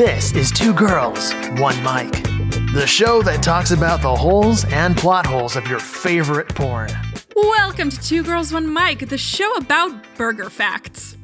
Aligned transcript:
This 0.00 0.32
is 0.32 0.50
Two 0.50 0.72
Girls, 0.72 1.34
One 1.58 1.76
Mic, 1.82 2.10
the 2.72 2.86
show 2.86 3.20
that 3.20 3.42
talks 3.42 3.70
about 3.70 4.00
the 4.00 4.16
holes 4.16 4.64
and 4.64 4.96
plot 4.96 5.26
holes 5.26 5.56
of 5.56 5.66
your 5.68 5.78
favorite 5.78 6.48
porn. 6.54 6.88
Welcome 7.36 7.90
to 7.90 8.00
Two 8.00 8.22
Girls 8.22 8.50
One 8.50 8.72
Mic, 8.72 9.10
the 9.10 9.18
show 9.18 9.52
about 9.56 9.92
burger 10.16 10.48
facts. 10.48 11.18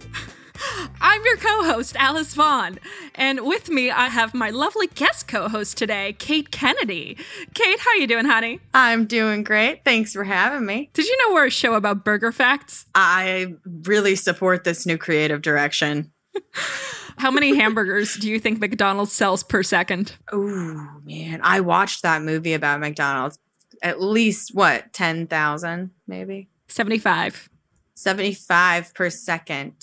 I'm 1.00 1.24
your 1.24 1.38
co-host 1.38 1.96
Alice 1.96 2.34
Vaughn, 2.34 2.78
and 3.14 3.46
with 3.46 3.70
me 3.70 3.90
I 3.90 4.10
have 4.10 4.34
my 4.34 4.50
lovely 4.50 4.88
guest 4.88 5.26
co-host 5.26 5.78
today, 5.78 6.14
Kate 6.18 6.50
Kennedy. 6.50 7.16
Kate, 7.54 7.80
how 7.80 7.94
you 7.94 8.06
doing, 8.06 8.26
honey? 8.26 8.60
I'm 8.74 9.06
doing 9.06 9.42
great. 9.42 9.86
Thanks 9.86 10.12
for 10.12 10.22
having 10.22 10.66
me. 10.66 10.90
Did 10.92 11.06
you 11.06 11.16
know 11.22 11.32
we're 11.32 11.46
a 11.46 11.50
show 11.50 11.72
about 11.76 12.04
burger 12.04 12.30
facts? 12.30 12.84
I 12.94 13.54
really 13.64 14.16
support 14.16 14.64
this 14.64 14.84
new 14.84 14.98
creative 14.98 15.40
direction. 15.40 16.12
How 17.18 17.30
many 17.30 17.56
hamburgers 17.56 18.16
do 18.16 18.28
you 18.28 18.38
think 18.38 18.60
McDonald's 18.60 19.12
sells 19.12 19.42
per 19.42 19.62
second? 19.62 20.16
Oh 20.32 21.00
man, 21.04 21.40
I 21.42 21.60
watched 21.60 22.02
that 22.02 22.22
movie 22.22 22.52
about 22.52 22.80
McDonald's. 22.80 23.38
At 23.82 24.00
least 24.00 24.54
what, 24.54 24.92
10,000 24.92 25.90
maybe? 26.06 26.48
75. 26.68 27.48
75 27.94 28.94
per 28.94 29.10
second. 29.10 29.74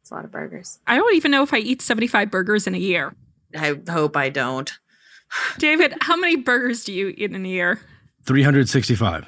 It's 0.00 0.10
a 0.10 0.14
lot 0.14 0.24
of 0.24 0.30
burgers. 0.30 0.78
I 0.86 0.96
don't 0.96 1.14
even 1.14 1.30
know 1.30 1.42
if 1.42 1.54
I 1.54 1.58
eat 1.58 1.82
75 1.82 2.30
burgers 2.30 2.66
in 2.66 2.74
a 2.74 2.78
year. 2.78 3.14
I 3.56 3.76
hope 3.88 4.16
I 4.16 4.28
don't. 4.28 4.70
David, 5.58 5.94
how 6.00 6.16
many 6.16 6.36
burgers 6.36 6.84
do 6.84 6.92
you 6.92 7.08
eat 7.08 7.32
in 7.32 7.44
a 7.44 7.48
year? 7.48 7.80
365. 8.26 9.26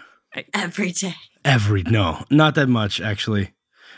Every 0.54 0.92
day. 0.92 1.14
Every, 1.44 1.82
no, 1.82 2.24
not 2.30 2.54
that 2.54 2.68
much, 2.68 3.00
actually. 3.00 3.52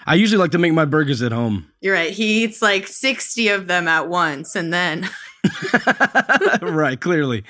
I 0.06 0.14
usually 0.14 0.38
like 0.38 0.50
to 0.52 0.58
make 0.58 0.72
my 0.72 0.84
burgers 0.84 1.22
at 1.22 1.32
home. 1.32 1.70
You're 1.80 1.94
right. 1.94 2.10
He 2.10 2.44
eats 2.44 2.60
like 2.60 2.86
60 2.86 3.48
of 3.48 3.66
them 3.66 3.88
at 3.88 4.08
once 4.08 4.54
and 4.54 4.72
then 4.72 5.08
right, 6.62 7.00
clearly. 7.00 7.44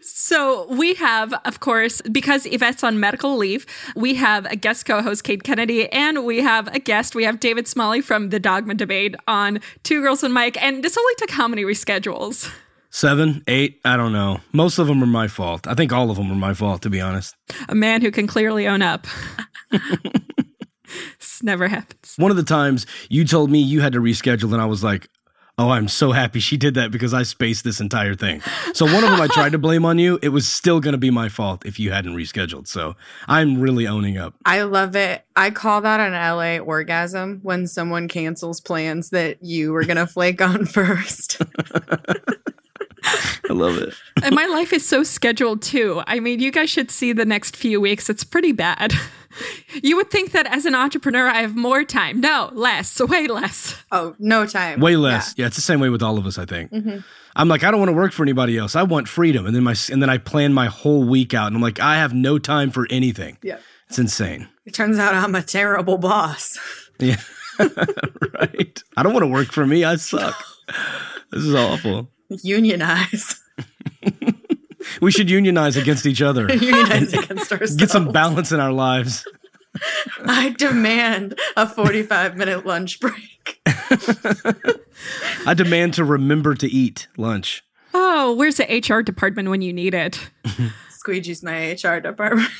So 0.00 0.66
we 0.70 0.94
have, 0.94 1.34
of 1.44 1.60
course, 1.60 2.00
because 2.02 2.46
Yvette's 2.46 2.82
on 2.82 2.98
medical 2.98 3.36
leave, 3.36 3.66
we 3.94 4.14
have 4.14 4.46
a 4.46 4.56
guest 4.56 4.86
co-host, 4.86 5.24
Kate 5.24 5.42
Kennedy, 5.42 5.90
and 5.92 6.24
we 6.24 6.40
have 6.40 6.68
a 6.68 6.78
guest. 6.78 7.14
We 7.14 7.24
have 7.24 7.40
David 7.40 7.68
Smalley 7.68 8.00
from 8.00 8.30
the 8.30 8.40
Dogma 8.40 8.74
Debate 8.74 9.16
on 9.28 9.60
Two 9.82 10.00
Girls 10.00 10.22
and 10.22 10.32
Mike. 10.32 10.60
And 10.62 10.82
this 10.82 10.96
only 10.96 11.14
took 11.16 11.30
how 11.30 11.46
many 11.46 11.64
reschedules? 11.64 12.50
Seven, 12.90 13.44
eight, 13.46 13.80
I 13.84 13.96
don't 13.96 14.12
know. 14.12 14.40
Most 14.52 14.78
of 14.78 14.86
them 14.86 15.02
are 15.02 15.06
my 15.06 15.28
fault. 15.28 15.66
I 15.66 15.74
think 15.74 15.92
all 15.92 16.10
of 16.10 16.16
them 16.16 16.28
were 16.28 16.34
my 16.34 16.54
fault, 16.54 16.82
to 16.82 16.90
be 16.90 17.00
honest. 17.00 17.36
A 17.68 17.74
man 17.74 18.00
who 18.00 18.10
can 18.10 18.26
clearly 18.26 18.66
own 18.66 18.82
up. 18.82 19.06
this 21.18 21.42
never 21.42 21.68
happens. 21.68 22.14
One 22.16 22.30
of 22.30 22.36
the 22.36 22.42
times 22.42 22.86
you 23.08 23.24
told 23.24 23.50
me 23.50 23.60
you 23.60 23.80
had 23.80 23.92
to 23.92 24.00
reschedule, 24.00 24.52
and 24.52 24.60
I 24.60 24.66
was 24.66 24.84
like, 24.84 25.08
oh, 25.60 25.70
I'm 25.70 25.88
so 25.88 26.12
happy 26.12 26.40
she 26.40 26.56
did 26.56 26.74
that 26.74 26.90
because 26.90 27.12
I 27.12 27.22
spaced 27.22 27.64
this 27.64 27.80
entire 27.80 28.14
thing. 28.14 28.40
So 28.72 28.86
one 28.86 29.04
of 29.04 29.10
them 29.10 29.20
I 29.20 29.26
tried 29.26 29.52
to 29.52 29.58
blame 29.66 29.84
on 29.84 29.98
you. 29.98 30.18
It 30.22 30.30
was 30.30 30.48
still 30.48 30.80
going 30.80 30.92
to 30.92 30.98
be 30.98 31.10
my 31.10 31.28
fault 31.28 31.66
if 31.66 31.78
you 31.78 31.92
hadn't 31.92 32.16
rescheduled. 32.16 32.66
So 32.66 32.96
I'm 33.28 33.60
really 33.60 33.86
owning 33.86 34.16
up. 34.16 34.34
I 34.46 34.62
love 34.62 34.96
it. 34.96 35.22
I 35.36 35.50
call 35.50 35.82
that 35.82 36.00
an 36.00 36.12
LA 36.12 36.64
orgasm 36.64 37.40
when 37.42 37.66
someone 37.66 38.08
cancels 38.08 38.60
plans 38.60 39.10
that 39.10 39.42
you 39.42 39.72
were 39.72 39.84
going 39.84 39.96
to 39.98 40.06
flake 40.06 40.40
on 40.40 40.64
first. 40.64 41.42
I 43.02 43.52
love 43.52 43.76
it. 43.78 43.94
And 44.22 44.34
my 44.34 44.46
life 44.46 44.72
is 44.72 44.86
so 44.86 45.02
scheduled 45.02 45.62
too. 45.62 46.02
I 46.06 46.20
mean, 46.20 46.40
you 46.40 46.50
guys 46.50 46.70
should 46.70 46.90
see 46.90 47.12
the 47.12 47.24
next 47.24 47.56
few 47.56 47.80
weeks. 47.80 48.08
It's 48.08 48.24
pretty 48.24 48.52
bad. 48.52 48.94
You 49.82 49.96
would 49.96 50.10
think 50.10 50.32
that 50.32 50.46
as 50.46 50.66
an 50.66 50.74
entrepreneur, 50.74 51.26
I 51.28 51.42
have 51.42 51.56
more 51.56 51.84
time. 51.84 52.20
No, 52.20 52.50
less, 52.52 53.00
way 53.00 53.28
less. 53.28 53.76
oh, 53.92 54.14
no 54.18 54.44
time. 54.44 54.80
Way 54.80 54.96
less. 54.96 55.34
Yeah. 55.36 55.46
it's 55.46 55.56
the 55.56 55.62
same 55.62 55.80
way 55.80 55.88
with 55.88 56.02
all 56.02 56.18
of 56.18 56.26
us, 56.26 56.38
I 56.38 56.44
think. 56.44 56.72
Mm-hmm. 56.72 56.98
I'm 57.36 57.48
like, 57.48 57.62
I 57.62 57.70
don't 57.70 57.78
want 57.78 57.90
to 57.90 57.96
work 57.96 58.12
for 58.12 58.22
anybody 58.24 58.58
else. 58.58 58.74
I 58.74 58.82
want 58.82 59.08
freedom. 59.08 59.46
And 59.46 59.54
then 59.54 59.62
my 59.62 59.76
and 59.90 60.02
then 60.02 60.10
I 60.10 60.18
plan 60.18 60.52
my 60.52 60.66
whole 60.66 61.04
week 61.04 61.32
out 61.32 61.46
and 61.46 61.56
I'm 61.56 61.62
like, 61.62 61.78
I 61.78 61.96
have 61.96 62.12
no 62.12 62.38
time 62.38 62.70
for 62.70 62.86
anything. 62.90 63.38
Yeah. 63.42 63.58
It's 63.88 63.98
insane. 63.98 64.48
It 64.66 64.74
turns 64.74 64.98
out 64.98 65.14
I'm 65.14 65.34
a 65.34 65.42
terrible 65.42 65.98
boss. 65.98 66.58
Yeah. 66.98 67.16
right. 67.58 68.82
I 68.94 69.02
don't 69.02 69.14
want 69.14 69.22
to 69.22 69.26
work 69.26 69.52
for 69.52 69.66
me. 69.66 69.84
I 69.84 69.96
suck. 69.96 70.36
This 71.32 71.44
is 71.44 71.54
awful. 71.54 72.10
Unionize. 72.42 73.40
We 75.00 75.10
should 75.10 75.30
unionize 75.30 75.76
against 75.76 76.06
each 76.06 76.22
other. 76.22 76.46
Unionize 76.54 77.12
against 77.12 77.52
ourselves. 77.52 77.76
Get 77.76 77.90
some 77.90 78.12
balance 78.12 78.52
in 78.52 78.60
our 78.60 78.72
lives. 78.72 79.24
I 80.24 80.50
demand 80.50 81.38
a 81.56 81.66
45 81.66 82.36
minute 82.36 82.66
lunch 82.66 83.00
break. 83.00 83.60
I 85.46 85.54
demand 85.54 85.94
to 85.94 86.04
remember 86.04 86.54
to 86.54 86.68
eat 86.68 87.08
lunch. 87.16 87.64
Oh, 87.94 88.34
where's 88.34 88.56
the 88.56 88.64
HR 88.88 89.02
department 89.02 89.48
when 89.48 89.62
you 89.62 89.72
need 89.72 89.94
it? 89.94 90.30
Squeegee's 90.90 91.42
my 91.42 91.72
HR 91.72 92.00
department. 92.00 92.50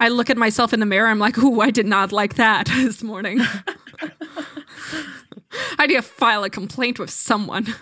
I 0.00 0.08
look 0.08 0.30
at 0.30 0.36
myself 0.36 0.72
in 0.72 0.80
the 0.80 0.86
mirror. 0.86 1.08
I'm 1.08 1.18
like, 1.18 1.36
ooh, 1.38 1.60
I 1.60 1.70
did 1.70 1.86
not 1.86 2.12
like 2.12 2.36
that 2.36 2.66
this 2.66 3.02
morning. 3.02 3.40
I 5.78 5.86
need 5.86 5.96
to 5.96 6.02
file 6.02 6.44
a 6.44 6.50
complaint 6.50 6.98
with 6.98 7.10
someone. 7.10 7.74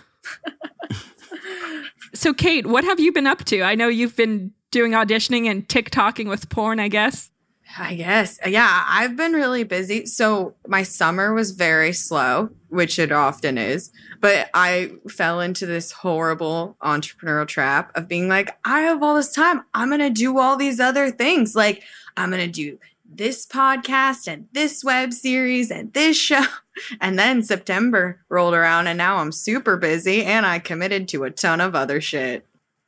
So, 2.13 2.33
Kate, 2.33 2.65
what 2.65 2.83
have 2.83 2.99
you 2.99 3.11
been 3.11 3.27
up 3.27 3.43
to? 3.45 3.61
I 3.61 3.75
know 3.75 3.87
you've 3.87 4.15
been 4.15 4.51
doing 4.71 4.91
auditioning 4.91 5.45
and 5.45 5.67
TikToking 5.67 6.27
with 6.29 6.49
porn, 6.49 6.79
I 6.79 6.87
guess. 6.87 7.31
I 7.77 7.95
guess. 7.95 8.39
Yeah, 8.45 8.83
I've 8.87 9.15
been 9.15 9.33
really 9.33 9.63
busy. 9.63 10.07
So 10.07 10.55
my 10.67 10.81
summer 10.81 11.33
was 11.33 11.51
very 11.51 11.93
slow, 11.93 12.49
which 12.69 12.97
it 12.97 13.11
often 13.11 13.59
is. 13.59 13.91
But 14.19 14.49
I 14.53 14.93
fell 15.07 15.39
into 15.39 15.65
this 15.65 15.91
horrible 15.91 16.77
entrepreneurial 16.81 17.47
trap 17.47 17.91
of 17.95 18.07
being 18.07 18.27
like, 18.27 18.57
I 18.65 18.81
have 18.81 19.03
all 19.03 19.15
this 19.15 19.33
time. 19.33 19.63
I'm 19.73 19.89
going 19.89 19.99
to 19.99 20.09
do 20.09 20.39
all 20.39 20.57
these 20.57 20.79
other 20.79 21.11
things. 21.11 21.55
Like, 21.55 21.83
I'm 22.17 22.31
going 22.31 22.41
to 22.41 22.51
do 22.51 22.79
this 23.11 23.45
podcast 23.45 24.27
and 24.27 24.47
this 24.53 24.83
web 24.83 25.13
series 25.13 25.71
and 25.71 25.93
this 25.93 26.17
show. 26.17 26.43
And 27.01 27.19
then 27.19 27.43
September 27.43 28.21
rolled 28.29 28.53
around 28.53 28.87
and 28.87 28.97
now 28.97 29.17
I'm 29.17 29.33
super 29.33 29.75
busy 29.75 30.23
and 30.23 30.45
I 30.45 30.59
committed 30.59 31.09
to 31.09 31.25
a 31.25 31.29
ton 31.29 31.59
of 31.59 31.75
other 31.75 31.99
shit. 31.99 32.45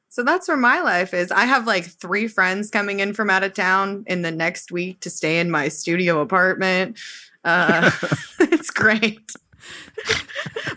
So 0.07 0.23
that's 0.23 0.47
where 0.47 0.55
my 0.55 0.79
life 0.79 1.13
is. 1.13 1.29
I 1.29 1.43
have 1.43 1.67
like 1.67 1.83
three 1.85 2.29
friends 2.29 2.69
coming 2.69 3.01
in 3.01 3.13
from 3.13 3.29
out 3.29 3.43
of 3.43 3.53
town 3.53 4.05
in 4.07 4.21
the 4.21 4.31
next 4.31 4.71
week 4.71 5.01
to 5.01 5.09
stay 5.09 5.39
in 5.39 5.51
my 5.51 5.67
studio 5.67 6.21
apartment. 6.21 6.97
Uh, 7.43 7.91
it's 8.39 8.69
great. 8.69 9.33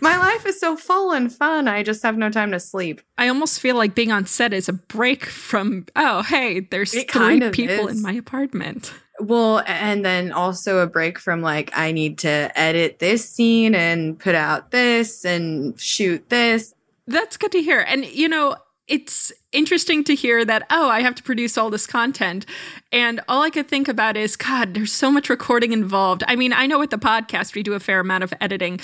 my 0.01 0.17
life 0.17 0.45
is 0.45 0.59
so 0.59 0.75
full 0.75 1.11
and 1.11 1.33
fun. 1.33 1.69
I 1.69 1.83
just 1.83 2.03
have 2.03 2.17
no 2.17 2.29
time 2.29 2.51
to 2.51 2.59
sleep. 2.59 3.01
I 3.17 3.29
almost 3.29 3.61
feel 3.61 3.77
like 3.77 3.95
being 3.95 4.11
on 4.11 4.25
set 4.25 4.51
is 4.53 4.67
a 4.67 4.73
break 4.73 5.25
from, 5.25 5.85
oh, 5.95 6.21
hey, 6.23 6.59
there's 6.59 6.93
It 6.93 7.09
three 7.11 7.21
kind 7.21 7.43
of 7.43 7.53
people 7.53 7.87
is. 7.87 7.95
in 7.97 8.03
my 8.03 8.13
apartment. 8.13 8.93
Well, 9.19 9.63
and 9.65 10.03
then 10.03 10.31
also 10.33 10.79
a 10.79 10.87
break 10.87 11.19
from 11.19 11.41
like, 11.41 11.71
I 11.73 11.91
need 11.93 12.17
to 12.19 12.51
edit 12.59 12.99
this 12.99 13.29
scene 13.29 13.73
and 13.73 14.19
put 14.19 14.35
out 14.35 14.71
this 14.71 15.23
and 15.23 15.79
shoot 15.79 16.29
this. 16.29 16.73
That's 17.07 17.37
good 17.37 17.53
to 17.53 17.61
hear. 17.61 17.79
And, 17.79 18.05
you 18.05 18.27
know, 18.27 18.57
it's 18.87 19.31
interesting 19.51 20.03
to 20.03 20.15
hear 20.15 20.43
that, 20.45 20.67
oh, 20.69 20.89
I 20.89 21.01
have 21.01 21.15
to 21.15 21.23
produce 21.23 21.57
all 21.57 21.69
this 21.69 21.87
content. 21.87 22.45
And 22.91 23.21
all 23.27 23.41
I 23.41 23.49
could 23.49 23.67
think 23.67 23.87
about 23.87 24.17
is, 24.17 24.35
God, 24.35 24.73
there's 24.73 24.91
so 24.91 25.09
much 25.09 25.29
recording 25.29 25.71
involved. 25.71 26.23
I 26.27 26.35
mean, 26.35 26.51
I 26.53 26.67
know 26.67 26.77
with 26.79 26.89
the 26.89 26.97
podcast, 26.97 27.55
we 27.55 27.63
do 27.63 27.73
a 27.73 27.79
fair 27.79 27.99
amount 28.01 28.23
of 28.23 28.33
editing. 28.41 28.79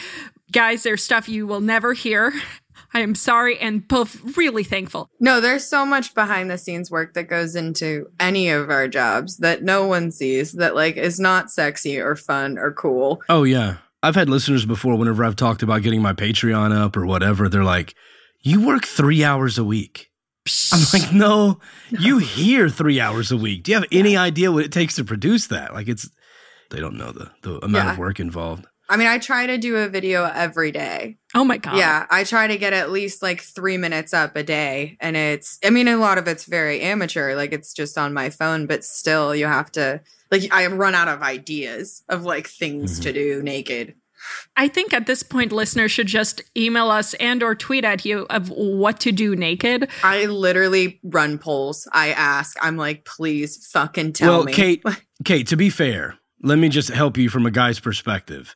Guys, 0.51 0.83
there's 0.83 1.03
stuff 1.03 1.29
you 1.29 1.45
will 1.45 1.61
never 1.61 1.93
hear. 1.93 2.33
I 2.93 2.99
am 2.99 3.15
sorry 3.15 3.57
and 3.57 3.87
both 3.87 4.37
really 4.37 4.63
thankful. 4.63 5.09
No, 5.19 5.39
there's 5.39 5.65
so 5.65 5.85
much 5.85 6.13
behind 6.13 6.49
the 6.51 6.57
scenes 6.57 6.91
work 6.91 7.13
that 7.13 7.23
goes 7.29 7.55
into 7.55 8.07
any 8.19 8.49
of 8.49 8.69
our 8.69 8.87
jobs 8.87 9.37
that 9.37 9.63
no 9.63 9.87
one 9.87 10.11
sees 10.11 10.53
that 10.53 10.75
like 10.75 10.97
is 10.97 11.19
not 11.19 11.49
sexy 11.51 11.99
or 11.99 12.15
fun 12.15 12.57
or 12.57 12.73
cool. 12.73 13.21
Oh 13.29 13.43
yeah. 13.43 13.77
I've 14.03 14.15
had 14.15 14.29
listeners 14.29 14.65
before 14.65 14.95
whenever 14.97 15.23
I've 15.23 15.35
talked 15.35 15.63
about 15.63 15.83
getting 15.83 16.01
my 16.01 16.13
Patreon 16.13 16.75
up 16.75 16.97
or 16.97 17.05
whatever, 17.05 17.47
they're 17.47 17.63
like, 17.63 17.95
You 18.41 18.65
work 18.65 18.85
three 18.85 19.23
hours 19.23 19.57
a 19.57 19.63
week. 19.63 20.09
I'm 20.73 20.81
like, 20.91 21.13
no, 21.13 21.59
you 21.91 22.17
hear 22.17 22.67
three 22.67 22.99
hours 22.99 23.31
a 23.31 23.37
week. 23.37 23.63
Do 23.63 23.71
you 23.71 23.77
have 23.77 23.87
any 23.91 24.17
idea 24.17 24.51
what 24.51 24.65
it 24.65 24.71
takes 24.71 24.95
to 24.95 25.03
produce 25.05 25.47
that? 25.47 25.73
Like 25.73 25.87
it's 25.87 26.09
they 26.71 26.79
don't 26.79 26.97
know 26.97 27.11
the, 27.11 27.31
the 27.43 27.63
amount 27.63 27.85
Yeah. 27.85 27.91
of 27.93 27.97
work 27.99 28.19
involved. 28.19 28.65
I 28.91 28.97
mean, 28.97 29.07
I 29.07 29.19
try 29.19 29.47
to 29.47 29.57
do 29.57 29.77
a 29.77 29.87
video 29.87 30.25
every 30.25 30.73
day. 30.73 31.15
Oh 31.33 31.45
my 31.45 31.57
God. 31.57 31.77
Yeah, 31.77 32.05
I 32.09 32.25
try 32.25 32.47
to 32.47 32.57
get 32.57 32.73
at 32.73 32.91
least 32.91 33.21
like 33.21 33.39
three 33.39 33.77
minutes 33.77 34.13
up 34.13 34.35
a 34.35 34.43
day. 34.43 34.97
And 34.99 35.15
it's, 35.15 35.59
I 35.63 35.69
mean, 35.69 35.87
a 35.87 35.95
lot 35.95 36.17
of 36.17 36.27
it's 36.27 36.43
very 36.43 36.81
amateur, 36.81 37.33
like 37.35 37.53
it's 37.53 37.73
just 37.73 37.97
on 37.97 38.13
my 38.13 38.29
phone, 38.29 38.67
but 38.67 38.83
still, 38.83 39.33
you 39.33 39.45
have 39.45 39.71
to, 39.71 40.01
like, 40.29 40.51
I 40.51 40.67
run 40.67 40.93
out 40.93 41.07
of 41.07 41.21
ideas 41.21 42.03
of 42.09 42.25
like 42.25 42.47
things 42.47 42.99
to 42.99 43.13
mm-hmm. 43.13 43.37
do 43.37 43.41
naked. 43.43 43.95
I 44.57 44.67
think 44.67 44.93
at 44.93 45.07
this 45.07 45.23
point, 45.23 45.53
listeners 45.53 45.91
should 45.91 46.07
just 46.07 46.43
email 46.57 46.89
us 46.89 47.13
and 47.13 47.41
or 47.41 47.55
tweet 47.55 47.85
at 47.85 48.03
you 48.03 48.27
of 48.29 48.49
what 48.49 48.99
to 48.99 49.13
do 49.13 49.37
naked. 49.37 49.87
I 50.03 50.25
literally 50.25 50.99
run 51.01 51.37
polls. 51.37 51.87
I 51.93 52.09
ask, 52.09 52.57
I'm 52.61 52.75
like, 52.75 53.05
please 53.05 53.65
fucking 53.67 54.13
tell 54.13 54.31
me. 54.31 54.35
well, 54.35 54.45
me. 54.45 54.53
Kate, 54.53 54.83
Kate, 55.23 55.47
to 55.47 55.55
be 55.55 55.69
fair, 55.69 56.17
let 56.41 56.57
me 56.57 56.69
just 56.69 56.89
help 56.89 57.17
you 57.17 57.29
from 57.29 57.45
a 57.45 57.51
guy's 57.51 57.79
perspective. 57.79 58.55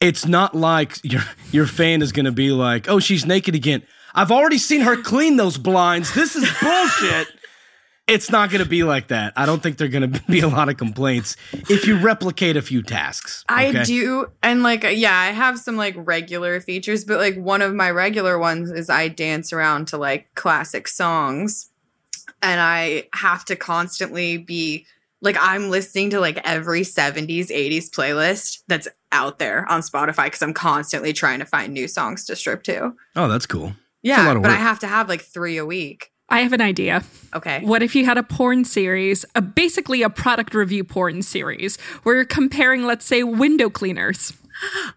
it's 0.00 0.26
not 0.26 0.54
like 0.54 0.98
your 1.02 1.22
your 1.50 1.66
fan 1.66 2.02
is 2.02 2.12
going 2.12 2.26
to 2.26 2.32
be 2.32 2.50
like, 2.50 2.88
"Oh, 2.88 2.98
she's 3.00 3.24
naked 3.26 3.54
again." 3.54 3.82
I've 4.14 4.32
already 4.32 4.58
seen 4.58 4.80
her 4.80 4.96
clean 4.96 5.36
those 5.36 5.58
blinds. 5.58 6.14
This 6.14 6.36
is 6.36 6.50
bullshit. 6.62 7.28
it's 8.06 8.30
not 8.30 8.50
going 8.50 8.62
to 8.62 8.68
be 8.68 8.82
like 8.82 9.08
that. 9.08 9.34
I 9.36 9.44
don't 9.44 9.62
think 9.62 9.76
there're 9.76 9.88
going 9.88 10.10
to 10.12 10.22
be 10.22 10.40
a 10.40 10.48
lot 10.48 10.68
of 10.70 10.76
complaints 10.78 11.36
if 11.68 11.86
you 11.86 11.98
replicate 11.98 12.56
a 12.56 12.62
few 12.62 12.82
tasks. 12.82 13.44
I 13.48 13.84
do, 13.84 14.26
and 14.42 14.62
like, 14.62 14.84
yeah, 14.84 15.18
I 15.18 15.32
have 15.32 15.58
some 15.58 15.76
like 15.76 15.94
regular 15.98 16.60
features, 16.60 17.04
but 17.04 17.18
like 17.18 17.36
one 17.36 17.60
of 17.62 17.74
my 17.74 17.90
regular 17.90 18.38
ones 18.38 18.70
is 18.70 18.88
I 18.88 19.08
dance 19.08 19.52
around 19.52 19.88
to 19.88 19.98
like 19.98 20.34
classic 20.34 20.88
songs, 20.88 21.70
and 22.42 22.60
I 22.60 23.08
have 23.14 23.44
to 23.46 23.56
constantly 23.56 24.38
be 24.38 24.86
like, 25.22 25.36
I'm 25.40 25.70
listening 25.70 26.10
to 26.10 26.20
like 26.20 26.38
every 26.44 26.82
70s, 26.82 27.48
80s 27.48 27.90
playlist 27.90 28.62
that's 28.68 28.88
out 29.12 29.38
there 29.38 29.68
on 29.70 29.80
Spotify 29.80 30.24
because 30.24 30.42
I'm 30.42 30.54
constantly 30.54 31.12
trying 31.12 31.38
to 31.38 31.46
find 31.46 31.72
new 31.72 31.88
songs 31.88 32.24
to 32.26 32.36
strip 32.36 32.62
to. 32.64 32.94
Oh, 33.14 33.28
that's 33.28 33.46
cool. 33.46 33.72
Yeah, 34.02 34.26
lot 34.26 34.36
of 34.36 34.42
but 34.42 34.50
I 34.52 34.56
have 34.56 34.78
to 34.80 34.86
have 34.86 35.08
like 35.08 35.22
three 35.22 35.56
a 35.56 35.66
week. 35.66 36.12
I 36.28 36.40
have 36.40 36.52
an 36.52 36.60
idea. 36.60 37.02
Okay. 37.34 37.60
What 37.64 37.82
if 37.82 37.94
you 37.94 38.04
had 38.04 38.18
a 38.18 38.22
porn 38.22 38.64
series, 38.64 39.24
a, 39.34 39.42
basically 39.42 40.02
a 40.02 40.10
product 40.10 40.54
review 40.54 40.84
porn 40.84 41.22
series, 41.22 41.76
where 42.02 42.16
you're 42.16 42.24
comparing, 42.24 42.84
let's 42.84 43.04
say, 43.04 43.22
window 43.22 43.70
cleaners? 43.70 44.32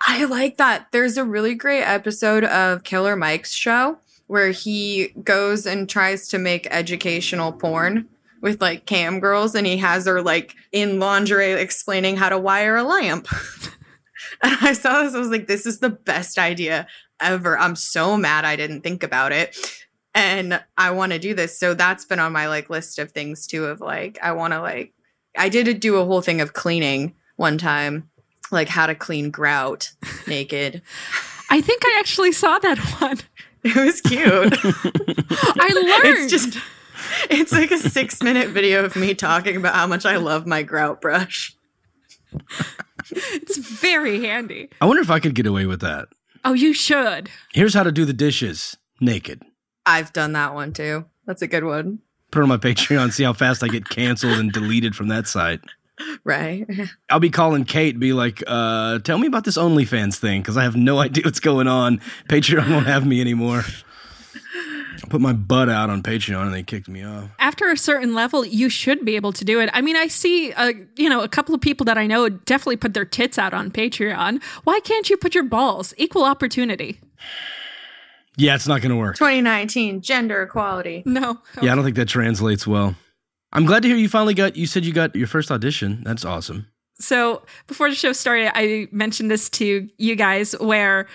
I 0.07 0.25
like 0.25 0.57
that. 0.57 0.87
There's 0.91 1.17
a 1.17 1.23
really 1.23 1.53
great 1.53 1.83
episode 1.83 2.43
of 2.45 2.83
Killer 2.83 3.15
Mike's 3.15 3.51
show 3.51 3.99
where 4.27 4.51
he 4.51 5.09
goes 5.23 5.65
and 5.65 5.89
tries 5.89 6.27
to 6.29 6.37
make 6.37 6.67
educational 6.69 7.51
porn 7.51 8.07
with 8.41 8.61
like 8.61 8.85
cam 8.85 9.19
girls 9.19 9.55
and 9.55 9.67
he 9.67 9.77
has 9.77 10.05
her 10.05 10.21
like 10.21 10.55
in 10.71 10.99
lingerie 10.99 11.53
explaining 11.53 12.17
how 12.17 12.29
to 12.29 12.37
wire 12.37 12.77
a 12.77 12.83
lamp. 12.83 13.27
and 14.43 14.57
I 14.61 14.73
saw 14.73 15.03
this, 15.03 15.15
I 15.15 15.19
was 15.19 15.29
like, 15.29 15.47
this 15.47 15.65
is 15.65 15.79
the 15.79 15.89
best 15.89 16.37
idea 16.37 16.87
ever. 17.19 17.57
I'm 17.57 17.75
so 17.75 18.17
mad 18.17 18.45
I 18.45 18.55
didn't 18.55 18.81
think 18.81 19.03
about 19.03 19.31
it. 19.31 19.57
And 20.15 20.61
I 20.77 20.91
want 20.91 21.11
to 21.11 21.19
do 21.19 21.33
this. 21.33 21.59
So 21.59 21.73
that's 21.73 22.05
been 22.05 22.19
on 22.19 22.31
my 22.31 22.47
like 22.47 22.69
list 22.69 22.99
of 22.99 23.11
things 23.11 23.45
too 23.47 23.65
of 23.65 23.81
like 23.81 24.17
I 24.21 24.31
want 24.31 24.53
to 24.53 24.61
like 24.61 24.93
I 25.37 25.49
did 25.49 25.79
do 25.79 25.97
a 25.97 26.05
whole 26.05 26.21
thing 26.21 26.41
of 26.41 26.53
cleaning 26.53 27.15
one 27.35 27.57
time 27.57 28.09
like 28.51 28.67
how 28.67 28.87
to 28.87 28.95
clean 28.95 29.31
grout 29.31 29.91
naked. 30.27 30.81
I 31.49 31.61
think 31.61 31.83
I 31.85 31.97
actually 31.99 32.31
saw 32.31 32.59
that 32.59 32.77
one. 32.99 33.19
It 33.63 33.75
was 33.75 34.01
cute. 34.01 34.53
I 35.59 35.69
learned. 35.73 36.17
it's 36.17 36.31
just 36.31 36.57
it's 37.29 37.51
like 37.51 37.71
a 37.71 37.77
6 37.77 38.23
minute 38.23 38.49
video 38.49 38.85
of 38.85 38.95
me 38.95 39.13
talking 39.13 39.55
about 39.55 39.75
how 39.75 39.87
much 39.87 40.05
I 40.05 40.17
love 40.17 40.45
my 40.45 40.63
grout 40.63 41.01
brush. 41.01 41.55
it's 43.11 43.57
very 43.57 44.23
handy. 44.25 44.69
I 44.81 44.85
wonder 44.85 45.01
if 45.01 45.09
I 45.09 45.19
could 45.19 45.35
get 45.35 45.47
away 45.47 45.65
with 45.65 45.81
that. 45.81 46.07
Oh, 46.45 46.53
you 46.53 46.73
should. 46.73 47.29
Here's 47.53 47.73
how 47.73 47.83
to 47.83 47.91
do 47.91 48.05
the 48.05 48.13
dishes 48.13 48.77
naked. 49.01 49.41
I've 49.85 50.13
done 50.13 50.33
that 50.33 50.53
one 50.53 50.73
too. 50.73 51.05
That's 51.25 51.41
a 51.41 51.47
good 51.47 51.63
one. 51.63 51.99
Put 52.31 52.39
it 52.39 52.43
on 52.43 52.49
my 52.49 52.57
Patreon, 52.57 53.11
see 53.11 53.23
how 53.23 53.33
fast 53.33 53.63
I 53.63 53.67
get 53.67 53.89
canceled 53.89 54.37
and 54.37 54.51
deleted 54.51 54.95
from 54.95 55.07
that 55.07 55.27
site. 55.27 55.61
Right. 56.23 56.65
I'll 57.09 57.19
be 57.19 57.29
calling 57.29 57.65
Kate, 57.65 57.99
be 57.99 58.13
like, 58.13 58.43
uh, 58.47 58.99
tell 58.99 59.17
me 59.17 59.27
about 59.27 59.43
this 59.45 59.57
OnlyFans 59.57 60.17
thing, 60.17 60.41
because 60.41 60.57
I 60.57 60.63
have 60.63 60.75
no 60.75 60.99
idea 60.99 61.23
what's 61.25 61.39
going 61.39 61.67
on. 61.67 61.99
Patreon 62.29 62.69
won't 62.69 62.85
have 62.85 63.05
me 63.05 63.19
anymore. 63.19 63.63
I 65.09 65.11
put 65.11 65.21
my 65.21 65.33
butt 65.33 65.69
out 65.69 65.89
on 65.89 66.03
Patreon 66.03 66.43
and 66.43 66.53
they 66.53 66.61
kicked 66.61 66.87
me 66.87 67.03
off. 67.03 67.31
After 67.39 67.71
a 67.71 67.75
certain 67.75 68.13
level, 68.13 68.45
you 68.45 68.69
should 68.69 69.03
be 69.03 69.15
able 69.15 69.33
to 69.33 69.43
do 69.43 69.59
it. 69.59 69.67
I 69.73 69.81
mean, 69.81 69.95
I 69.95 70.05
see, 70.05 70.53
uh, 70.53 70.73
you 70.97 71.09
know, 71.09 71.21
a 71.21 71.27
couple 71.27 71.55
of 71.55 71.61
people 71.61 71.83
that 71.85 71.97
I 71.97 72.05
know 72.05 72.29
definitely 72.29 72.77
put 72.77 72.93
their 72.93 73.05
tits 73.05 73.39
out 73.39 73.51
on 73.51 73.71
Patreon. 73.71 74.43
Why 74.65 74.79
can't 74.81 75.09
you 75.09 75.17
put 75.17 75.33
your 75.33 75.45
balls? 75.45 75.95
Equal 75.97 76.23
opportunity. 76.23 77.01
Yeah, 78.37 78.55
it's 78.55 78.69
not 78.69 78.79
going 78.79 78.91
to 78.91 78.95
work. 78.95 79.17
2019 79.17 79.99
gender 79.99 80.43
equality. 80.43 81.03
No. 81.05 81.39
Yeah, 81.61 81.73
I 81.73 81.75
don't 81.75 81.83
think 81.83 81.97
that 81.97 82.07
translates 82.07 82.65
well. 82.65 82.95
I'm 83.51 83.65
glad 83.65 83.81
to 83.81 83.89
hear 83.89 83.97
you 83.97 84.07
finally 84.07 84.33
got, 84.33 84.55
you 84.55 84.65
said 84.65 84.85
you 84.85 84.93
got 84.93 85.13
your 85.13 85.27
first 85.27 85.51
audition. 85.51 86.03
That's 86.05 86.23
awesome. 86.23 86.67
So 86.99 87.41
before 87.67 87.89
the 87.89 87.95
show 87.95 88.13
started, 88.13 88.51
I 88.55 88.87
mentioned 88.93 89.29
this 89.29 89.49
to 89.49 89.89
you 89.97 90.15
guys 90.15 90.53
where. 90.61 91.07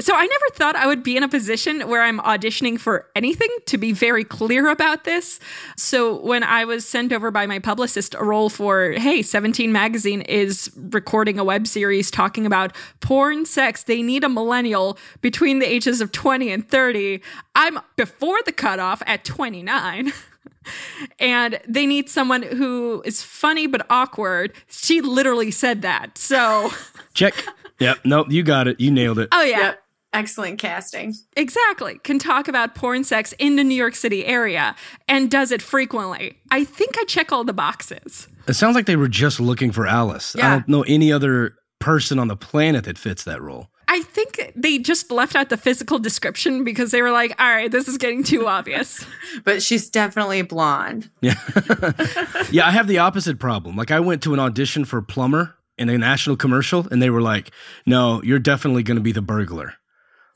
So 0.00 0.14
I 0.14 0.26
never 0.26 0.44
thought 0.54 0.76
I 0.76 0.86
would 0.86 1.02
be 1.02 1.16
in 1.16 1.22
a 1.22 1.28
position 1.28 1.88
where 1.88 2.02
I'm 2.02 2.20
auditioning 2.20 2.78
for 2.78 3.06
anything 3.16 3.48
to 3.66 3.78
be 3.78 3.92
very 3.92 4.24
clear 4.24 4.68
about 4.68 5.04
this. 5.04 5.40
So 5.76 6.20
when 6.20 6.44
I 6.44 6.64
was 6.64 6.88
sent 6.88 7.12
over 7.12 7.30
by 7.30 7.46
my 7.46 7.58
publicist 7.58 8.14
a 8.14 8.22
role 8.22 8.48
for, 8.48 8.92
hey, 8.92 9.22
17 9.22 9.72
magazine 9.72 10.20
is 10.22 10.70
recording 10.76 11.38
a 11.38 11.44
web 11.44 11.66
series 11.66 12.10
talking 12.10 12.46
about 12.46 12.74
porn 13.00 13.44
sex. 13.44 13.82
They 13.82 14.02
need 14.02 14.22
a 14.22 14.28
millennial 14.28 14.98
between 15.20 15.58
the 15.58 15.66
ages 15.66 16.00
of 16.00 16.12
20 16.12 16.52
and 16.52 16.68
30. 16.68 17.20
I'm 17.56 17.78
before 17.96 18.38
the 18.44 18.52
cutoff 18.52 19.02
at 19.06 19.24
29. 19.24 20.12
and 21.18 21.60
they 21.66 21.86
need 21.86 22.08
someone 22.08 22.42
who 22.42 23.02
is 23.04 23.22
funny 23.22 23.66
but 23.66 23.86
awkward. 23.90 24.52
She 24.68 25.00
literally 25.00 25.50
said 25.50 25.82
that. 25.82 26.18
So, 26.18 26.70
Check. 27.14 27.34
Yep. 27.80 27.98
Nope. 28.04 28.26
You 28.30 28.42
got 28.42 28.68
it. 28.68 28.80
You 28.80 28.90
nailed 28.90 29.18
it. 29.18 29.28
oh 29.32 29.42
yeah, 29.42 29.58
Yep. 29.58 29.82
Excellent 30.12 30.58
casting. 30.58 31.14
exactly. 31.36 31.98
Can 32.02 32.18
talk 32.18 32.48
about 32.48 32.74
porn 32.74 33.04
sex 33.04 33.34
in 33.38 33.56
the 33.56 33.64
New 33.64 33.74
York 33.74 33.94
City 33.94 34.24
area 34.24 34.74
and 35.06 35.30
does 35.30 35.52
it 35.52 35.60
frequently. 35.60 36.38
I 36.50 36.64
think 36.64 36.96
I 36.98 37.04
check 37.04 37.30
all 37.30 37.44
the 37.44 37.52
boxes. 37.52 38.26
It 38.46 38.54
sounds 38.54 38.74
like 38.74 38.86
they 38.86 38.96
were 38.96 39.08
just 39.08 39.38
looking 39.38 39.70
for 39.70 39.86
Alice. 39.86 40.34
I 40.36 40.50
don't 40.50 40.68
know 40.68 40.82
any 40.82 41.12
other 41.12 41.54
person 41.78 42.18
on 42.18 42.28
the 42.28 42.36
planet 42.36 42.84
that 42.84 42.96
fits 42.96 43.24
that 43.24 43.42
role. 43.42 43.68
I 43.90 44.02
think 44.02 44.52
they 44.54 44.78
just 44.78 45.10
left 45.10 45.34
out 45.34 45.48
the 45.48 45.56
physical 45.56 45.98
description 45.98 46.62
because 46.62 46.90
they 46.90 47.00
were 47.00 47.10
like, 47.10 47.34
all 47.40 47.46
right, 47.48 47.70
this 47.70 47.88
is 47.88 47.96
getting 47.96 48.22
too 48.22 48.46
obvious. 48.46 49.04
But 49.44 49.62
she's 49.62 49.88
definitely 49.88 50.42
blonde. 50.42 51.08
Yeah. 51.20 51.34
yeah, 52.50 52.66
I 52.66 52.70
have 52.70 52.88
the 52.88 52.98
opposite 52.98 53.38
problem. 53.38 53.76
Like 53.76 53.90
I 53.90 54.00
went 54.00 54.22
to 54.22 54.34
an 54.34 54.40
audition 54.40 54.84
for 54.84 55.00
plumber 55.00 55.54
in 55.76 55.88
a 55.90 55.96
national 55.98 56.36
commercial 56.36 56.86
and 56.90 57.00
they 57.00 57.10
were 57.10 57.20
like, 57.20 57.50
"No, 57.86 58.22
you're 58.22 58.38
definitely 58.38 58.82
going 58.82 58.96
to 58.96 59.02
be 59.02 59.12
the 59.12 59.22
burglar." 59.22 59.74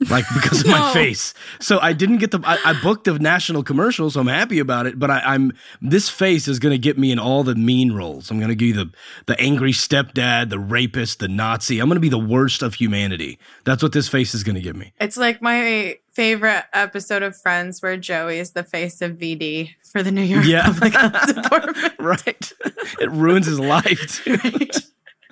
Like 0.09 0.25
because 0.33 0.61
of 0.61 0.67
my 0.71 0.93
face. 0.93 1.33
So 1.59 1.79
I 1.79 1.93
didn't 1.93 2.17
get 2.17 2.31
the 2.31 2.39
I, 2.43 2.57
I 2.65 2.81
booked 2.81 3.05
the 3.05 3.17
national 3.19 3.63
commercial, 3.63 4.09
so 4.09 4.19
I'm 4.19 4.27
happy 4.27 4.59
about 4.59 4.85
it, 4.85 4.99
but 4.99 5.09
I, 5.09 5.19
I'm 5.19 5.53
this 5.81 6.09
face 6.09 6.47
is 6.47 6.59
going 6.59 6.73
to 6.73 6.77
get 6.77 6.97
me 6.97 7.11
in 7.11 7.19
all 7.19 7.43
the 7.43 7.55
mean 7.55 7.93
roles. 7.93 8.29
I'm 8.29 8.37
going 8.37 8.49
to 8.49 8.55
give 8.55 8.69
you 8.69 8.73
the 8.85 8.91
the 9.27 9.39
angry 9.39 9.71
stepdad, 9.71 10.49
the 10.49 10.59
rapist, 10.59 11.19
the 11.19 11.27
Nazi. 11.27 11.79
I'm 11.79 11.87
going 11.87 11.95
to 11.95 12.01
be 12.01 12.09
the 12.09 12.19
worst 12.19 12.61
of 12.63 12.73
humanity. 12.73 13.39
That's 13.63 13.81
what 13.81 13.93
this 13.93 14.07
face 14.09 14.33
is 14.33 14.43
going 14.43 14.55
to 14.55 14.61
give 14.61 14.75
me. 14.75 14.93
It's 14.99 15.15
like 15.17 15.41
my 15.41 15.97
favorite 16.11 16.65
episode 16.73 17.23
of 17.23 17.35
Friends 17.37 17.81
where 17.81 17.95
Joey 17.97 18.39
is 18.39 18.51
the 18.51 18.63
face 18.63 19.01
of 19.01 19.13
VD 19.13 19.69
for 19.91 20.03
the 20.03 20.11
New 20.11 20.21
York 20.21 20.45
Yeah. 20.45 20.65
Public 20.73 20.93
Health 20.93 21.33
Department. 21.35 21.93
Right. 21.99 22.53
it 22.99 23.09
ruins 23.11 23.45
his 23.45 23.59
life. 23.59 24.23
Too. 24.23 24.37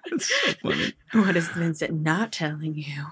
It's 0.05 0.29
so. 0.63 0.71
What 1.19 1.35
is 1.35 1.47
Vincent 1.49 2.01
not 2.01 2.31
telling 2.31 2.75
you? 2.75 3.05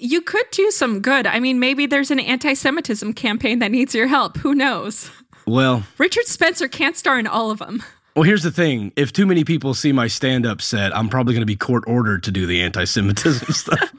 You 0.00 0.20
could 0.20 0.46
do 0.52 0.70
some 0.70 1.00
good. 1.00 1.26
I 1.26 1.40
mean, 1.40 1.58
maybe 1.58 1.86
there's 1.86 2.12
an 2.12 2.20
anti 2.20 2.54
Semitism 2.54 3.12
campaign 3.14 3.58
that 3.58 3.72
needs 3.72 3.94
your 3.94 4.06
help. 4.06 4.36
Who 4.38 4.54
knows? 4.54 5.10
Well, 5.44 5.82
Richard 5.98 6.26
Spencer 6.26 6.68
can't 6.68 6.96
star 6.96 7.18
in 7.18 7.26
all 7.26 7.50
of 7.50 7.58
them. 7.58 7.82
Well, 8.14 8.22
here's 8.22 8.42
the 8.42 8.50
thing. 8.50 8.92
If 8.96 9.12
too 9.12 9.26
many 9.26 9.44
people 9.44 9.74
see 9.74 9.92
my 9.92 10.06
stand 10.06 10.46
up 10.46 10.62
set, 10.62 10.96
I'm 10.96 11.08
probably 11.08 11.34
going 11.34 11.42
to 11.42 11.46
be 11.46 11.56
court 11.56 11.84
ordered 11.86 12.22
to 12.24 12.30
do 12.30 12.46
the 12.46 12.60
anti 12.62 12.84
Semitism 12.84 13.52
stuff. 13.52 13.92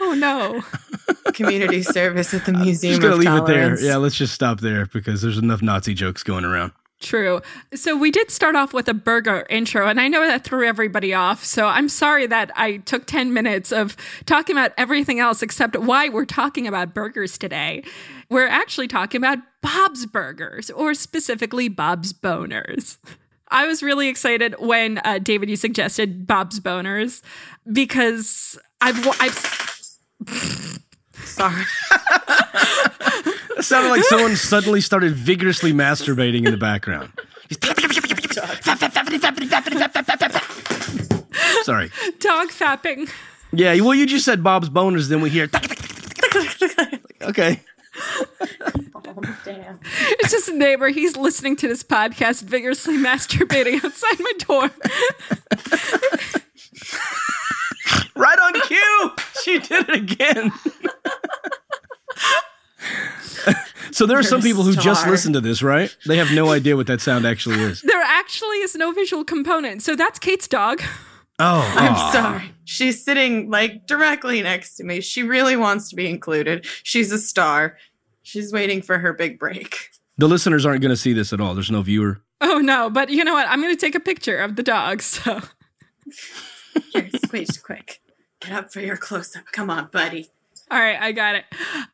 Oh 0.00 0.14
no. 0.14 0.62
Community 1.32 1.82
service 1.82 2.34
at 2.34 2.44
the 2.46 2.52
Museum 2.52 2.92
just 2.92 3.02
going 3.02 3.12
to 3.22 3.28
of 3.30 3.34
leave 3.34 3.42
it 3.42 3.46
there. 3.46 3.60
Tolerance. 3.62 3.82
Yeah, 3.82 3.96
let's 3.96 4.16
just 4.16 4.34
stop 4.34 4.60
there 4.60 4.86
because 4.86 5.22
there's 5.22 5.38
enough 5.38 5.62
Nazi 5.62 5.94
jokes 5.94 6.22
going 6.22 6.44
around. 6.44 6.72
True. 7.02 7.42
So 7.74 7.96
we 7.96 8.10
did 8.12 8.30
start 8.30 8.54
off 8.54 8.72
with 8.72 8.88
a 8.88 8.94
burger 8.94 9.44
intro, 9.50 9.88
and 9.88 10.00
I 10.00 10.06
know 10.08 10.24
that 10.24 10.44
threw 10.44 10.66
everybody 10.66 11.12
off. 11.12 11.44
So 11.44 11.66
I'm 11.66 11.88
sorry 11.88 12.26
that 12.28 12.52
I 12.54 12.76
took 12.78 13.06
10 13.06 13.32
minutes 13.32 13.72
of 13.72 13.96
talking 14.24 14.56
about 14.56 14.72
everything 14.78 15.18
else 15.18 15.42
except 15.42 15.76
why 15.76 16.08
we're 16.08 16.24
talking 16.24 16.66
about 16.68 16.94
burgers 16.94 17.36
today. 17.36 17.82
We're 18.30 18.46
actually 18.46 18.86
talking 18.88 19.18
about 19.18 19.38
Bob's 19.62 20.06
Burgers, 20.06 20.70
or 20.70 20.94
specifically 20.94 21.68
Bob's 21.68 22.12
Boners. 22.12 22.98
I 23.48 23.66
was 23.66 23.82
really 23.82 24.08
excited 24.08 24.54
when 24.58 24.98
uh, 25.04 25.18
David 25.18 25.50
you 25.50 25.56
suggested 25.56 26.26
Bob's 26.26 26.58
Boners 26.58 27.20
because 27.70 28.58
I've 28.80 29.06
I've 29.20 29.68
Sorry. 31.24 31.64
It 33.56 33.64
sounded 33.64 33.90
like 33.90 34.02
someone 34.04 34.36
suddenly 34.36 34.80
started 34.80 35.14
vigorously 35.14 35.72
masturbating 35.72 36.46
in 36.46 36.52
the 36.52 36.56
background. 36.56 37.12
Sorry. 41.64 41.90
dog 42.18 42.48
fapping. 42.48 43.10
Yeah, 43.52 43.78
well, 43.80 43.94
you 43.94 44.06
just 44.06 44.24
said 44.24 44.42
Bob's 44.42 44.70
Boners, 44.70 45.08
then 45.08 45.20
we 45.20 45.30
hear. 45.30 45.48
okay. 47.22 47.60
Damn. 49.44 49.80
It's 50.18 50.30
just 50.30 50.48
a 50.48 50.56
neighbor. 50.56 50.88
He's 50.88 51.16
listening 51.16 51.56
to 51.56 51.68
this 51.68 51.82
podcast, 51.82 52.42
vigorously 52.42 52.96
masturbating 52.96 53.84
outside 53.84 54.18
my 54.18 54.32
door. 54.38 54.70
Right 58.14 58.38
on 58.38 58.60
cue. 58.62 59.12
She 59.42 59.58
did 59.58 59.88
it 59.88 59.94
again. 59.94 60.52
so 63.90 64.06
there 64.06 64.16
are 64.16 64.20
You're 64.20 64.28
some 64.28 64.42
people 64.42 64.62
who 64.62 64.74
just 64.74 65.06
listen 65.06 65.32
to 65.34 65.40
this, 65.40 65.62
right? 65.62 65.94
They 66.06 66.16
have 66.16 66.32
no 66.32 66.50
idea 66.50 66.76
what 66.76 66.86
that 66.86 67.00
sound 67.00 67.26
actually 67.26 67.60
is. 67.60 67.82
There 67.92 68.02
actually 68.02 68.58
is 68.58 68.74
no 68.74 68.92
visual 68.92 69.24
component. 69.24 69.82
So 69.82 69.96
that's 69.96 70.18
Kate's 70.18 70.48
dog. 70.48 70.80
Oh, 71.38 71.72
I'm 71.76 71.94
aw. 71.94 72.12
sorry. 72.12 72.52
She's 72.64 73.04
sitting 73.04 73.50
like 73.50 73.86
directly 73.86 74.42
next 74.42 74.76
to 74.76 74.84
me. 74.84 75.00
She 75.00 75.22
really 75.22 75.56
wants 75.56 75.88
to 75.90 75.96
be 75.96 76.08
included. 76.08 76.66
She's 76.82 77.12
a 77.12 77.18
star. 77.18 77.76
She's 78.22 78.52
waiting 78.52 78.82
for 78.82 78.98
her 78.98 79.12
big 79.12 79.38
break. 79.38 79.90
The 80.18 80.28
listeners 80.28 80.64
aren't 80.64 80.82
going 80.82 80.90
to 80.90 80.96
see 80.96 81.12
this 81.12 81.32
at 81.32 81.40
all. 81.40 81.54
There's 81.54 81.70
no 81.70 81.82
viewer. 81.82 82.22
Oh 82.40 82.58
no, 82.58 82.90
but 82.90 83.10
you 83.10 83.24
know 83.24 83.34
what? 83.34 83.48
I'm 83.48 83.60
going 83.60 83.74
to 83.74 83.80
take 83.80 83.94
a 83.94 84.00
picture 84.00 84.38
of 84.38 84.56
the 84.56 84.62
dog. 84.62 85.02
So 85.02 85.40
Here, 86.92 87.08
squeeze 87.24 87.58
quick. 87.58 88.00
Get 88.40 88.52
up 88.52 88.72
for 88.72 88.80
your 88.80 88.96
close 88.96 89.36
up. 89.36 89.44
Come 89.52 89.70
on, 89.70 89.88
buddy. 89.92 90.30
All 90.72 90.78
right, 90.78 90.98
I 90.98 91.12
got 91.12 91.34
it. 91.34 91.44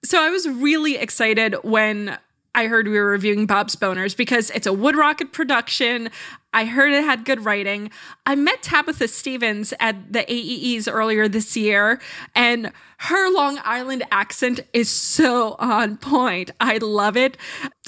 So 0.04 0.23
I 0.23 0.30
was 0.30 0.47
really 0.49 0.97
excited 0.97 1.56
when 1.64 2.16
I 2.55 2.67
heard 2.67 2.88
we 2.88 2.99
were 2.99 3.11
reviewing 3.11 3.47
Bob's 3.47 3.76
Boners 3.76 4.17
because 4.17 4.50
it's 4.50 4.67
a 4.67 4.71
WoodRocket 4.71 5.33
production. 5.33 6.11
I 6.52 6.64
heard 6.64 6.93
it 6.93 7.05
had 7.05 7.25
good 7.25 7.45
writing. 7.45 7.90
I 8.26 8.35
met 8.35 8.62
Tabitha 8.62 9.07
Stevens 9.07 9.75
at 9.78 10.12
the 10.12 10.21
AEEs 10.21 10.90
earlier 10.90 11.28
this 11.28 11.57
year, 11.57 12.00
and 12.35 12.73
her 12.99 13.33
Long 13.33 13.61
Island 13.64 14.02
accent 14.11 14.61
is 14.73 14.88
so 14.88 15.57
on 15.59 15.99
point. 15.99 16.50
I 16.59 16.78
love 16.78 17.17
it. 17.17 17.37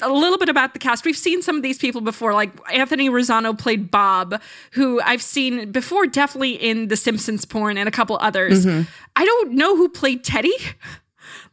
A 0.01 0.09
little 0.09 0.37
bit 0.37 0.47
about 0.47 0.73
the 0.73 0.79
cast. 0.79 1.03
We've 1.03 1.17
seen 1.17 1.41
some 1.41 1.57
of 1.57 1.63
these 1.63 1.79
people 1.79 2.01
before, 2.01 2.33
like 2.33 2.51
Anthony 2.71 3.09
Rosano 3.09 3.57
played 3.57 3.89
Bob, 3.89 4.39
who 4.73 5.01
I've 5.01 5.23
seen 5.23 5.71
before, 5.71 6.05
definitely 6.05 6.53
in 6.53 6.87
The 6.87 6.95
Simpsons 6.95 7.45
porn 7.45 7.77
and 7.77 7.89
a 7.89 7.91
couple 7.91 8.17
others. 8.21 8.65
Mm-hmm. 8.65 8.89
I 9.15 9.25
don't 9.25 9.53
know 9.53 9.75
who 9.75 9.89
played 9.89 10.23
Teddy. 10.23 10.53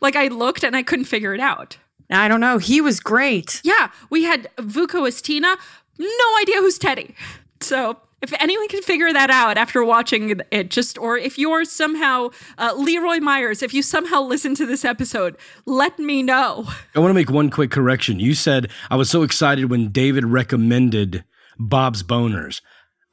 Like 0.00 0.16
I 0.16 0.28
looked 0.28 0.62
and 0.62 0.76
I 0.76 0.82
couldn't 0.82 1.06
figure 1.06 1.34
it 1.34 1.40
out. 1.40 1.76
I 2.10 2.28
don't 2.28 2.40
know. 2.40 2.58
He 2.58 2.80
was 2.80 3.00
great. 3.00 3.60
Yeah, 3.64 3.90
we 4.10 4.24
had 4.24 4.48
Vuko 4.56 5.06
as 5.06 5.20
Tina. 5.20 5.56
No 5.98 6.38
idea 6.40 6.56
who's 6.56 6.78
Teddy. 6.78 7.14
So 7.60 7.98
if 8.22 8.32
anyone 8.40 8.68
can 8.68 8.82
figure 8.82 9.12
that 9.12 9.30
out 9.30 9.58
after 9.58 9.84
watching 9.84 10.40
it, 10.50 10.70
just 10.70 10.98
or 10.98 11.16
if 11.16 11.38
you're 11.38 11.64
somehow 11.64 12.30
uh, 12.56 12.74
Lee 12.76 12.98
Roy 12.98 13.18
Myers, 13.18 13.62
if 13.62 13.72
you 13.72 13.82
somehow 13.82 14.22
listen 14.22 14.54
to 14.56 14.66
this 14.66 14.84
episode, 14.84 15.36
let 15.66 15.98
me 15.98 16.22
know. 16.22 16.68
I 16.94 17.00
want 17.00 17.10
to 17.10 17.14
make 17.14 17.30
one 17.30 17.50
quick 17.50 17.70
correction. 17.70 18.18
You 18.20 18.34
said 18.34 18.70
I 18.90 18.96
was 18.96 19.10
so 19.10 19.22
excited 19.22 19.70
when 19.70 19.90
David 19.90 20.24
recommended 20.24 21.24
Bob's 21.58 22.02
Boners. 22.02 22.60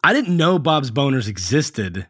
I 0.04 0.14
didn't 0.14 0.38
know 0.38 0.60
Bob's 0.60 0.92
Boners 0.92 1.28
existed. 1.28 2.08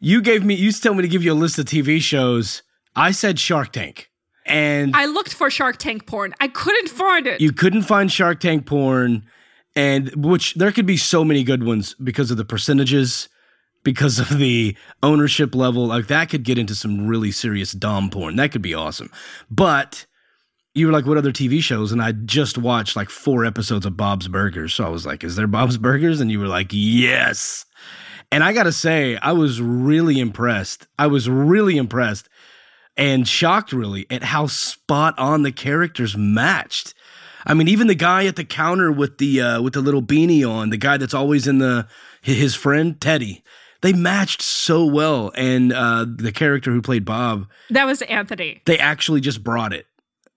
You 0.00 0.22
gave 0.22 0.44
me, 0.44 0.54
you 0.54 0.70
told 0.72 0.96
me 0.96 1.02
to 1.02 1.08
give 1.08 1.24
you 1.24 1.32
a 1.32 1.34
list 1.34 1.58
of 1.58 1.66
TV 1.66 2.00
shows. 2.00 2.62
I 2.94 3.10
said 3.10 3.38
Shark 3.38 3.72
Tank. 3.72 4.07
And 4.48 4.96
I 4.96 5.06
looked 5.06 5.34
for 5.34 5.50
Shark 5.50 5.76
Tank 5.76 6.06
porn. 6.06 6.34
I 6.40 6.48
couldn't 6.48 6.88
find 6.88 7.26
it. 7.26 7.40
you 7.40 7.52
couldn't 7.52 7.82
find 7.82 8.10
Shark 8.10 8.40
Tank 8.40 8.66
porn, 8.66 9.24
and 9.76 10.10
which 10.16 10.54
there 10.54 10.72
could 10.72 10.86
be 10.86 10.96
so 10.96 11.24
many 11.24 11.44
good 11.44 11.64
ones 11.64 11.94
because 12.02 12.30
of 12.30 12.36
the 12.36 12.44
percentages, 12.44 13.28
because 13.84 14.18
of 14.18 14.38
the 14.38 14.76
ownership 15.02 15.54
level. 15.54 15.86
Like 15.86 16.06
that 16.08 16.30
could 16.30 16.42
get 16.44 16.58
into 16.58 16.74
some 16.74 17.06
really 17.06 17.30
serious 17.30 17.72
dom 17.72 18.10
porn. 18.10 18.36
That 18.36 18.52
could 18.52 18.62
be 18.62 18.74
awesome. 18.74 19.10
But 19.50 20.06
you 20.74 20.86
were 20.86 20.92
like, 20.92 21.06
what 21.06 21.18
other 21.18 21.32
TV 21.32 21.62
shows? 21.62 21.92
And 21.92 22.00
I 22.00 22.12
just 22.12 22.56
watched 22.56 22.96
like 22.96 23.10
four 23.10 23.44
episodes 23.44 23.84
of 23.84 23.96
Bob's 23.96 24.28
Burgers. 24.28 24.72
So 24.74 24.84
I 24.84 24.88
was 24.88 25.04
like, 25.04 25.24
is 25.24 25.36
there 25.36 25.46
Bob's 25.46 25.76
Burgers? 25.76 26.20
And 26.20 26.30
you 26.30 26.38
were 26.38 26.46
like, 26.46 26.68
yes. 26.70 27.64
And 28.30 28.44
I 28.44 28.52
got 28.52 28.64
to 28.64 28.72
say, 28.72 29.16
I 29.16 29.32
was 29.32 29.60
really 29.60 30.20
impressed. 30.20 30.86
I 30.98 31.06
was 31.06 31.28
really 31.28 31.76
impressed 31.76 32.28
and 32.98 33.26
shocked 33.26 33.72
really 33.72 34.06
at 34.10 34.24
how 34.24 34.48
spot 34.48 35.18
on 35.18 35.44
the 35.44 35.52
characters 35.52 36.16
matched. 36.16 36.92
I 37.46 37.54
mean, 37.54 37.68
even 37.68 37.86
the 37.86 37.94
guy 37.94 38.26
at 38.26 38.36
the 38.36 38.44
counter 38.44 38.92
with 38.92 39.16
the 39.18 39.40
uh, 39.40 39.62
with 39.62 39.72
the 39.72 39.80
little 39.80 40.02
beanie 40.02 40.46
on, 40.46 40.68
the 40.68 40.76
guy 40.76 40.98
that's 40.98 41.14
always 41.14 41.46
in 41.46 41.58
the 41.58 41.86
his 42.20 42.54
friend 42.54 43.00
Teddy, 43.00 43.42
they 43.80 43.92
matched 43.92 44.42
so 44.42 44.84
well. 44.84 45.32
And 45.34 45.72
uh, 45.72 46.04
the 46.06 46.32
character 46.32 46.72
who 46.72 46.82
played 46.82 47.04
Bob, 47.04 47.46
that 47.70 47.86
was 47.86 48.02
Anthony. 48.02 48.60
they 48.66 48.78
actually 48.78 49.20
just 49.20 49.42
brought 49.42 49.72
it. 49.72 49.86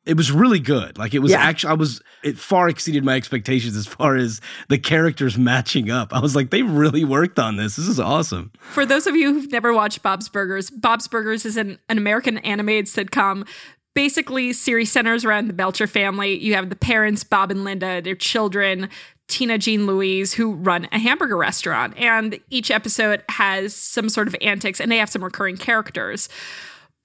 It 0.05 0.17
was 0.17 0.31
really 0.31 0.60
good. 0.60 0.98
Like 0.98 1.13
it 1.13 1.20
was 1.20 1.31
Yeah. 1.31 1.41
actually, 1.41 1.72
I 1.72 1.74
was 1.74 2.01
it 2.24 2.38
far 2.38 2.67
exceeded 2.70 3.03
my 3.03 3.15
expectations 3.15 3.75
as 3.75 3.86
far 3.86 4.15
as 4.15 4.41
the 4.67 4.77
characters 4.79 5.38
matching 5.38 5.91
up. 5.91 6.12
I 6.13 6.20
was 6.20 6.36
like, 6.36 6.50
they 6.50 6.63
really 6.63 7.03
worked 7.03 7.38
on 7.38 7.55
this. 7.58 7.75
This 7.75 7.88
is 7.88 8.00
awesome. 8.00 8.51
For 8.60 8.86
those 8.86 9.05
of 9.08 9.15
you 9.15 9.34
who've 9.34 9.51
never 9.51 9.74
watched 9.74 10.01
Bob's 10.01 10.27
Burgers, 10.29 10.70
Bob's 10.72 11.08
Burgers 11.08 11.46
is 11.46 11.55
an, 11.58 11.77
an 11.89 11.98
American 12.00 12.39
animated 12.39 12.86
sitcom. 12.86 13.48
Basically, 13.93 14.53
series 14.53 14.91
centers 14.91 15.25
around 15.25 15.48
the 15.48 15.53
Belcher 15.53 15.86
family. 15.86 16.39
You 16.41 16.53
have 16.55 16.70
the 16.70 16.75
parents, 16.77 17.24
Bob 17.25 17.51
and 17.51 17.63
Linda, 17.65 18.01
their 18.01 18.15
children, 18.15 18.88
Tina, 19.27 19.58
Jean, 19.58 19.86
Louise, 19.86 20.34
who 20.34 20.53
run 20.53 20.88
a 20.93 20.98
hamburger 21.00 21.36
restaurant. 21.38 21.93
And 21.98 22.39
each 22.50 22.72
episode 22.72 23.22
has 23.29 23.75
some 23.75 24.08
sort 24.10 24.27
of 24.29 24.36
antics, 24.41 24.79
and 24.79 24.89
they 24.91 24.98
have 24.98 25.10
some 25.10 25.24
recurring 25.24 25.58
characters. 25.58 26.29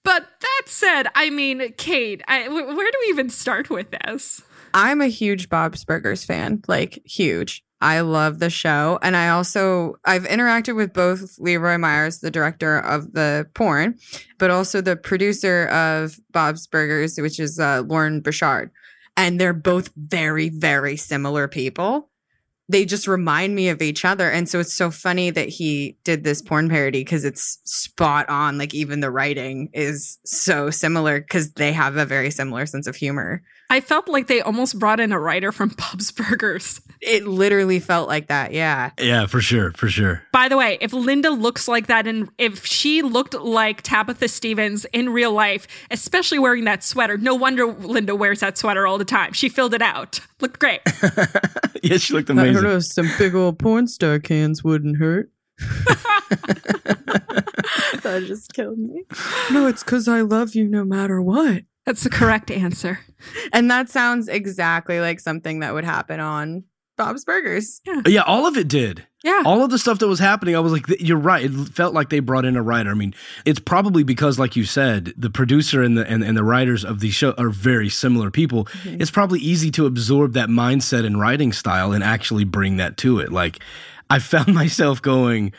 But 0.07 0.25
that 0.41 0.63
said, 0.67 1.09
I 1.17 1.31
mean, 1.31 1.73
Kate, 1.77 2.23
I, 2.29 2.45
wh- 2.45 2.77
where 2.77 2.91
do 2.93 2.99
we 3.01 3.09
even 3.09 3.29
start 3.29 3.71
with 3.71 3.91
this? 3.91 4.41
I'm 4.73 5.01
a 5.01 5.09
huge 5.09 5.49
Bob's 5.49 5.85
Burgers 5.85 6.25
fan, 6.25 6.63
like 6.69 7.03
huge. 7.05 7.65
I 7.81 8.01
love 8.01 8.39
the 8.39 8.49
show. 8.49 9.01
And 9.03 9.17
I 9.17 9.31
also 9.31 9.97
I've 10.05 10.23
interacted 10.23 10.77
with 10.77 10.93
both 10.93 11.41
Lee 11.41 11.57
Roy 11.57 11.77
Myers, 11.77 12.21
the 12.21 12.31
director 12.31 12.79
of 12.79 13.15
the 13.15 13.49
porn, 13.55 13.99
but 14.39 14.51
also 14.51 14.81
the 14.81 14.95
producer 14.95 15.67
of 15.67 16.21
Bob's 16.31 16.69
Burgers, 16.69 17.19
which 17.19 17.41
is 17.41 17.59
uh, 17.59 17.83
Loren 17.85 18.21
Bouchard. 18.21 18.71
And 19.17 19.41
they're 19.41 19.53
both 19.53 19.91
very, 19.97 20.51
very 20.51 20.97
similar 20.97 21.49
people. 21.49 22.11
They 22.69 22.85
just 22.85 23.07
remind 23.07 23.55
me 23.55 23.69
of 23.69 23.81
each 23.81 24.05
other. 24.05 24.31
And 24.31 24.49
so 24.49 24.59
it's 24.59 24.75
so 24.75 24.91
funny 24.91 25.31
that 25.31 25.49
he 25.49 25.99
did 26.05 26.25
this 26.25 26.43
porn 26.43 26.69
parody 26.69 27.01
because 27.01 27.25
it's 27.25 27.61
spot 27.65 28.29
on. 28.29 28.59
Like 28.59 28.75
even 28.75 29.01
the 29.01 29.11
writing 29.11 29.71
is 29.73 30.19
so 30.25 30.71
similar 30.71 31.21
because 31.21 31.53
they 31.53 31.73
have 31.73 31.97
a 31.97 32.05
very 32.05 32.31
similar 32.31 32.67
sense 32.67 32.87
of 32.87 32.97
humor. 32.97 33.43
I 33.71 33.81
felt 33.81 34.09
like 34.09 34.27
they 34.27 34.41
almost 34.41 34.79
brought 34.79 35.01
in 35.01 35.13
a 35.13 35.21
writer 35.21 35.53
from 35.53 35.69
Bob's 35.79 36.11
Burgers. 36.11 36.81
It 37.01 37.27
literally 37.27 37.81
felt 37.81 38.09
like 38.09 38.29
that. 38.29 38.53
Yeah. 38.53 38.91
Yeah, 38.99 39.27
for 39.27 39.41
sure, 39.41 39.73
for 39.73 39.89
sure. 39.89 40.23
By 40.33 40.49
the 40.49 40.57
way, 40.57 40.79
if 40.81 40.93
Linda 40.93 41.31
looks 41.31 41.69
like 41.69 41.87
that 41.87 42.07
and 42.07 42.29
if 42.39 42.65
she 42.65 43.03
looked 43.03 43.35
like 43.35 43.83
Tabitha 43.83 44.29
Stevens 44.29 44.85
in 44.93 45.11
real 45.11 45.33
life, 45.33 45.67
especially 45.91 46.39
wearing 46.39 46.65
that 46.65 46.83
sweater, 46.83 47.17
no 47.19 47.35
wonder 47.35 47.67
Linda 47.67 48.15
wears 48.15 48.41
that 48.41 48.59
sweater 48.59 48.87
all 48.87 48.99
the 48.99 49.05
time. 49.05 49.33
She 49.33 49.49
filled 49.49 49.75
it 49.75 49.83
out. 49.83 50.21
Looked 50.41 50.59
great. 50.59 50.81
yeah, 51.83 51.97
she 51.97 52.15
looked 52.15 52.31
amazing. 52.31 52.59
i 52.59 52.61
know 52.61 52.79
some 52.81 53.11
big 53.19 53.35
old 53.35 53.59
porn 53.59 53.87
star 53.87 54.19
cans 54.19 54.63
wouldn't 54.65 54.99
hurt. 54.99 55.31
that 58.03 58.25
just 58.27 58.53
killed 58.53 58.79
me. 58.79 59.05
No, 59.51 59.67
it's 59.67 59.83
because 59.83 60.09
I 60.09 60.21
love 60.21 60.55
you 60.55 60.69
no 60.69 60.85
matter 60.85 61.21
what. 61.21 61.63
That's 61.87 62.03
the 62.03 62.11
correct 62.11 62.51
answer. 62.51 63.01
And 63.53 63.71
that 63.71 63.89
sounds 63.89 64.29
exactly 64.29 65.01
like 65.01 65.21
something 65.21 65.61
that 65.61 65.73
would 65.73 65.85
happen 65.85 66.19
on 66.21 66.65
Bob's 66.97 67.25
Burgers. 67.25 67.81
Yeah, 67.85 68.03
yeah, 68.07 68.23
all 68.23 68.47
of 68.47 68.57
it 68.57 68.69
did. 68.69 69.07
Yeah. 69.25 69.43
All 69.45 69.65
of 69.65 69.71
the 69.71 69.79
stuff 69.79 69.99
that 69.99 70.07
was 70.07 70.21
happening, 70.21 70.55
I 70.55 70.61
was 70.61 70.73
like, 70.73 70.87
you're 71.01 71.19
right. 71.19 71.45
It 71.45 71.51
felt 71.51 71.93
like 71.93 72.11
they 72.11 72.21
brought 72.21 72.45
in 72.45 72.55
a 72.55 72.63
writer. 72.63 72.91
I 72.91 72.95
mean, 72.95 73.13
it's 73.45 73.59
probably 73.59 74.05
because, 74.05 74.39
like 74.39 74.55
you 74.55 74.65
said, 74.65 75.13
the 75.17 75.31
producer 75.31 75.83
and 75.83 75.99
the 75.99 76.07
and, 76.07 76.23
and 76.23 76.37
the 76.37 76.45
writers 76.45 76.85
of 76.85 77.01
the 77.01 77.11
show 77.11 77.33
are 77.33 77.51
very 77.51 77.89
similar 77.89 78.31
people. 78.31 78.67
Mm-hmm. 78.67 79.01
It's 79.01 79.11
probably 79.11 79.41
easy 79.41 79.71
to 79.73 79.87
absorb 79.87 80.35
that 80.35 80.49
mindset 80.49 81.05
and 81.05 81.19
writing 81.21 81.53
style 81.53 81.93
and 81.93 82.05
actually 82.05 82.45
bring 82.45 82.77
that 82.77 82.97
to 82.99 83.19
it. 83.19 83.33
Like, 83.33 83.59
I 84.09 84.21
found 84.21 84.55
myself 84.55 85.03
going, 85.03 85.53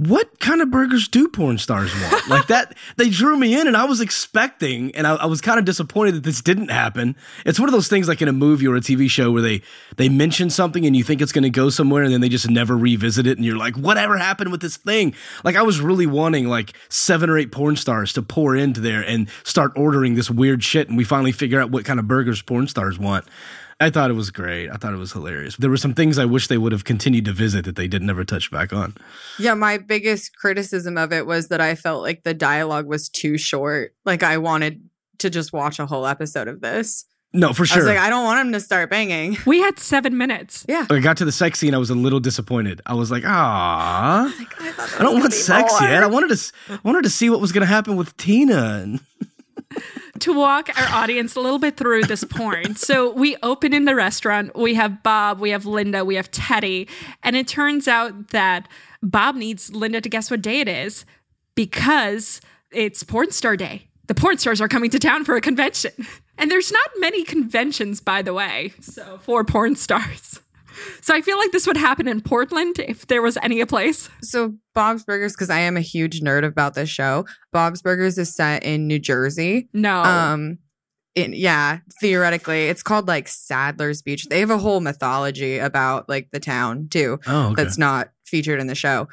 what 0.00 0.40
kind 0.40 0.62
of 0.62 0.70
burgers 0.70 1.08
do 1.08 1.28
porn 1.28 1.58
stars 1.58 1.92
want? 2.00 2.26
like 2.30 2.46
that, 2.46 2.74
they 2.96 3.10
drew 3.10 3.36
me 3.36 3.60
in, 3.60 3.66
and 3.66 3.76
I 3.76 3.84
was 3.84 4.00
expecting, 4.00 4.94
and 4.94 5.06
I, 5.06 5.16
I 5.16 5.26
was 5.26 5.42
kind 5.42 5.58
of 5.58 5.66
disappointed 5.66 6.14
that 6.14 6.22
this 6.22 6.40
didn't 6.40 6.70
happen. 6.70 7.14
It's 7.44 7.60
one 7.60 7.68
of 7.68 7.74
those 7.74 7.88
things 7.88 8.08
like 8.08 8.22
in 8.22 8.28
a 8.28 8.32
movie 8.32 8.66
or 8.66 8.76
a 8.76 8.80
TV 8.80 9.10
show 9.10 9.30
where 9.30 9.42
they 9.42 9.60
they 9.96 10.08
mention 10.08 10.48
something 10.48 10.86
and 10.86 10.96
you 10.96 11.04
think 11.04 11.20
it's 11.20 11.32
going 11.32 11.42
to 11.42 11.50
go 11.50 11.68
somewhere, 11.68 12.02
and 12.02 12.10
then 12.10 12.22
they 12.22 12.30
just 12.30 12.48
never 12.48 12.78
revisit 12.78 13.26
it, 13.26 13.36
and 13.36 13.44
you're 13.44 13.58
like, 13.58 13.76
whatever 13.76 14.16
happened 14.16 14.50
with 14.50 14.62
this 14.62 14.78
thing? 14.78 15.14
Like 15.44 15.56
I 15.56 15.62
was 15.62 15.82
really 15.82 16.06
wanting 16.06 16.48
like 16.48 16.72
seven 16.88 17.28
or 17.28 17.36
eight 17.36 17.52
porn 17.52 17.76
stars 17.76 18.14
to 18.14 18.22
pour 18.22 18.56
into 18.56 18.80
there 18.80 19.02
and 19.02 19.28
start 19.44 19.72
ordering 19.76 20.14
this 20.14 20.30
weird 20.30 20.64
shit, 20.64 20.88
and 20.88 20.96
we 20.96 21.04
finally 21.04 21.32
figure 21.32 21.60
out 21.60 21.70
what 21.70 21.84
kind 21.84 22.00
of 22.00 22.08
burgers 22.08 22.40
porn 22.40 22.68
stars 22.68 22.98
want. 22.98 23.26
I 23.80 23.88
thought 23.90 24.10
it 24.10 24.14
was 24.14 24.30
great. 24.30 24.68
I 24.68 24.74
thought 24.76 24.92
it 24.92 24.98
was 24.98 25.12
hilarious. 25.12 25.56
There 25.56 25.70
were 25.70 25.76
some 25.78 25.94
things 25.94 26.18
I 26.18 26.26
wish 26.26 26.48
they 26.48 26.58
would 26.58 26.72
have 26.72 26.84
continued 26.84 27.24
to 27.24 27.32
visit 27.32 27.64
that 27.64 27.76
they 27.76 27.88
did 27.88 28.02
never 28.02 28.24
touch 28.24 28.50
back 28.50 28.72
on. 28.72 28.94
Yeah, 29.38 29.54
my 29.54 29.78
biggest 29.78 30.36
criticism 30.36 30.98
of 30.98 31.12
it 31.12 31.26
was 31.26 31.48
that 31.48 31.60
I 31.62 31.74
felt 31.74 32.02
like 32.02 32.22
the 32.22 32.34
dialogue 32.34 32.86
was 32.86 33.08
too 33.08 33.38
short. 33.38 33.94
Like 34.04 34.22
I 34.22 34.36
wanted 34.38 34.82
to 35.18 35.30
just 35.30 35.52
watch 35.52 35.78
a 35.78 35.86
whole 35.86 36.06
episode 36.06 36.46
of 36.48 36.60
this. 36.60 37.06
No, 37.32 37.52
for 37.52 37.64
sure. 37.64 37.76
I 37.76 37.78
sure. 37.78 37.86
was 37.86 37.94
like, 37.96 38.04
I 38.04 38.10
don't 38.10 38.24
want 38.24 38.40
him 38.40 38.52
to 38.54 38.60
start 38.60 38.90
banging. 38.90 39.36
We 39.46 39.60
had 39.60 39.78
seven 39.78 40.18
minutes. 40.18 40.66
Yeah. 40.68 40.86
I 40.90 40.98
got 40.98 41.16
to 41.18 41.24
the 41.24 41.30
sex 41.30 41.60
scene. 41.60 41.74
I 41.74 41.78
was 41.78 41.88
a 41.88 41.94
little 41.94 42.18
disappointed. 42.18 42.80
I 42.86 42.94
was 42.94 43.10
like, 43.12 43.22
ah, 43.24 44.34
Like, 44.36 44.60
I, 44.60 44.96
I 44.98 45.02
don't 45.04 45.20
want 45.20 45.32
sex 45.32 45.72
more. 45.80 45.88
yet. 45.88 46.02
I 46.02 46.06
wanted 46.06 46.26
to, 46.28 46.32
s- 46.34 46.52
I 46.68 46.78
wanted 46.82 47.04
to 47.04 47.10
see 47.10 47.30
what 47.30 47.40
was 47.40 47.52
going 47.52 47.60
to 47.62 47.66
happen 47.72 47.94
with 47.96 48.16
Tina. 48.16 48.80
And 48.82 49.00
to 50.22 50.32
walk 50.32 50.68
our 50.78 51.02
audience 51.02 51.34
a 51.36 51.40
little 51.40 51.58
bit 51.58 51.76
through 51.76 52.04
this 52.04 52.24
porn. 52.24 52.76
So 52.76 53.12
we 53.12 53.36
open 53.42 53.72
in 53.72 53.84
the 53.84 53.94
restaurant. 53.94 54.56
We 54.56 54.74
have 54.74 55.02
Bob, 55.02 55.40
we 55.40 55.50
have 55.50 55.66
Linda, 55.66 56.04
we 56.04 56.16
have 56.16 56.30
Teddy. 56.30 56.88
And 57.22 57.36
it 57.36 57.48
turns 57.48 57.88
out 57.88 58.28
that 58.28 58.68
Bob 59.02 59.34
needs 59.34 59.72
Linda 59.72 60.00
to 60.00 60.08
guess 60.08 60.30
what 60.30 60.42
day 60.42 60.60
it 60.60 60.68
is 60.68 61.04
because 61.54 62.40
it's 62.70 63.02
porn 63.02 63.30
star 63.30 63.56
day. 63.56 63.88
The 64.06 64.14
porn 64.14 64.38
stars 64.38 64.60
are 64.60 64.68
coming 64.68 64.90
to 64.90 64.98
town 64.98 65.24
for 65.24 65.36
a 65.36 65.40
convention. 65.40 65.92
And 66.36 66.50
there's 66.50 66.72
not 66.72 66.90
many 66.98 67.22
conventions, 67.22 68.00
by 68.00 68.22
the 68.22 68.32
way, 68.32 68.72
so 68.80 69.18
for 69.22 69.44
porn 69.44 69.76
stars. 69.76 70.40
So 71.00 71.14
I 71.14 71.20
feel 71.20 71.38
like 71.38 71.52
this 71.52 71.66
would 71.66 71.76
happen 71.76 72.08
in 72.08 72.20
Portland 72.20 72.78
if 72.78 73.06
there 73.06 73.22
was 73.22 73.38
any 73.42 73.60
a 73.60 73.66
place. 73.66 74.08
So 74.22 74.54
Bob's 74.74 75.04
Burgers, 75.04 75.32
because 75.32 75.50
I 75.50 75.60
am 75.60 75.76
a 75.76 75.80
huge 75.80 76.20
nerd 76.20 76.44
about 76.44 76.74
this 76.74 76.88
show. 76.88 77.26
Bob's 77.52 77.82
Burgers 77.82 78.18
is 78.18 78.34
set 78.34 78.62
in 78.64 78.86
New 78.86 78.98
Jersey. 78.98 79.68
No. 79.72 80.02
Um, 80.02 80.58
in, 81.14 81.32
yeah, 81.32 81.78
theoretically, 82.00 82.66
it's 82.66 82.82
called 82.82 83.08
like 83.08 83.28
Sadler's 83.28 84.02
Beach. 84.02 84.26
They 84.26 84.40
have 84.40 84.50
a 84.50 84.58
whole 84.58 84.80
mythology 84.80 85.58
about 85.58 86.08
like 86.08 86.28
the 86.30 86.40
town 86.40 86.88
too. 86.88 87.18
oh, 87.26 87.48
okay. 87.48 87.62
that's 87.62 87.78
not 87.78 88.10
featured 88.24 88.60
in 88.60 88.66
the 88.66 88.74
show. 88.74 89.08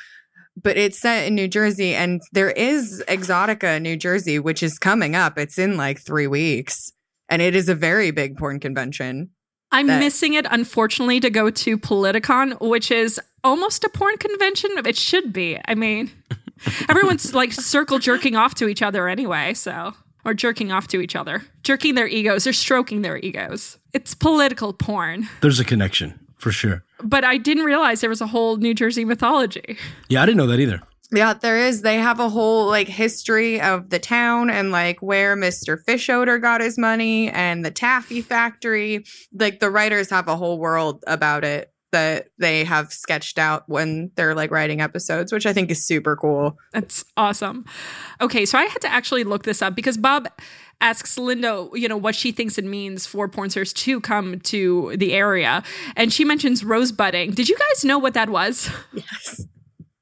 But 0.62 0.78
it's 0.78 1.00
set 1.00 1.28
in 1.28 1.36
New 1.36 1.48
Jersey, 1.48 1.94
and 1.94 2.20
there 2.32 2.50
is 2.50 3.04
Exxxotica 3.08 3.80
New 3.80 3.96
Jersey, 3.96 4.40
which 4.40 4.64
is 4.64 4.80
coming 4.80 5.16
up. 5.16 5.38
It's 5.38 5.60
in 5.60 5.78
like 5.78 6.00
three 6.00 6.26
weeks, 6.26 6.92
and 7.30 7.44
it 7.44 7.56
is 7.56 7.70
a 7.70 7.76
very 7.76 8.10
big 8.10 8.38
porn 8.38 8.60
convention. 8.60 9.30
I'm 9.72 9.88
that- 9.88 10.00
missing 10.00 10.34
it, 10.34 10.46
unfortunately, 10.50 11.20
to 11.20 11.30
go 11.30 11.50
to 11.50 11.78
Politicon, 11.78 12.60
which 12.62 12.92
is 12.92 13.20
almost 13.44 13.84
a 13.84 13.90
porn 13.90 14.18
convention. 14.18 14.72
It 14.86 14.98
should 14.98 15.34
be. 15.34 15.60
I 15.66 15.76
mean, 15.76 16.12
everyone's 16.90 17.34
like 17.34 17.52
circle 17.54 18.00
jerking 18.00 18.36
off 18.36 18.56
to 18.56 18.68
each 18.68 18.82
other 18.82 19.08
anyway, 19.08 19.54
so. 19.54 19.94
Or 20.26 20.34
jerking 20.34 20.72
off 20.74 20.88
to 20.90 21.00
each 21.00 21.16
other, 21.16 21.44
jerking 21.64 21.96
their 21.96 22.08
egos 22.08 22.46
or 22.46 22.52
stroking 22.52 23.02
their 23.02 23.18
egos. 23.18 23.78
It's 23.94 24.14
political 24.14 24.74
porn. 24.74 25.30
There's 25.40 25.60
a 25.60 25.64
connection 25.64 26.20
for 26.38 26.52
sure. 26.52 26.84
But 27.02 27.24
I 27.24 27.38
didn't 27.38 27.64
realize 27.64 28.02
there 28.02 28.10
was 28.10 28.20
a 28.20 28.28
whole 28.28 28.58
New 28.58 28.74
Jersey 28.74 29.06
mythology. 29.06 29.78
Yeah, 30.10 30.22
I 30.24 30.26
didn't 30.26 30.38
know 30.38 30.48
that 30.48 30.60
either. 30.60 30.82
Yeah, 31.12 31.34
there 31.34 31.58
is. 31.58 31.84
They 31.84 31.96
have 31.98 32.20
a 32.20 32.30
whole 32.30 32.68
like 32.68 32.88
history 32.88 33.62
of 33.62 33.90
the 33.90 34.00
town 34.00 34.50
and 34.50 34.72
like 34.72 35.02
where 35.02 35.38
Mr. 35.38 35.78
Fischoeder 35.88 36.42
got 36.42 36.60
his 36.60 36.78
money 36.78 37.30
and 37.30 37.64
the 37.64 37.72
taffy 37.72 38.22
factory. 38.22 39.06
Like 39.32 39.60
the 39.60 39.70
writers 39.70 40.10
have 40.10 40.28
a 40.28 40.36
whole 40.36 40.60
world 40.60 41.04
about 41.08 41.44
it 41.46 41.72
that 41.94 42.28
they 42.38 42.66
have 42.66 42.92
sketched 42.92 43.40
out 43.40 43.64
when 43.68 44.12
they're 44.16 44.36
like 44.36 44.52
writing 44.52 44.82
episodes, 44.82 45.32
which 45.32 45.46
I 45.46 45.54
think 45.54 45.72
is 45.72 45.86
super 45.86 46.18
cool. 46.18 46.58
That's 46.74 47.06
awesome. 47.16 47.64
Okay, 48.20 48.46
so 48.46 48.58
I 48.58 48.66
had 48.66 48.82
to 48.82 48.92
actually 48.92 49.24
look 49.24 49.44
this 49.44 49.62
up 49.62 49.76
because 49.76 49.98
Bob 49.98 50.28
asks 50.82 51.18
Linda, 51.18 51.70
you 51.74 51.88
know, 51.88 51.98
what 51.98 52.16
she 52.16 52.34
thinks 52.34 52.58
it 52.58 52.66
means 52.66 53.08
for 53.08 53.30
porn 53.30 53.50
stars 53.50 53.72
to 53.74 54.02
come 54.02 54.40
to 54.42 54.96
the 54.98 55.14
area. 55.14 55.64
And 55.96 56.12
she 56.12 56.26
mentions 56.26 56.66
rosebudding. 56.66 57.32
Did 57.32 57.48
you 57.48 57.58
guys 57.58 57.86
know 57.86 57.98
what 57.98 58.14
that 58.14 58.30
was? 58.30 58.70
Yes. 58.94 59.46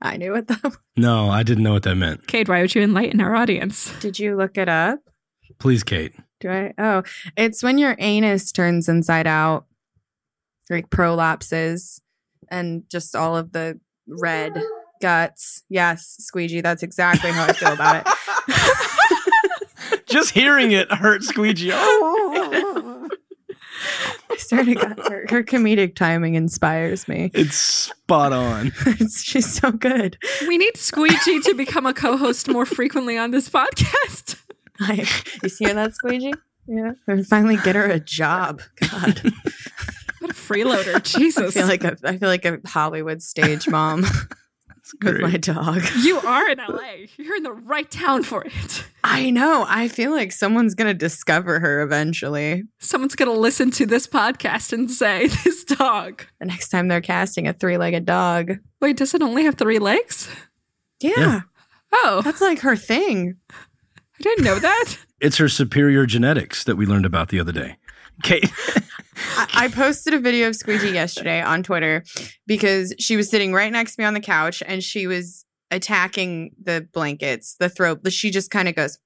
I 0.02 0.18
knew 0.18 0.36
it 0.36 0.48
though. 0.48 0.72
No, 0.98 1.30
I 1.30 1.44
didn't 1.44 1.64
know 1.66 1.74
what 1.74 1.84
that 1.84 1.96
meant. 1.96 2.26
Kate, 2.26 2.48
why 2.48 2.62
would 2.62 2.74
you 2.74 2.82
enlighten 2.82 3.20
our 3.20 3.36
audience? 3.36 3.92
Did 4.00 4.18
you 4.18 4.38
look 4.38 4.58
it 4.58 4.70
up? 4.70 5.00
Please, 5.60 5.84
Kate. 5.84 6.14
Do 6.40 6.50
I? 6.50 6.74
Oh, 6.78 7.04
it's 7.36 7.62
when 7.62 7.78
your 7.78 7.96
anus 8.00 8.52
turns 8.54 8.88
inside 8.88 9.28
out, 9.28 9.66
like 10.70 10.90
prolapses, 10.90 12.00
and 12.50 12.84
just 12.90 13.14
all 13.16 13.36
of 13.36 13.52
the 13.52 13.78
red 14.08 14.62
guts. 15.02 15.64
Yes, 15.70 16.16
squeegee. 16.20 16.62
That's 16.62 16.82
exactly 16.84 17.32
how 17.32 17.44
I 17.46 17.54
feel 17.54 17.74
about 17.74 18.08
it. 18.08 18.14
Just 20.08 20.32
hearing 20.32 20.72
it 20.72 20.90
hurt 20.92 21.24
Squeegee. 21.24 21.72
I 21.74 23.10
started 24.40 24.78
her, 24.78 25.26
her 25.30 25.44
comedic 25.44 25.96
timing 25.96 26.36
inspires 26.36 27.08
me. 27.08 27.32
it's 27.34 27.56
spot 27.56 28.34
on. 28.34 28.72
It's, 28.86 29.22
she's 29.24 29.52
so 29.52 29.72
good. 29.72 30.18
We 30.48 30.58
need 30.58 30.78
Squeegee 30.78 31.42
to 31.42 31.54
become 31.54 31.86
a 31.86 31.94
co 31.94 32.18
host 32.18 32.48
more 32.48 32.66
frequently 32.66 33.18
on 33.18 33.32
this 33.32 33.50
podcast. 33.50 34.36
Like, 34.80 35.42
you 35.44 35.50
hear 35.58 35.74
that, 35.74 35.94
squeegee? 35.96 36.34
Yeah. 36.68 36.94
And 37.08 37.26
finally 37.26 37.58
get 37.58 37.76
her 37.76 37.86
a 37.86 38.00
job. 38.00 38.62
God, 38.80 39.22
What 40.20 40.32
a 40.32 40.34
freeloader. 40.34 40.96
I 40.96 41.00
Jesus. 41.00 41.54
feel 41.54 41.68
like 41.68 41.84
a 41.84 41.98
I 42.04 42.18
feel 42.18 42.30
like 42.30 42.46
a 42.46 42.60
Hollywood 42.66 43.22
stage 43.22 43.68
mom 43.68 44.04
It's 44.04 44.26
with 45.04 45.22
my 45.22 45.38
dog. 45.38 45.84
you 46.02 46.20
are 46.20 46.50
in 46.50 46.58
LA. 46.58 47.08
You're 47.18 47.36
in 47.38 47.44
the 47.44 47.52
right 47.52 47.90
town 47.90 48.24
for 48.24 48.44
it. 48.44 48.86
I 49.04 49.30
know. 49.30 49.66
I 49.68 49.88
feel 49.88 50.12
like 50.12 50.32
someone's 50.32 50.76
gonna 50.76 50.94
discover 50.94 51.60
her 51.60 51.82
eventually. 51.82 52.64
Someone's 52.80 53.16
going 53.16 53.32
to 53.32 53.40
listen 53.40 53.72
to 53.72 53.86
this 53.86 54.08
podcast 54.08 54.74
and 54.74 54.90
say, 54.92 55.28
This 55.44 55.64
dog. 55.64 56.26
The 56.40 56.46
next 56.46 56.70
time 56.70 56.88
they're 56.88 57.02
casting 57.02 57.48
a 57.48 57.54
three-legged 57.54 58.06
dog. 58.06 58.58
Wait, 58.82 58.98
does 58.98 59.14
it 59.14 59.22
only 59.22 59.44
have 59.46 59.56
three 59.56 59.80
legs? 59.80 60.30
Yeah, 61.02 61.14
Yeah. 61.18 61.42
Oh, 61.94 62.22
that's 62.24 62.42
like 62.42 62.60
her 62.60 62.76
thing. 62.76 63.38
I 63.52 64.22
didn't 64.22 64.44
know 64.46 64.60
that. 64.60 64.98
It's 65.22 65.38
her 65.38 65.48
superior 65.48 66.06
genetics 66.06 66.66
that 66.66 66.76
we 66.76 66.86
learned 66.86 67.06
about 67.06 67.30
the 67.30 67.40
other 67.40 67.54
day. 67.54 67.78
Kate. 68.22 68.52
I, 69.54 69.70
posted 69.74 70.14
a 70.14 70.20
video 70.20 70.48
of 70.50 70.56
Squeegee 70.56 70.92
yesterday 70.92 71.42
on 71.42 71.64
Twitter 71.64 72.04
because 72.48 72.94
she 73.00 73.16
was 73.16 73.30
sitting 73.30 73.54
right 73.54 73.72
next 73.72 73.96
to 73.96 74.02
me 74.02 74.06
on 74.06 74.14
the 74.14 74.20
couch 74.20 74.62
and 74.66 74.84
she 74.84 75.08
was 75.08 75.46
attacking 75.72 76.52
the 76.62 76.88
blankets, 76.94 77.56
the 77.60 77.70
throat. 77.70 78.02
She 78.12 78.30
just 78.32 78.52
kind 78.52 78.68
of 78.68 78.76
goes 78.76 78.98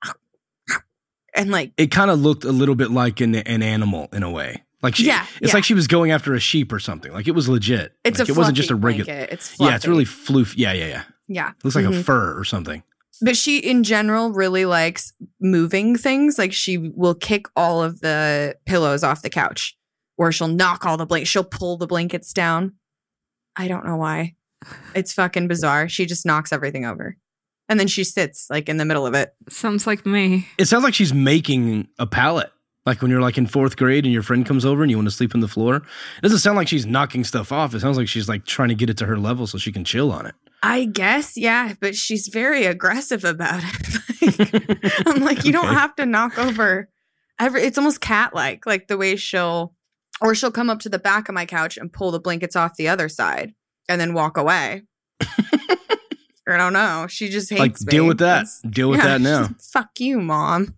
and 1.35 1.51
like 1.51 1.73
it 1.77 1.87
kind 1.91 2.09
of 2.11 2.19
looked 2.19 2.43
a 2.43 2.51
little 2.51 2.75
bit 2.75 2.91
like 2.91 3.21
an, 3.21 3.35
an 3.35 3.61
animal 3.61 4.07
in 4.11 4.23
a 4.23 4.31
way. 4.31 4.63
Like 4.81 4.95
she, 4.95 5.05
Yeah, 5.05 5.25
it's 5.41 5.49
yeah. 5.51 5.53
like 5.57 5.63
she 5.63 5.73
was 5.73 5.87
going 5.87 6.11
after 6.11 6.33
a 6.33 6.39
sheep 6.39 6.71
or 6.71 6.79
something. 6.79 7.11
Like 7.11 7.27
it 7.27 7.31
was 7.35 7.47
legit. 7.49 7.93
it's 8.03 8.19
like 8.19 8.29
a 8.29 8.31
it 8.31 8.37
wasn't 8.37 8.57
just 8.57 8.71
a 8.71 8.75
regular. 8.75 9.05
blanket. 9.05 9.33
It's 9.33 9.49
fluffy. 9.49 9.69
Yeah, 9.71 9.75
it's 9.75 9.87
really 9.87 10.05
floof. 10.05 10.53
Yeah, 10.57 10.73
yeah, 10.73 10.85
yeah. 10.87 11.03
yeah. 11.27 11.51
looks 11.63 11.75
like 11.75 11.85
a 11.85 11.89
Mhm. 11.89 12.03
fur 12.03 12.37
or 12.37 12.43
something. 12.43 12.83
But 13.21 13.35
she, 13.35 13.57
in 13.59 13.83
general, 13.83 14.31
really 14.31 14.63
likes 14.65 15.11
moving 15.41 15.97
things. 15.97 16.37
Like 16.39 16.53
she 16.53 16.77
will 16.77 17.13
kick 17.15 17.47
all 17.55 17.83
of 17.83 17.99
the 17.99 18.55
pillows 18.65 19.03
off 19.03 19.21
the 19.21 19.29
couch, 19.29 19.77
or 20.19 20.31
she'll 20.31 20.47
knock 20.47 20.85
all 20.85 20.97
the 20.97 21.05
blankets. 21.07 21.31
She'll 21.31 21.43
pull 21.43 21.77
the 21.77 21.87
blankets 21.87 22.33
down. 22.33 22.73
I 23.55 23.67
don't 23.67 23.85
know 23.85 23.95
why. 23.95 24.35
It's 24.93 25.13
fucking 25.13 25.47
bizarre. 25.47 25.87
She 25.89 26.05
just 26.05 26.25
knocks 26.25 26.51
everything 26.51 26.85
over, 26.85 27.17
and 27.67 27.79
then 27.79 27.87
she 27.87 28.03
sits 28.03 28.47
like 28.49 28.69
in 28.69 28.77
the 28.77 28.85
middle 28.85 29.07
of 29.07 29.15
it. 29.15 29.33
Sounds 29.49 29.87
like 29.87 30.05
me. 30.05 30.47
It 30.57 30.65
sounds 30.65 30.83
like 30.83 30.93
she's 30.93 31.13
making 31.13 31.87
a 31.97 32.05
pallet. 32.05 32.51
Like 32.85 33.01
when 33.01 33.11
you're 33.11 33.21
like 33.21 33.37
in 33.37 33.45
fourth 33.45 33.77
grade 33.77 34.03
and 34.05 34.13
your 34.13 34.23
friend 34.23 34.45
comes 34.45 34.65
over 34.65 34.81
and 34.81 34.89
you 34.89 34.97
want 34.97 35.07
to 35.07 35.15
sleep 35.15 35.35
on 35.35 35.41
the 35.41 35.47
floor. 35.47 35.75
It 35.75 36.21
doesn't 36.23 36.39
sound 36.39 36.57
like 36.57 36.67
she's 36.67 36.85
knocking 36.85 37.23
stuff 37.23 37.51
off. 37.51 37.73
It 37.73 37.81
sounds 37.81 37.97
like 37.97 38.07
she's 38.07 38.27
like 38.27 38.45
trying 38.45 38.69
to 38.69 38.75
get 38.75 38.89
it 38.89 38.97
to 38.97 39.05
her 39.05 39.17
level 39.17 39.47
so 39.47 39.57
she 39.57 39.71
can 39.71 39.83
chill 39.83 40.11
on 40.11 40.25
it. 40.25 40.33
I 40.63 40.85
guess, 40.85 41.37
yeah, 41.37 41.73
but 41.79 41.95
she's 41.95 42.27
very 42.27 42.65
aggressive 42.65 43.23
about 43.23 43.63
it. 43.63 43.99
Like, 44.39 45.07
I'm 45.07 45.23
like, 45.23 45.45
you 45.45 45.51
don't 45.51 45.73
have 45.73 45.95
to 45.95 46.05
knock 46.05 46.37
over 46.37 46.89
every. 47.39 47.63
It's 47.63 47.77
almost 47.77 48.01
cat 48.01 48.33
like, 48.33 48.65
like 48.65 48.87
the 48.87 48.97
way 48.97 49.15
she'll, 49.15 49.73
or 50.21 50.35
she'll 50.35 50.51
come 50.51 50.69
up 50.69 50.79
to 50.81 50.89
the 50.89 50.99
back 50.99 51.29
of 51.29 51.35
my 51.35 51.45
couch 51.45 51.77
and 51.77 51.91
pull 51.91 52.11
the 52.11 52.19
blankets 52.19 52.55
off 52.55 52.75
the 52.77 52.87
other 52.87 53.09
side 53.09 53.53
and 53.87 53.99
then 53.99 54.13
walk 54.13 54.37
away. 54.37 54.83
I 55.21 56.57
don't 56.57 56.73
know. 56.73 57.05
She 57.07 57.29
just 57.29 57.49
hates 57.49 57.59
like 57.59 57.79
me. 57.81 57.85
deal 57.91 58.05
with 58.07 58.17
that. 58.19 58.41
It's- 58.43 58.61
Deal 58.67 58.89
with 58.89 58.99
yeah, 58.99 59.05
that 59.07 59.21
now. 59.21 59.41
like, 59.43 59.61
Fuck 59.61 59.99
you, 59.99 60.19
mom. 60.19 60.75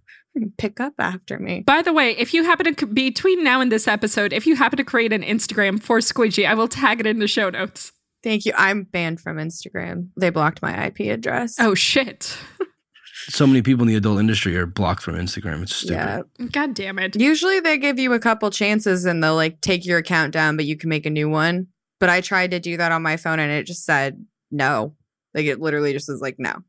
Pick 0.58 0.80
up 0.80 0.94
after 0.98 1.40
me. 1.40 1.62
By 1.62 1.82
the 1.82 1.92
way, 1.92 2.12
if 2.18 2.34
you 2.34 2.44
happen 2.46 2.74
to 2.74 2.88
between 2.88 3.44
now 3.44 3.60
and 3.60 3.70
this 3.72 3.88
episode, 3.88 4.32
if 4.32 4.46
you 4.48 4.56
happen 4.56 4.78
to 4.78 4.84
create 4.84 5.12
an 5.12 5.24
Instagram 5.24 5.82
for 5.82 6.00
Squeegee, 6.00 6.46
I 6.46 6.54
will 6.54 6.70
tag 6.70 7.02
it 7.02 7.06
in 7.06 7.20
the 7.20 7.28
show 7.28 7.50
notes. 7.50 7.92
Thank 8.24 8.46
you. 8.46 8.54
I'm 8.56 8.84
banned 8.84 9.20
from 9.20 9.38
Instagram. 9.38 10.10
They 10.16 10.30
blocked 10.30 10.62
my 10.62 10.86
IP 10.88 11.02
address. 11.12 11.56
Oh 11.60 11.74
shit! 11.76 12.38
So 13.28 13.46
many 13.48 13.62
people 13.62 13.84
in 13.84 13.88
the 13.88 13.96
adult 13.96 14.20
industry 14.20 14.56
are 14.58 14.66
blocked 14.66 15.04
from 15.04 15.16
Instagram. 15.16 15.62
It's 15.64 15.76
stupid. 15.76 15.94
yeah. 16.40 16.46
God 16.52 16.74
damn 16.74 17.00
it! 17.00 17.16
Usually 17.16 17.60
they 17.60 17.78
give 17.78 18.00
you 18.00 18.14
a 18.14 18.20
couple 18.20 18.50
chances 18.52 19.06
and 19.06 19.24
they'll 19.24 19.36
like 19.36 19.62
take 19.62 19.86
your 19.86 19.98
account 20.00 20.34
down, 20.34 20.56
but 20.56 20.66
you 20.66 20.76
can 20.78 20.90
make 20.90 21.06
a 21.06 21.10
new 21.10 21.30
one. 21.30 21.68
But 22.00 22.10
I 22.10 22.22
tried 22.22 22.52
to 22.52 22.60
do 22.60 22.78
that 22.78 22.92
on 22.92 23.02
my 23.04 23.18
phone 23.18 23.40
and 23.40 23.52
it 23.52 23.66
just 23.68 23.86
said 23.86 24.26
no. 24.50 24.96
Like 25.34 25.46
it 25.46 25.60
literally 25.60 25.94
just 25.94 26.10
was 26.10 26.20
like 26.22 26.36
no. 26.40 26.64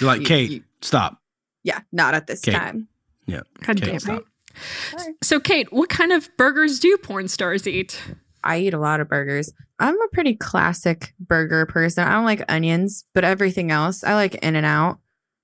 You're 0.00 0.06
like, 0.08 0.20
You- 0.20 0.26
Kate, 0.26 0.50
you- 0.50 0.64
stop. 0.82 1.18
Yeah, 1.62 1.80
not 1.92 2.14
at 2.14 2.26
this 2.26 2.40
Kate. 2.40 2.54
time. 2.54 2.88
God 3.28 3.44
Kate, 3.62 3.80
damn 3.84 3.98
stop. 4.00 4.24
it! 4.56 5.16
So, 5.22 5.38
Kate, 5.38 5.72
what 5.72 5.88
kind 5.88 6.10
of 6.12 6.28
burgers 6.36 6.80
do 6.80 6.96
porn 6.98 7.28
stars 7.28 7.66
eat? 7.68 8.00
I 8.42 8.58
eat 8.58 8.74
a 8.74 8.78
lot 8.78 9.00
of 9.00 9.08
burgers. 9.08 9.52
I'm 9.78 9.94
a 10.00 10.08
pretty 10.12 10.34
classic 10.34 11.12
burger 11.20 11.66
person. 11.66 12.04
I 12.08 12.12
don't 12.12 12.24
like 12.24 12.42
onions, 12.48 13.04
but 13.14 13.22
everything 13.24 13.70
else, 13.70 14.02
I 14.02 14.14
like 14.14 14.34
In 14.36 14.56
and 14.56 14.66
Out. 14.66 14.98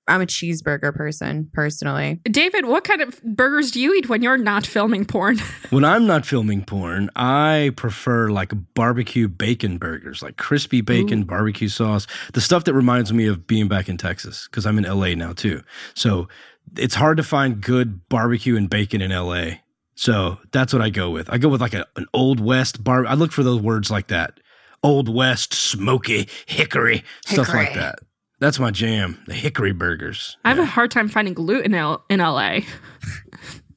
I'm 0.09 0.21
a 0.21 0.27
cheeseburger 0.27 0.95
person 0.95 1.51
personally. 1.53 2.21
David, 2.25 2.67
what 2.67 2.85
kind 2.85 3.03
of 3.03 3.21
burgers 3.23 3.71
do 3.73 3.81
you 3.81 3.95
eat 3.95 4.09
when 4.09 4.23
you're 4.23 4.37
not 4.39 4.67
filming 4.67 5.05
porn? 5.05 5.39
When 5.71 5.85
I'm 5.85 6.07
not 6.07 6.25
filming 6.25 6.65
porn, 6.65 7.11
I 7.17 7.73
prefer 7.77 8.31
like 8.31 8.53
barbecue 8.75 9.27
bacon 9.27 9.79
burgers, 9.79 10.23
like 10.23 10.37
crispy 10.37 10.81
bacon, 10.81 11.25
barbecue 11.25 11.69
sauce, 11.69 12.07
the 12.35 12.41
stuff 12.41 12.65
that 12.65 12.75
reminds 12.75 13.13
me 13.13 13.27
of 13.27 13.49
being 13.49 13.67
back 13.67 13.89
in 13.89 13.97
Texas 13.97 14.47
because 14.49 14.65
I'm 14.65 14.79
in 14.79 14.85
LA 14.85 15.15
now 15.15 15.33
too. 15.33 15.63
So 15.95 16.29
it's 16.77 16.95
hard 16.95 17.17
to 17.17 17.25
find 17.25 17.61
good 17.61 18.09
barbecue 18.09 18.57
and 18.57 18.71
bacon 18.71 19.01
in 19.01 19.11
LA. 19.11 19.57
So 19.97 20.39
that's 20.53 20.73
what 20.73 20.83
I 20.83 20.91
go 20.91 21.11
with. 21.11 21.29
I 21.33 21.39
go 21.39 21.49
with 21.49 21.61
like 21.61 21.75
a, 21.75 21.87
an 21.97 22.07
old 22.15 22.39
west 22.39 22.85
bar. 22.85 23.07
I 23.07 23.15
look 23.15 23.33
for 23.33 23.43
those 23.43 23.61
words 23.61 23.91
like 23.91 24.07
that. 24.09 24.39
Old 24.83 25.13
west, 25.13 25.53
smoky, 25.53 26.29
hickory, 26.47 27.03
stuff 27.25 27.49
like 27.49 27.75
that. 27.75 27.99
That's 28.39 28.59
my 28.59 28.71
jam. 28.71 29.23
The 29.27 29.35
hickory 29.35 29.73
burgers. 29.73 30.37
I 30.45 30.51
have 30.51 30.59
Yeah. 30.59 30.65
a 30.65 30.67
hard 30.67 30.91
time 30.91 31.09
finding 31.09 31.35
gluten 31.35 31.73
in 31.73 31.79
L- 31.81 32.05
in 32.11 32.21
LA. 32.21 32.61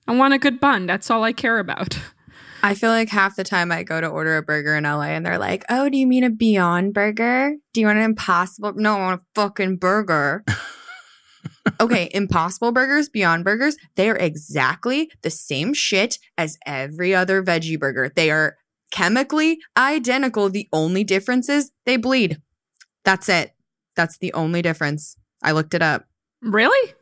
I 0.07 0.15
want 0.15 0.33
a 0.33 0.37
good 0.39 0.59
bun. 0.59 0.85
That's 0.85 1.09
all 1.09 1.23
I 1.23 1.31
care 1.33 1.59
about. 1.59 1.97
I 2.61 2.73
feel 2.73 2.89
like 2.89 3.07
half 3.09 3.37
the 3.37 3.45
time 3.45 3.71
I 3.71 3.83
go 3.83 4.01
to 4.01 4.07
order 4.07 4.35
a 4.35 4.41
burger 4.43 4.75
in 4.75 4.83
LA 4.83 5.11
and 5.15 5.25
they're 5.25 5.37
like, 5.37 5.63
"Oh, 5.69 5.87
do 5.87 5.97
you 5.97 6.05
mean 6.05 6.25
a 6.25 6.29
Beyond 6.29 6.93
Burger? 6.93 7.53
Do 7.73 7.79
you 7.79 7.87
want 7.87 7.99
an 7.99 8.03
Impossible? 8.03 8.73
No, 8.75 8.95
I 8.95 8.99
want 8.99 9.21
a 9.21 9.25
fucking 9.33 9.77
burger." 9.77 10.43
okay, 11.79 12.09
Impossible 12.13 12.73
Burgers, 12.73 13.07
Beyond 13.07 13.45
Burgers, 13.45 13.77
they 13.95 14.09
are 14.09 14.17
exactly 14.17 15.09
the 15.21 15.29
same 15.29 15.73
shit 15.73 16.17
as 16.37 16.57
every 16.65 17.15
other 17.15 17.41
veggie 17.41 17.79
burger. 17.79 18.11
They 18.13 18.29
are 18.29 18.57
chemically 18.91 19.59
identical. 19.77 20.49
The 20.49 20.67
only 20.73 21.05
difference 21.05 21.47
is 21.47 21.71
they 21.85 21.95
bleed. 21.95 22.41
That's 23.05 23.29
it. 23.29 23.51
That's 23.99 24.17
the 24.19 24.31
only 24.33 24.61
difference. 24.61 25.17
I 25.43 25.51
looked 25.51 25.73
it 25.73 25.81
up. 25.81 26.05
Really? 26.41 26.93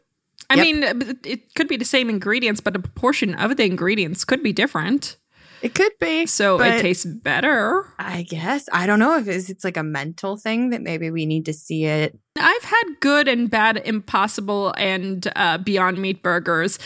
I 0.49 0.55
Yep. 0.55 0.63
mean, 0.65 1.17
it 1.23 1.53
could 1.53 1.67
be 1.67 1.77
the 1.77 1.85
same 1.85 2.09
ingredients, 2.09 2.59
but 2.59 2.73
the 2.73 2.79
proportion 2.79 3.35
of 3.35 3.55
the 3.55 3.65
ingredients 3.65 4.25
could 4.25 4.41
be 4.41 4.51
different. 4.51 5.17
It 5.61 5.75
could 5.75 5.91
be. 5.99 6.25
So 6.25 6.59
it 6.61 6.81
tastes 6.81 7.05
better. 7.05 7.85
I 7.99 8.23
guess. 8.23 8.67
I 8.73 8.87
don't 8.87 8.97
know 8.97 9.17
if 9.17 9.27
it's, 9.27 9.49
it's 9.49 9.63
like 9.63 9.77
a 9.77 9.83
mental 9.83 10.37
thing 10.37 10.69
that 10.71 10.81
maybe 10.81 11.11
we 11.11 11.27
need 11.27 11.45
to 11.45 11.53
see 11.53 11.85
it. 11.85 12.17
I've 12.39 12.63
had 12.63 12.83
good 12.99 13.27
and 13.27 13.47
bad 13.49 13.77
Impossible 13.85 14.73
and 14.77 15.27
uh, 15.35 15.57
Beyond 15.59 15.99
Meat 15.99 16.23
burgers. 16.23 16.79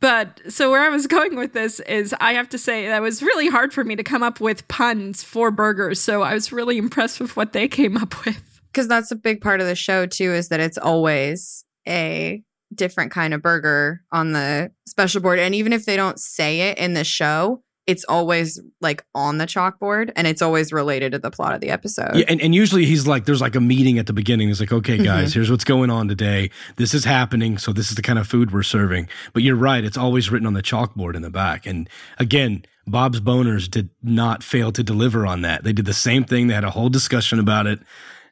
But 0.00 0.40
so 0.48 0.70
where 0.70 0.82
I 0.82 0.88
was 0.88 1.06
going 1.16 1.36
with 1.36 1.52
this 1.52 1.80
is 1.80 2.14
I 2.20 2.32
have 2.34 2.48
to 2.50 2.58
say 2.58 2.86
that 2.88 3.02
was 3.02 3.22
really 3.22 3.48
hard 3.48 3.72
for 3.74 3.84
me 3.84 3.96
to 3.96 4.02
come 4.04 4.22
up 4.22 4.40
with 4.40 4.66
puns 4.68 5.22
for 5.22 5.50
burgers. 5.50 6.00
So 6.00 6.22
I 6.22 6.32
was 6.32 6.52
really 6.52 6.78
impressed 6.78 7.20
with 7.20 7.36
what 7.36 7.52
they 7.52 7.68
came 7.68 7.96
up 7.98 8.24
with. 8.24 8.42
Because 8.78 8.86
that's 8.86 9.10
a 9.10 9.16
big 9.16 9.40
part 9.40 9.60
of 9.60 9.66
the 9.66 9.74
show 9.74 10.06
too 10.06 10.32
is 10.32 10.50
that 10.50 10.60
it's 10.60 10.78
always 10.78 11.64
a 11.88 12.44
different 12.72 13.10
kind 13.10 13.34
of 13.34 13.42
burger 13.42 14.02
on 14.12 14.30
the 14.30 14.70
special 14.86 15.20
board 15.20 15.40
and 15.40 15.52
even 15.52 15.72
if 15.72 15.84
they 15.84 15.96
don't 15.96 16.20
say 16.20 16.60
it 16.70 16.78
in 16.78 16.94
the 16.94 17.02
show 17.02 17.60
it's 17.88 18.04
always 18.04 18.60
like 18.80 19.04
on 19.16 19.38
the 19.38 19.46
chalkboard 19.46 20.12
and 20.14 20.28
it's 20.28 20.42
always 20.42 20.72
related 20.72 21.10
to 21.10 21.18
the 21.18 21.30
plot 21.30 21.54
of 21.54 21.60
the 21.60 21.70
episode 21.70 22.14
Yeah, 22.14 22.26
and, 22.28 22.40
and 22.40 22.54
usually 22.54 22.84
he's 22.84 23.06
like, 23.08 23.24
there's 23.24 23.40
like 23.40 23.56
a 23.56 23.60
meeting 23.62 23.98
at 23.98 24.06
the 24.06 24.12
beginning. 24.12 24.48
He's 24.48 24.60
like, 24.60 24.72
okay, 24.72 24.98
guys, 24.98 25.30
Mm-hmm. 25.30 25.38
here's 25.38 25.50
what's 25.50 25.64
going 25.64 25.88
on 25.88 26.06
today. 26.06 26.50
This 26.76 26.92
is 26.92 27.06
happening. 27.06 27.56
So 27.56 27.72
this 27.72 27.88
is 27.88 27.96
the 27.96 28.02
kind 28.02 28.18
of 28.18 28.28
food 28.28 28.52
we're 28.52 28.62
serving. 28.62 29.08
But 29.32 29.42
you're 29.42 29.56
right. 29.56 29.82
It's 29.82 29.96
always 29.96 30.30
written 30.30 30.46
on 30.46 30.52
the 30.52 30.62
chalkboard 30.62 31.16
in 31.16 31.22
the 31.22 31.30
back. 31.30 31.64
And 31.64 31.88
again, 32.18 32.66
Bob's 32.86 33.20
Boners 33.20 33.70
did 33.70 33.88
not 34.02 34.42
fail 34.42 34.70
to 34.72 34.82
deliver 34.82 35.24
on 35.26 35.40
that. 35.40 35.64
They 35.64 35.72
did 35.72 35.86
the 35.86 35.94
same 35.94 36.24
thing. 36.24 36.48
They 36.48 36.54
had 36.54 36.64
a 36.64 36.70
whole 36.70 36.90
discussion 36.90 37.38
about 37.38 37.66
it. 37.66 37.80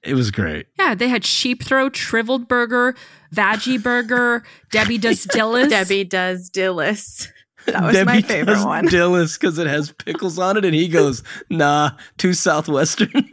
It 0.07 0.15
was 0.15 0.31
great. 0.31 0.67
Yeah, 0.79 0.95
they 0.95 1.09
had 1.09 1.25
sheep 1.25 1.63
throat, 1.63 1.97
shriveled 1.97 2.49
burger, 2.49 2.95
veggie 3.35 3.83
burger, 3.83 4.45
Debbie 4.71 4.99
does 4.99 5.27
Dillis. 5.27 5.69
debbie 5.71 6.05
does 6.05 6.51
dillis 6.51 7.29
that 7.67 7.83
was 7.83 8.05
my 8.05 8.23
favorite 8.23 8.55
does 8.55 8.65
one 8.65 8.87
Dillis 8.89 9.39
because 9.39 9.59
it 9.59 9.67
has 9.67 9.93
pickles 9.93 10.39
on 10.39 10.57
it. 10.57 10.65
And 10.65 10.75
he 10.75 10.87
goes, 10.87 11.25
nah, 11.51 11.91
too 12.17 12.33
Southwestern. 12.33 13.11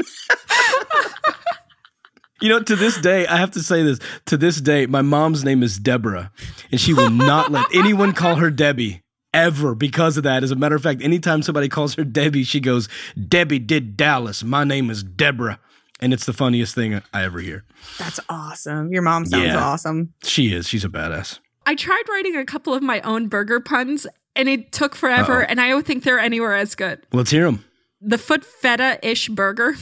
You 2.42 2.50
know, 2.50 2.62
to 2.62 2.76
this 2.76 2.98
day, 2.98 3.26
I 3.26 3.38
have 3.38 3.52
to 3.52 3.64
say 3.64 3.84
this. 3.84 4.00
To 4.26 4.36
this 4.36 4.60
day, 4.60 4.86
my 4.86 5.02
mom's 5.02 5.46
name 5.46 5.64
is 5.64 5.80
Deborah, 5.80 6.30
and 6.74 6.82
she 6.82 6.94
will 6.94 7.10
not 7.10 7.54
let 7.54 7.66
anyone 7.74 8.12
call 8.12 8.36
her 8.36 8.52
Debbie 8.52 9.02
ever 9.34 9.74
because 9.76 10.18
of 10.18 10.24
that. 10.24 10.44
As 10.44 10.52
a 10.52 10.56
matter 10.58 10.76
of 10.76 10.84
fact, 10.84 11.02
anytime 11.02 11.42
somebody 11.42 11.70
calls 11.70 11.96
her 11.96 12.04
Debbie, 12.04 12.44
she 12.44 12.60
goes, 12.60 12.90
Debbie 13.30 13.60
did 13.60 13.96
Dallas. 13.96 14.44
My 14.44 14.66
name 14.66 14.90
is 14.90 15.04
Deborah. 15.04 15.58
And 16.04 16.12
it's 16.14 16.26
the 16.26 16.34
funniest 16.34 16.76
thing 16.76 17.02
I 17.14 17.24
ever 17.24 17.40
hear. 17.40 17.64
that's 17.98 18.20
awesome 18.30 18.92
your 18.92 19.02
mom 19.02 19.26
sounds 19.26 19.46
Yeah. 19.46 19.58
awesome 19.64 20.14
She 20.24 20.54
is. 20.54 20.68
She's 20.68 20.84
a 20.86 20.90
badass. 20.90 21.40
I 21.66 21.76
tried 21.76 22.04
writing 22.10 22.36
a 22.36 22.46
couple 22.46 22.74
of 22.74 22.84
my 22.84 23.00
own 23.02 23.28
burger 23.30 23.60
puns 23.60 24.06
and 24.36 24.50
it 24.50 24.72
took 24.72 24.96
forever 24.96 25.42
Uh-oh. 25.44 25.48
and 25.50 25.62
I 25.62 25.70
don't 25.70 25.86
think 25.86 26.04
they're 26.04 26.20
anywhere 26.20 26.54
as 26.56 26.76
good. 26.76 27.06
Let's 27.14 27.32
hear 27.32 27.46
them. 27.46 27.64
The 28.02 28.18
foot 28.18 28.44
feta 28.44 29.00
ish 29.02 29.30
burger. 29.30 29.76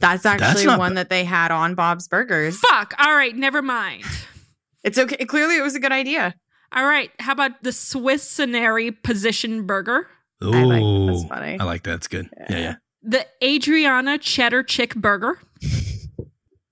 that's 0.00 0.26
actually 0.26 0.66
not 0.66 0.78
one 0.78 0.92
ba- 0.92 0.94
that 0.96 1.08
they 1.10 1.24
had 1.24 1.50
on 1.52 1.74
bob's 1.76 2.08
burgers 2.08 2.58
Fuck. 2.58 2.94
All 2.98 3.14
right, 3.14 3.36
never 3.36 3.62
mind. 3.62 4.02
it's 4.82 4.98
okay 4.98 5.24
clearly 5.26 5.56
it 5.56 5.62
was 5.62 5.74
a 5.76 5.80
good 5.80 5.92
idea 5.92 6.34
All 6.72 6.84
right, 6.86 7.10
how 7.20 7.32
about 7.32 7.62
the 7.62 7.72
Swiss 7.72 8.24
Swissanary 8.36 9.00
position 9.02 9.66
burger? 9.66 10.08
Oh, 10.42 10.50
like- 10.50 11.12
that's 11.14 11.28
funny. 11.28 11.60
I 11.60 11.64
like 11.64 11.82
that. 11.84 11.94
It's 11.96 12.08
good. 12.08 12.28
Yeah, 12.48 12.56
yeah. 12.58 12.74
The 13.02 13.26
Adriana 13.42 14.18
cheddar 14.18 14.62
chick 14.62 14.94
burger. 14.94 15.38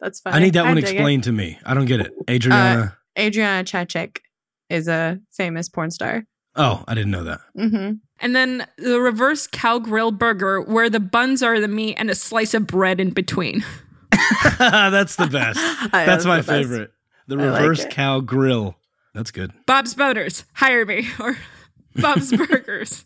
that's 0.01 0.21
funny 0.21 0.37
I 0.37 0.39
need 0.41 0.53
that 0.55 0.65
one 0.65 0.75
dig 0.77 0.85
it. 0.85 0.91
explained 0.91 1.25
to 1.25 1.33
me. 1.33 1.59
I 1.65 1.75
don't 1.75 1.87
get 1.87 2.01
it. 2.01 2.13
Adriana. 2.29 2.97
Adriana 3.19 3.65
Chechik 3.65 4.19
is 4.69 4.89
a 4.89 5.19
famous 5.31 5.69
porn 5.69 5.91
star. 5.91 6.25
oh, 6.57 6.85
I 6.87 6.95
didn't 6.95 7.11
know 7.11 7.25
that. 7.25 7.41
Mm-hmm. 7.57 7.95
And 8.21 8.37
then 8.37 8.67
the 8.77 9.01
reverse 9.01 9.47
cow 9.47 9.79
grill 9.79 10.11
burger, 10.11 10.61
where 10.61 10.91
the 10.91 11.01
buns 11.01 11.43
are 11.43 11.61
the 11.61 11.69
meat 11.69 11.95
and 11.99 12.11
a 12.11 12.15
slice 12.15 12.53
of 12.53 12.67
bread 12.67 13.01
in 13.01 13.11
between. 13.11 13.65
That's 14.59 15.17
the 15.17 15.27
best. 15.27 15.61
That's 15.93 16.25
my 16.25 16.43
favorite. 16.43 16.93
The 17.29 17.37
I 17.37 17.45
like 17.51 17.61
reverse 17.63 17.87
cow 17.91 18.21
grill. 18.21 18.77
That's 19.15 19.31
good. 19.31 19.53
Bob's 19.67 19.95
Boners, 19.95 20.45
hire 20.55 20.85
me. 20.85 21.09
Or 21.21 21.37
Bob's 21.97 22.33
Burgers. 22.33 23.05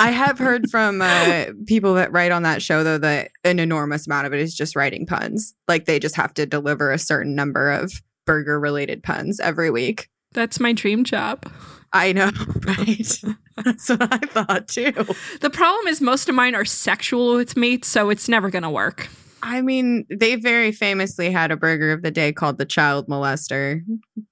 I 0.00 0.10
have 0.12 0.38
heard 0.38 0.70
from 0.70 1.02
uh, 1.02 1.44
people 1.66 1.94
that 1.94 2.10
write 2.10 2.32
on 2.32 2.42
that 2.44 2.62
show 2.62 2.82
though 2.82 2.98
that 2.98 3.30
an 3.44 3.58
enormous 3.58 4.06
amount 4.06 4.26
of 4.26 4.32
it 4.32 4.40
is 4.40 4.54
just 4.54 4.74
writing 4.74 5.04
puns. 5.06 5.54
Like 5.68 5.84
they 5.84 5.98
just 5.98 6.16
have 6.16 6.32
to 6.34 6.46
deliver 6.46 6.90
a 6.90 6.98
certain 6.98 7.34
number 7.34 7.70
of 7.70 7.92
burger 8.26 8.58
related 8.58 9.02
puns 9.02 9.40
every 9.40 9.70
week. 9.70 10.08
That's 10.32 10.58
my 10.58 10.72
dream 10.72 11.04
job. 11.04 11.44
I 11.92 12.12
know, 12.12 12.30
right? 12.66 13.20
That's 13.64 13.88
what 13.88 14.08
I 14.12 14.18
thought 14.18 14.68
too. 14.68 14.92
The 15.40 15.50
problem 15.50 15.86
is 15.88 16.00
most 16.00 16.28
of 16.28 16.34
mine 16.34 16.54
are 16.54 16.64
sexual 16.64 17.34
with 17.34 17.56
meat, 17.56 17.84
so 17.84 18.10
it's 18.10 18.28
never 18.28 18.48
going 18.48 18.62
to 18.62 18.70
work. 18.70 19.08
I 19.42 19.60
mean, 19.60 20.06
they 20.08 20.36
very 20.36 20.70
famously 20.72 21.30
had 21.32 21.50
a 21.50 21.56
burger 21.56 21.92
of 21.92 22.02
the 22.02 22.10
day 22.10 22.32
called 22.32 22.58
the 22.58 22.64
child 22.64 23.08
molester. 23.08 23.80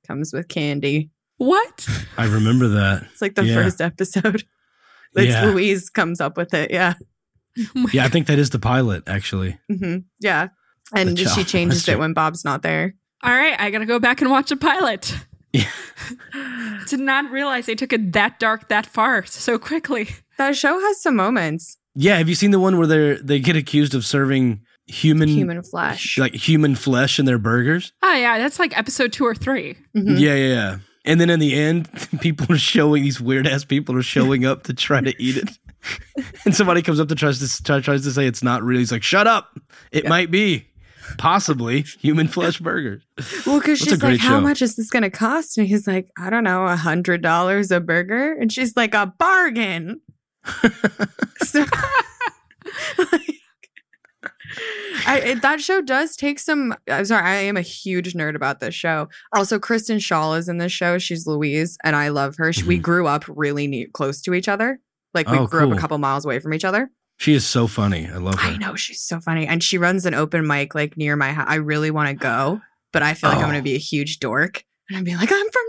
Comes 0.07 0.33
with 0.33 0.49
candy. 0.49 1.11
What? 1.39 1.89
I 2.17 2.27
remember 2.27 2.69
that. 2.69 3.05
It's 3.13 3.21
like 3.23 3.35
the 3.35 3.45
Yeah. 3.45 3.55
first 3.63 3.81
episode. 3.81 4.45
It's 5.19 5.33
Yeah. 5.33 5.47
Louise 5.47 5.91
comes 5.91 6.21
up 6.21 6.37
with 6.37 6.55
it. 6.55 6.71
Yeah. 6.71 6.95
Oh 7.59 7.65
my 7.75 7.91
Yeah, 7.93 8.05
I 8.05 8.09
think 8.09 8.27
that 8.29 8.39
is 8.39 8.51
the 8.51 8.59
pilot, 8.59 9.03
actually. 9.07 9.59
hmm 9.69 9.99
Yeah. 10.21 10.49
And 10.95 11.17
The 11.19 11.29
she 11.29 11.45
changes 11.45 11.83
molester. 11.85 11.93
it 11.95 11.99
when 11.99 12.13
Bob's 12.15 12.45
not 12.45 12.63
there. 12.63 12.95
All 13.23 13.33
right, 13.35 13.61
I 13.61 13.71
got 13.71 13.81
to 13.81 13.87
go 13.87 13.99
back 13.99 14.21
and 14.23 14.31
watch 14.31 14.51
a 14.51 14.57
pilot. 14.57 15.13
Yeah. 15.53 15.69
Did 16.87 17.01
not 17.01 17.31
realize 17.31 17.67
they 17.67 17.75
took 17.75 17.93
it 17.93 18.13
that 18.13 18.39
dark 18.39 18.69
that 18.69 18.87
far 18.87 19.25
so 19.27 19.59
quickly. 19.59 20.09
That 20.39 20.57
show 20.57 20.79
has 20.81 21.03
some 21.03 21.17
moments. 21.17 21.79
Yeah, 21.95 22.17
have 22.19 22.29
you 22.29 22.35
seen 22.35 22.53
the 22.53 22.61
one 22.61 22.79
where 22.79 22.87
they 22.87 23.15
they 23.21 23.41
get 23.41 23.57
accused 23.57 23.95
of 23.95 24.05
serving 24.05 24.61
human, 24.87 25.29
Human 25.29 25.63
flesh. 25.63 26.17
like 26.17 26.33
human 26.35 26.77
flesh 26.77 27.19
in 27.19 27.25
their 27.27 27.39
burgers? 27.39 27.93
Oh, 28.03 28.15
yeah, 28.15 28.39
that's 28.39 28.59
like 28.59 28.77
episode 28.79 29.13
two 29.13 29.25
or 29.27 29.35
three. 29.35 29.77
Mhm. 29.97 30.19
Yeah, 30.21 30.35
yeah, 30.35 30.47
yeah. 30.55 30.79
And 31.09 31.21
then 31.21 31.31
in 31.31 31.41
the 31.41 31.55
end, 31.57 31.89
people 32.21 32.53
are 32.55 32.59
showing 32.59 33.03
these 33.03 33.21
weird 33.21 33.47
ass 33.49 33.65
people 33.65 33.97
are 33.97 34.03
showing 34.03 34.45
up 34.45 34.63
to 34.65 34.75
try 34.75 35.01
to 35.01 35.13
eat 35.21 35.37
it. 35.39 35.49
and 36.45 36.55
somebody 36.55 36.83
comes 36.83 37.01
up 37.01 37.09
to 37.09 37.15
tries 37.15 37.39
to 37.41 37.63
try, 37.65 37.81
tries 37.81 38.05
to 38.05 38.11
say 38.13 38.27
it's 38.27 38.43
not 38.43 38.63
really. 38.63 38.81
He's 38.81 38.93
like, 38.93 39.03
"Shut 39.03 39.27
up! 39.27 39.59
It 39.91 40.05
Yeah. 40.05 40.11
might 40.11 40.31
be, 40.31 40.67
possibly 41.17 41.83
human 41.83 42.29
flesh 42.29 42.59
burgers." 42.59 43.03
Well, 43.47 43.59
because 43.59 43.79
she's 43.79 44.03
like, 44.03 44.19
"How 44.21 44.37
show. 44.37 44.41
much 44.41 44.61
is 44.61 44.77
this 44.77 44.91
going 44.91 45.03
to 45.05 45.11
cost?" 45.11 45.57
And 45.57 45.67
he's 45.67 45.87
like, 45.87 46.09
"I 46.19 46.31
don't 46.31 46.45
know, 46.45 46.67
a 46.67 46.77
hundred 46.77 47.23
dollars 47.23 47.71
a 47.71 47.81
burger." 47.81 48.33
And 48.39 48.53
she's 48.53 48.77
like, 48.77 48.93
"A 48.95 49.07
bargain." 49.07 50.01
so, 51.45 51.65
like, 53.13 53.35
I, 55.07 55.21
it- 55.25 55.43
that 55.43 55.61
show 55.61 55.81
does 55.81 56.17
take 56.17 56.39
some. 56.39 56.75
I'm 56.91 57.05
sorry, 57.05 57.25
I 57.27 57.35
am 57.37 57.57
a 57.57 57.61
huge 57.63 58.15
nerd 58.15 58.35
about 58.35 58.61
this 58.61 58.75
show. 58.75 59.09
Also, 59.33 59.59
Kristen 59.59 59.99
Schaal 59.99 60.37
is 60.39 60.49
in 60.49 60.59
this 60.59 60.73
show. 60.73 60.99
She's 60.99 61.27
Louise, 61.27 61.79
and 61.85 61.95
I 61.97 62.09
love 62.09 62.37
her. 62.37 62.53
She, 62.53 62.63
We 62.65 62.79
Mhm. 62.79 62.83
grew 62.83 63.07
up 63.07 63.25
really 63.29 63.67
neat, 63.67 63.93
close 63.93 64.21
to 64.23 64.35
each 64.35 64.49
other. 64.49 64.81
Like 65.15 65.29
we 65.29 65.39
Oh, 65.39 65.47
grew 65.47 65.71
up 65.71 65.77
a 65.77 65.81
couple 65.81 65.97
miles 65.99 66.25
away 66.25 66.39
from 66.41 66.53
each 66.55 66.65
other. 66.65 66.91
She 67.17 67.35
is 67.35 67.45
so 67.47 67.67
funny. 67.67 68.07
I 68.13 68.19
love 68.19 68.37
her. 68.39 68.51
I 68.51 68.57
know 68.59 68.77
she's 68.77 69.01
so 69.01 69.19
funny, 69.21 69.47
and 69.47 69.63
she 69.63 69.79
runs 69.79 70.05
an 70.07 70.15
open 70.15 70.47
mic 70.47 70.75
like 70.75 70.97
near 70.97 71.17
my 71.17 71.33
house. 71.33 71.47
I 71.49 71.57
really 71.57 71.91
want 71.91 72.09
to 72.11 72.15
go, 72.15 72.61
but 72.93 73.03
I 73.03 73.15
feel 73.15 73.31
like 73.31 73.39
I'm 73.39 73.45
Oh. 73.45 73.47
going 73.49 73.59
to 73.61 73.63
be 73.65 73.75
a 73.75 73.79
huge 73.79 74.19
dork. 74.21 74.65
And 74.89 74.99
I'd 74.99 75.05
be 75.05 75.17
like, 75.17 75.31
I'm 75.33 75.51
from 75.51 75.65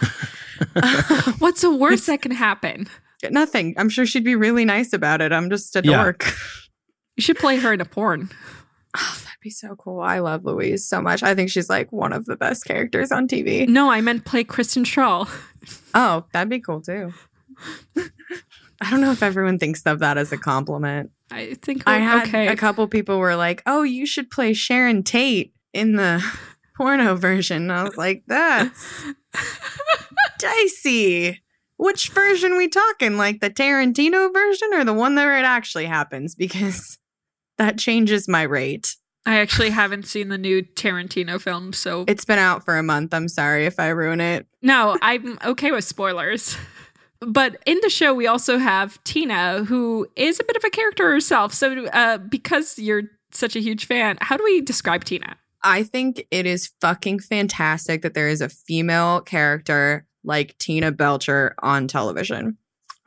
912. 0.00 1.34
What's 1.40 1.62
the 1.62 1.74
worst 1.74 2.06
that 2.06 2.22
can 2.22 2.32
happen? 2.32 2.86
Nothing. 3.30 3.74
I'm 3.76 3.88
sure 3.90 4.06
she'd 4.06 4.24
be 4.24 4.34
really 4.36 4.64
nice 4.64 4.92
about 4.92 5.20
it. 5.20 5.32
I'm 5.32 5.50
just 5.50 5.74
a 5.76 5.82
Yeah. 5.84 6.02
dork. 6.04 6.32
You 7.20 7.22
should 7.22 7.36
play 7.36 7.58
her 7.58 7.74
in 7.74 7.82
a 7.82 7.84
porn. 7.84 8.30
Oh, 8.96 9.20
that'd 9.24 9.40
be 9.42 9.50
so 9.50 9.76
cool. 9.76 10.00
I 10.00 10.20
love 10.20 10.46
Louise 10.46 10.88
so 10.88 11.02
much. 11.02 11.22
I 11.22 11.34
think 11.34 11.50
she's 11.50 11.68
like 11.68 11.92
one 11.92 12.14
of 12.14 12.24
the 12.24 12.34
best 12.34 12.64
characters 12.64 13.12
on 13.12 13.28
TV. 13.28 13.68
No, 13.68 13.90
I 13.90 14.00
meant 14.00 14.24
play 14.24 14.42
Kristen 14.42 14.84
Schaal. 14.84 15.28
Oh, 15.94 16.24
that'd 16.32 16.48
be 16.48 16.60
cool 16.60 16.80
too. 16.80 17.12
I 18.80 18.90
don't 18.90 19.02
know 19.02 19.10
if 19.10 19.22
everyone 19.22 19.58
thinks 19.58 19.82
of 19.82 19.98
that 19.98 20.16
as 20.16 20.32
a 20.32 20.38
compliment. 20.38 21.10
I 21.30 21.58
think 21.60 21.82
I 21.86 21.98
had 21.98 22.28
okay. 22.28 22.46
a 22.46 22.56
couple 22.56 22.88
people 22.88 23.18
were 23.18 23.36
like, 23.36 23.62
"Oh, 23.66 23.82
you 23.82 24.06
should 24.06 24.30
play 24.30 24.54
Sharon 24.54 25.02
Tate 25.02 25.52
in 25.74 25.96
the 25.96 26.24
porno 26.78 27.14
version." 27.16 27.70
I 27.70 27.82
was 27.82 27.98
like, 27.98 28.22
"That's 28.28 29.04
dicey." 30.38 31.42
Which 31.76 32.08
version 32.08 32.56
we 32.56 32.68
talking? 32.68 33.18
Like 33.18 33.40
the 33.40 33.50
Tarantino 33.50 34.32
version 34.32 34.70
or 34.72 34.84
the 34.84 34.94
one 34.94 35.16
that 35.16 35.28
it 35.38 35.44
actually 35.44 35.86
happens? 35.86 36.34
Because 36.34 36.99
that 37.60 37.78
changes 37.78 38.26
my 38.26 38.42
rate. 38.42 38.96
I 39.26 39.38
actually 39.38 39.68
haven't 39.68 40.06
seen 40.06 40.30
the 40.30 40.38
new 40.38 40.62
Tarantino 40.62 41.38
film, 41.40 41.74
so 41.74 42.04
It's 42.08 42.24
been 42.24 42.38
out 42.38 42.64
for 42.64 42.78
a 42.78 42.82
month. 42.82 43.12
I'm 43.12 43.28
sorry 43.28 43.66
if 43.66 43.78
I 43.78 43.88
ruin 43.88 44.20
it. 44.20 44.46
no, 44.62 44.96
I'm 45.02 45.38
okay 45.44 45.70
with 45.70 45.84
spoilers. 45.84 46.56
But 47.20 47.62
in 47.66 47.78
the 47.82 47.90
show, 47.90 48.14
we 48.14 48.26
also 48.26 48.56
have 48.56 49.02
Tina, 49.04 49.64
who 49.64 50.08
is 50.16 50.40
a 50.40 50.44
bit 50.44 50.56
of 50.56 50.64
a 50.64 50.70
character 50.70 51.10
herself. 51.12 51.52
So, 51.52 51.84
uh, 51.88 52.16
because 52.16 52.78
you're 52.78 53.02
such 53.30 53.54
a 53.54 53.60
huge 53.60 53.84
fan, 53.84 54.16
how 54.22 54.38
do 54.38 54.42
we 54.44 54.62
describe 54.62 55.04
Tina? 55.04 55.36
I 55.62 55.82
think 55.82 56.24
it 56.30 56.46
is 56.46 56.70
fucking 56.80 57.18
fantastic 57.20 58.00
that 58.00 58.14
there 58.14 58.28
is 58.28 58.40
a 58.40 58.48
female 58.48 59.20
character 59.20 60.06
like 60.24 60.56
Tina 60.56 60.92
Belcher 60.92 61.54
on 61.62 61.86
television. 61.88 62.56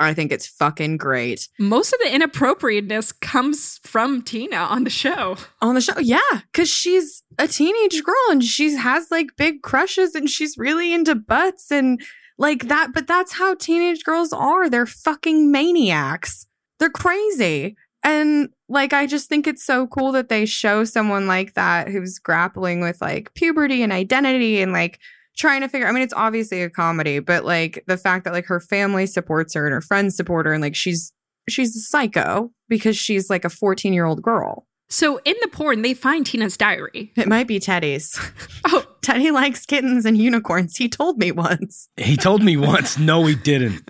I 0.04 0.13
think 0.13 0.32
it's 0.32 0.48
fucking 0.48 0.98
great. 0.98 1.48
Most 1.60 1.94
of 1.94 2.00
the 2.04 2.13
inappropriateness 2.13 3.12
comes 3.12 3.80
from 3.84 4.22
Tina 4.22 4.58
on 4.58 4.84
the 4.84 4.89
show. 4.89 5.38
On 5.62 5.76
the 5.76 5.82
show, 5.82 5.98
yeah, 6.00 6.20
because 6.52 6.70
she's 6.70 7.24
a 7.38 7.48
teenage 7.48 8.04
girl 8.04 8.16
and 8.30 8.44
she 8.44 8.74
has 8.76 9.10
like 9.12 9.36
big 9.38 9.62
crushes 9.62 10.16
and 10.16 10.30
she's 10.30 10.58
really 10.58 10.94
into 10.94 11.16
butts 11.16 11.72
and 11.72 12.02
like 12.38 12.68
that. 12.68 12.94
But 12.94 13.08
that's 13.08 13.34
how 13.34 13.56
teenage 13.56 14.04
girls 14.04 14.34
are. 14.34 14.70
They're 14.70 14.86
fucking 14.86 15.52
maniacs. 15.52 16.48
They're 16.80 16.89
crazy. 16.89 17.76
And 18.04 18.50
like, 18.68 18.92
I 18.92 19.06
just 19.06 19.30
think 19.30 19.48
it's 19.48 19.63
so 19.63 19.88
cool 19.88 20.12
that 20.12 20.30
they 20.30 20.46
show 20.46 20.84
someone 20.84 21.26
like 21.26 21.54
that 21.54 21.88
who's 21.88 22.20
grappling 22.20 22.82
with 22.82 23.02
like 23.02 23.34
puberty 23.34 23.82
and 23.82 23.94
identity 23.94 24.62
and 24.62 24.74
like 24.74 25.00
trying 25.38 25.62
to 25.62 25.67
figure 25.67 25.88
I 25.88 25.91
mean, 25.91 26.04
it's 26.04 26.13
obviously 26.13 26.62
a 26.62 26.69
comedy, 26.69 27.19
but 27.19 27.46
like 27.46 27.84
the 27.88 27.98
fact 27.98 28.26
that 28.26 28.34
like 28.34 28.46
her 28.46 28.60
family 28.60 29.06
supports 29.06 29.54
her 29.54 29.65
and 29.65 29.74
her 29.74 29.82
friends 29.82 30.15
support 30.15 30.46
her 30.46 30.54
and 30.54 30.62
like 30.62 30.76
she's 30.76 31.12
she's 31.50 31.76
a 31.76 31.80
psycho 31.80 32.52
because 32.69 32.98
she's 32.98 33.30
like 33.30 33.46
a 33.46 33.50
14 33.50 33.93
year 33.93 34.06
old 34.06 34.22
girl. 34.22 34.65
So 34.89 35.19
in 35.26 35.36
the 35.41 35.48
porn, 35.48 35.82
they 35.82 35.96
find 35.96 36.26
Tina's 36.26 36.56
diary. 36.56 37.12
It 37.15 37.28
might 37.28 37.48
be 37.48 37.60
Teddy's. 37.60 38.19
Oh, 38.65 38.86
Teddy 39.02 39.30
likes 39.32 39.65
kittens 39.65 40.06
and 40.06 40.17
unicorns. 40.17 40.78
He 40.78 40.88
told 40.88 41.17
me 41.17 41.34
once. 41.34 41.89
He 41.98 42.15
told 42.15 42.41
me 42.41 42.56
once, 42.56 42.98
no, 42.98 43.26
he 43.26 43.36
didn't. 43.36 43.82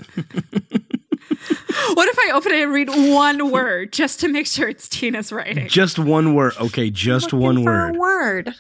what 1.93 2.10
if 2.10 2.17
I 2.19 2.32
open 2.34 2.51
it 2.53 2.63
and 2.63 2.73
read 2.73 2.89
one 2.89 3.51
word 3.51 3.93
just 3.93 4.19
to 4.21 4.27
make 4.27 4.47
sure 4.47 4.67
it's 4.67 4.89
Tina's 4.89 5.32
writing? 5.32 5.67
Just 5.67 5.99
one 5.99 6.34
word. 6.34 6.53
Okay, 6.60 6.89
just 6.89 7.25
Looking 7.34 7.39
one 7.39 7.63
for 7.63 7.63
word. 7.65 7.95
A 7.95 7.99
word. 7.99 8.56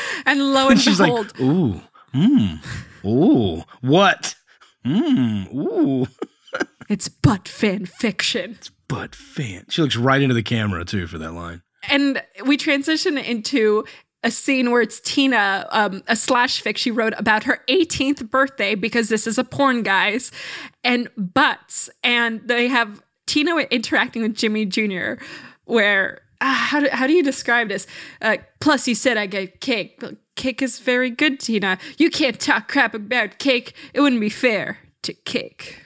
And 0.26 0.52
lo 0.52 0.62
And 0.68 0.72
and 0.72 0.80
she's 0.80 0.98
behold, 0.98 1.32
like, 1.38 1.40
ooh, 1.40 1.80
mmm, 2.14 2.64
ooh, 3.04 3.62
what? 3.80 4.34
Mmm, 4.84 5.54
ooh. 5.54 6.06
it's 6.88 7.08
butt 7.08 7.48
fan 7.48 7.86
fiction. 7.86 8.58
But 8.88 9.14
fan. 9.14 9.66
She 9.70 9.82
looks 9.82 9.96
right 9.96 10.20
into 10.20 10.34
the 10.34 10.42
camera 10.42 10.84
too 10.84 11.06
for 11.06 11.18
that 11.18 11.32
line. 11.32 11.62
And 11.88 12.22
we 12.46 12.56
transition 12.56 13.18
into 13.18 13.84
a 14.22 14.30
scene 14.30 14.70
where 14.70 14.82
it's 14.82 15.00
Tina, 15.00 15.66
um, 15.70 16.02
a 16.06 16.14
slash 16.14 16.62
fic 16.62 16.76
she 16.76 16.90
wrote 16.90 17.14
about 17.16 17.44
her 17.44 17.62
18th 17.68 18.30
birthday 18.30 18.74
because 18.74 19.08
this 19.08 19.26
is 19.26 19.36
a 19.38 19.44
porn, 19.44 19.82
guys, 19.82 20.30
and 20.84 21.08
butts. 21.16 21.90
And 22.04 22.40
they 22.46 22.68
have 22.68 23.02
Tina 23.26 23.56
interacting 23.56 24.22
with 24.22 24.34
Jimmy 24.36 24.64
Jr., 24.64 25.14
where, 25.64 26.20
uh, 26.42 26.52
how, 26.52 26.80
do, 26.80 26.88
how 26.90 27.06
do 27.06 27.12
you 27.12 27.22
describe 27.22 27.68
this? 27.68 27.86
Uh, 28.20 28.38
plus, 28.60 28.88
you 28.88 28.94
said 28.94 29.16
I 29.16 29.26
get 29.26 29.60
cake. 29.60 30.02
Cake 30.34 30.60
is 30.60 30.80
very 30.80 31.10
good, 31.10 31.38
Tina. 31.38 31.78
You 31.98 32.10
can't 32.10 32.38
talk 32.40 32.68
crap 32.68 32.94
about 32.94 33.38
cake. 33.38 33.74
It 33.94 34.00
wouldn't 34.00 34.20
be 34.20 34.28
fair 34.28 34.78
to 35.02 35.14
cake. 35.14 35.78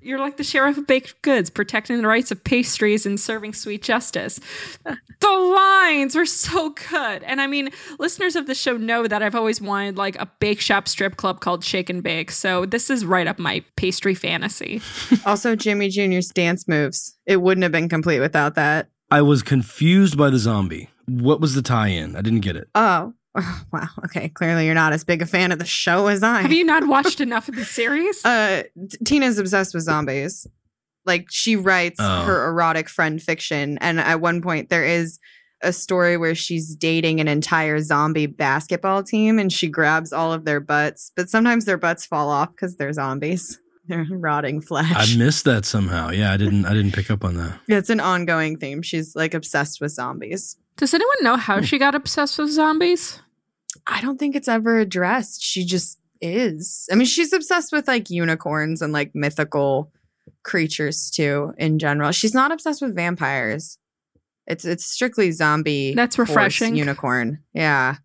You're 0.00 0.20
like 0.20 0.36
the 0.36 0.44
sheriff 0.44 0.78
of 0.78 0.86
baked 0.86 1.20
goods, 1.22 1.50
protecting 1.50 2.00
the 2.00 2.06
rights 2.06 2.30
of 2.30 2.44
pastries 2.44 3.06
and 3.06 3.18
serving 3.18 3.54
sweet 3.54 3.82
justice. 3.82 4.38
the 4.84 5.28
lines 5.28 6.14
were 6.14 6.26
so 6.26 6.70
good. 6.70 7.24
And 7.24 7.40
I 7.40 7.48
mean, 7.48 7.70
listeners 7.98 8.36
of 8.36 8.46
the 8.46 8.54
show 8.54 8.76
know 8.76 9.08
that 9.08 9.20
I've 9.20 9.34
always 9.34 9.60
wanted 9.60 9.96
like 9.96 10.14
a 10.20 10.30
bake 10.38 10.60
shop 10.60 10.86
strip 10.86 11.16
club 11.16 11.40
called 11.40 11.64
Shake 11.64 11.90
and 11.90 12.04
Bake. 12.04 12.30
So 12.30 12.66
this 12.66 12.88
is 12.88 13.04
right 13.04 13.26
up 13.26 13.40
my 13.40 13.64
pastry 13.74 14.14
fantasy. 14.14 14.80
Also, 15.26 15.56
Jimmy 15.56 15.88
Jr.'s 15.88 16.28
dance 16.28 16.68
moves. 16.68 17.18
It 17.26 17.42
wouldn't 17.42 17.64
have 17.64 17.72
been 17.72 17.88
complete 17.88 18.20
without 18.20 18.54
that. 18.54 18.88
I 19.10 19.22
was 19.22 19.42
confused 19.42 20.16
by 20.16 20.30
the 20.30 20.38
zombie. 20.38 20.90
What 21.06 21.40
was 21.40 21.54
the 21.54 21.62
tie-in? 21.62 22.16
I 22.16 22.22
didn't 22.22 22.40
get 22.40 22.56
it. 22.56 22.68
Oh. 22.74 23.12
Wow. 23.72 23.88
Okay. 24.06 24.30
Clearly, 24.30 24.64
you're 24.64 24.74
not 24.74 24.94
as 24.94 25.04
big 25.04 25.20
a 25.20 25.26
fan 25.26 25.52
of 25.52 25.58
the 25.58 25.66
show 25.66 26.06
as 26.06 26.22
I. 26.22 26.40
Have 26.40 26.52
you 26.52 26.64
not 26.64 26.86
watched 26.88 27.20
enough 27.20 27.48
of 27.50 27.54
the 27.56 27.66
series? 27.66 28.24
Uh, 28.24 28.62
Tina's 29.04 29.38
obsessed 29.38 29.74
with 29.74 29.82
zombies. 29.82 30.46
Like 31.04 31.26
she 31.30 31.54
writes 31.54 31.96
Oh. 32.00 32.24
her 32.24 32.48
erotic 32.48 32.88
friend 32.88 33.20
fiction, 33.22 33.76
and 33.78 34.00
at 34.00 34.22
one 34.22 34.40
point 34.40 34.70
there 34.70 34.84
is 34.86 35.18
a 35.62 35.72
story 35.72 36.16
where 36.16 36.34
she's 36.34 36.74
dating 36.74 37.20
an 37.20 37.28
entire 37.28 37.78
zombie 37.82 38.24
basketball 38.26 39.02
team, 39.02 39.38
and 39.38 39.52
she 39.52 39.68
grabs 39.68 40.14
all 40.14 40.32
of 40.32 40.46
their 40.46 40.60
butts, 40.60 41.12
but 41.14 41.28
sometimes 41.28 41.66
their 41.66 41.76
butts 41.78 42.06
fall 42.06 42.30
off 42.30 42.52
because 42.52 42.76
they're 42.76 42.92
zombies. 42.94 43.60
They're 43.88 44.06
rotting 44.10 44.60
flesh. 44.60 44.92
I 44.94 45.16
missed 45.16 45.44
that 45.44 45.64
somehow. 45.64 46.10
Yeah, 46.10 46.32
I 46.32 46.36
didn't. 46.36 46.64
I 46.64 46.74
didn't 46.74 46.92
pick 46.92 47.10
up 47.10 47.24
on 47.24 47.36
that. 47.36 47.60
it's 47.68 47.90
an 47.90 48.00
ongoing 48.00 48.58
theme. 48.58 48.82
She's 48.82 49.14
like 49.16 49.34
obsessed 49.34 49.80
with 49.80 49.92
zombies. 49.92 50.56
Does 50.76 50.92
anyone 50.92 51.16
know 51.22 51.36
how 51.36 51.60
she 51.62 51.78
got 51.78 51.94
obsessed 51.94 52.38
with 52.38 52.50
zombies? 52.50 53.20
I 53.86 54.00
don't 54.00 54.18
think 54.18 54.34
it's 54.36 54.48
ever 54.48 54.78
addressed. 54.78 55.42
She 55.42 55.64
just 55.64 55.98
is. 56.20 56.86
I 56.90 56.94
mean, 56.96 57.06
she's 57.06 57.32
obsessed 57.32 57.72
with 57.72 57.88
like 57.88 58.10
unicorns 58.10 58.82
and 58.82 58.92
like 58.92 59.14
mythical 59.14 59.92
creatures 60.42 61.10
too 61.10 61.54
in 61.58 61.78
general. 61.78 62.12
She's 62.12 62.34
not 62.34 62.52
obsessed 62.52 62.82
with 62.82 62.94
vampires. 62.94 63.78
It's 64.46 64.64
it's 64.64 64.84
strictly 64.84 65.30
zombie. 65.32 65.94
That's 65.94 66.16
horse, 66.16 66.28
refreshing. 66.28 66.76
unicorn. 66.76 67.40
Yeah. 67.52 67.96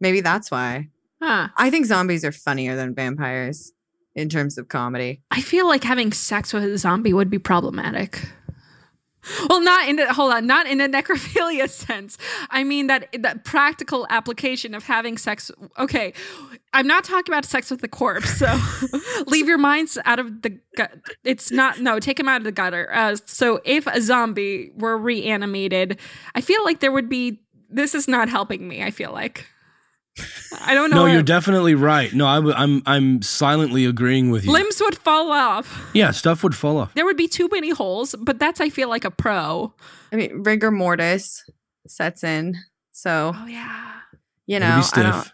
Maybe 0.00 0.20
that's 0.20 0.50
why. 0.50 0.88
Huh. 1.22 1.48
I 1.56 1.70
think 1.70 1.86
zombies 1.86 2.24
are 2.24 2.32
funnier 2.32 2.76
than 2.76 2.94
vampires 2.94 3.72
in 4.14 4.28
terms 4.28 4.58
of 4.58 4.68
comedy. 4.68 5.22
I 5.30 5.40
feel 5.40 5.68
like 5.68 5.84
having 5.84 6.12
sex 6.12 6.52
with 6.52 6.64
a 6.64 6.78
zombie 6.78 7.12
would 7.12 7.30
be 7.30 7.38
problematic. 7.38 8.28
Well, 9.48 9.60
not 9.60 9.86
in 9.86 9.96
the 9.96 10.12
hold 10.12 10.32
on, 10.32 10.46
not 10.46 10.66
in 10.66 10.80
a 10.80 10.88
necrophilia 10.88 11.68
sense. 11.70 12.16
I 12.48 12.64
mean 12.64 12.86
that 12.86 13.08
that 13.18 13.44
practical 13.44 14.06
application 14.08 14.74
of 14.74 14.84
having 14.84 15.18
sex. 15.18 15.50
Okay, 15.78 16.14
I'm 16.72 16.86
not 16.86 17.04
talking 17.04 17.32
about 17.32 17.44
sex 17.44 17.70
with 17.70 17.80
the 17.80 17.88
corpse. 17.88 18.38
So 18.38 18.58
leave 19.26 19.46
your 19.46 19.58
minds 19.58 19.98
out 20.04 20.18
of 20.18 20.42
the 20.42 20.58
gut. 20.74 20.92
It's 21.22 21.50
not 21.50 21.80
no. 21.80 22.00
Take 22.00 22.18
him 22.18 22.28
out 22.28 22.38
of 22.38 22.44
the 22.44 22.52
gutter. 22.52 22.90
Uh, 22.92 23.16
so 23.26 23.60
if 23.64 23.86
a 23.86 24.00
zombie 24.00 24.72
were 24.74 24.96
reanimated, 24.96 25.98
I 26.34 26.40
feel 26.40 26.64
like 26.64 26.80
there 26.80 26.92
would 26.92 27.08
be. 27.08 27.42
This 27.68 27.94
is 27.94 28.08
not 28.08 28.28
helping 28.28 28.66
me. 28.66 28.82
I 28.82 28.90
feel 28.90 29.12
like. 29.12 29.46
I 30.62 30.74
don't 30.74 30.90
know. 30.90 31.06
No, 31.06 31.12
you're 31.12 31.22
definitely 31.22 31.74
right. 31.74 32.12
No, 32.12 32.26
I, 32.26 32.36
w- 32.36 32.54
I'm 32.56 32.82
I'm 32.86 33.22
silently 33.22 33.84
agreeing 33.86 34.30
with 34.30 34.44
you. 34.44 34.52
limbs 34.52 34.80
would 34.80 34.98
fall 34.98 35.30
off. 35.32 35.90
yeah, 35.94 36.10
stuff 36.10 36.42
would 36.42 36.54
fall 36.54 36.78
off. 36.78 36.92
There 36.94 37.04
would 37.04 37.16
be 37.16 37.28
too 37.28 37.48
many 37.50 37.70
holes, 37.70 38.14
but 38.20 38.38
that's 38.38 38.60
I 38.60 38.68
feel 38.70 38.88
like 38.88 39.04
a 39.04 39.10
pro. 39.10 39.72
I 40.12 40.16
mean, 40.16 40.42
rigor 40.42 40.70
mortis 40.70 41.44
sets 41.86 42.24
in. 42.24 42.56
So, 42.92 43.32
Oh 43.34 43.46
yeah. 43.46 43.92
you 44.46 44.56
It'll 44.56 44.68
know, 44.68 44.76
be 44.76 44.82
stiff. 44.82 45.02
don't, 45.04 45.32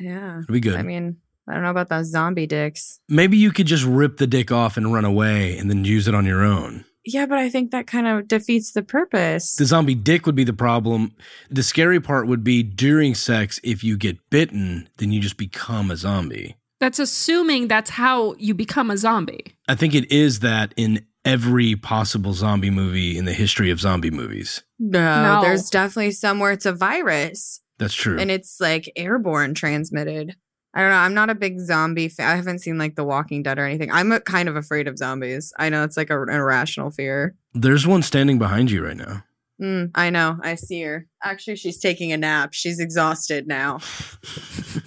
yeah. 0.00 0.40
It'll 0.40 0.52
be 0.52 0.60
good. 0.60 0.76
I 0.76 0.82
mean, 0.82 1.18
I 1.48 1.52
don't 1.54 1.62
know 1.62 1.70
about 1.70 1.88
those 1.90 2.10
zombie 2.10 2.46
dicks. 2.46 2.98
Maybe 3.08 3.36
you 3.36 3.52
could 3.52 3.66
just 3.66 3.84
rip 3.84 4.16
the 4.16 4.26
dick 4.26 4.50
off 4.50 4.76
and 4.76 4.92
run 4.92 5.04
away, 5.04 5.56
and 5.58 5.68
then 5.70 5.84
use 5.84 6.08
it 6.08 6.14
on 6.14 6.24
your 6.24 6.42
own. 6.42 6.84
Yeah, 7.06 7.26
but 7.26 7.38
I 7.38 7.48
think 7.50 7.70
that 7.70 7.86
kind 7.86 8.06
of 8.06 8.28
defeats 8.28 8.72
the 8.72 8.82
purpose. 8.82 9.56
The 9.56 9.66
zombie 9.66 9.94
dick 9.94 10.24
would 10.26 10.34
be 10.34 10.44
the 10.44 10.52
problem. 10.52 11.12
The 11.50 11.62
scary 11.62 12.00
part 12.00 12.26
would 12.26 12.42
be 12.42 12.62
during 12.62 13.14
sex. 13.14 13.60
If 13.62 13.84
you 13.84 13.96
get 13.96 14.18
bitten, 14.30 14.88
then 14.96 15.12
you 15.12 15.20
just 15.20 15.36
become 15.36 15.90
a 15.90 15.96
zombie. 15.96 16.56
That's 16.80 16.98
assuming 16.98 17.68
that's 17.68 17.90
how 17.90 18.34
you 18.38 18.54
become 18.54 18.90
a 18.90 18.96
zombie. 18.96 19.56
I 19.68 19.74
think 19.74 19.94
it 19.94 20.10
is 20.10 20.40
that 20.40 20.72
in 20.76 21.06
every 21.24 21.76
possible 21.76 22.34
zombie 22.34 22.70
movie 22.70 23.16
in 23.16 23.24
the 23.24 23.32
history 23.32 23.70
of 23.70 23.80
zombie 23.80 24.10
movies. 24.10 24.62
No, 24.78 25.22
No. 25.36 25.40
there's 25.42 25.70
definitely 25.70 26.10
somewhere 26.12 26.52
it's 26.52 26.66
a 26.66 26.72
virus. 26.72 27.60
That's 27.78 27.94
true. 27.94 28.18
and 28.18 28.30
it's 28.30 28.60
like 28.60 28.90
airborne 28.96 29.52
transmitted. 29.54 30.36
I 30.74 30.80
don't 30.80 30.90
know. 30.90 30.96
I'm 30.96 31.14
not 31.14 31.30
a 31.30 31.36
big 31.36 31.60
zombie 31.60 32.08
fan. 32.08 32.28
I 32.28 32.34
haven't 32.34 32.58
seen 32.58 32.78
like 32.78 32.96
The 32.96 33.04
Walking 33.04 33.44
Dead 33.44 33.58
or 33.58 33.64
anything. 33.64 33.92
I'm 33.92 34.10
uh 34.10 34.18
kind 34.18 34.48
of 34.48 34.56
afraid 34.56 34.88
of 34.88 34.98
zombies. 34.98 35.52
I 35.58 35.68
know 35.68 35.84
it's 35.84 35.96
like 35.96 36.10
a, 36.10 36.20
an 36.20 36.30
irrational 36.30 36.90
fear. 36.90 37.36
There's 37.54 37.86
one 37.86 38.02
standing 38.02 38.38
behind 38.38 38.72
you 38.72 38.84
right 38.84 38.96
now. 38.96 39.22
Mm, 39.60 39.92
I 39.94 40.10
know. 40.10 40.38
I 40.42 40.56
see 40.56 40.82
her. 40.82 41.06
Actually, 41.22 41.56
she's 41.56 41.78
taking 41.78 42.10
a 42.12 42.16
nap. 42.16 42.54
She's 42.54 42.80
exhausted 42.80 43.46
now. 43.46 43.78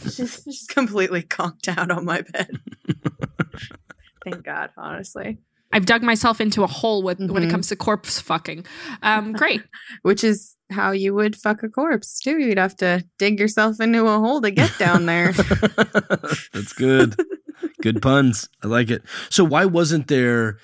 she's, 0.02 0.42
she's 0.44 0.68
completely 0.68 1.22
conked 1.22 1.70
out 1.70 1.90
on 1.90 2.04
my 2.04 2.22
bed. 2.22 2.60
Thank 4.26 4.44
God, 4.44 4.72
honestly. 4.76 5.38
I've 5.78 5.86
dug 5.86 6.02
myself 6.02 6.42
into 6.42 6.64
a 6.64 6.68
hole 6.68 7.04
with 7.04 7.20
when 7.20 7.44
it 7.44 7.48
Mhm. 7.48 7.52
comes 7.52 7.68
to 7.70 7.76
corpse 7.76 8.20
fucking. 8.20 8.66
Um, 9.04 9.32
great. 9.42 9.62
Which 10.02 10.24
is 10.24 10.56
how 10.72 10.90
you 10.92 11.14
would 11.14 11.36
fuck 11.36 11.62
a 11.62 11.70
corpse 11.70 12.20
too. 12.20 12.40
You'd 12.40 12.58
have 12.58 12.76
to 12.78 13.04
dig 13.20 13.40
yourself 13.40 13.80
into 13.80 14.08
a 14.08 14.18
hole 14.20 14.42
to 14.42 14.50
get 14.52 14.76
down 14.80 15.06
there. 15.06 15.32
That's 16.54 16.74
good. 16.74 17.16
good 17.82 18.02
puns. 18.02 18.50
I 18.64 18.68
like 18.68 18.90
it. 18.90 19.04
So 19.30 19.44
why 19.44 19.66
wasn't 19.66 20.08
there 20.08 20.58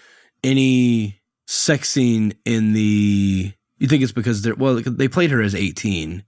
any 0.44 1.22
sex 1.48 1.90
scene 1.90 2.34
in 2.46 2.74
the 2.74 3.54
you 3.78 3.88
think 3.88 4.02
it's 4.02 4.12
because 4.12 4.42
they're 4.42 4.56
well 4.56 4.76
they 4.76 5.08
played 5.08 5.30
her 5.32 5.42
as 5.42 5.54
18. 5.56 6.24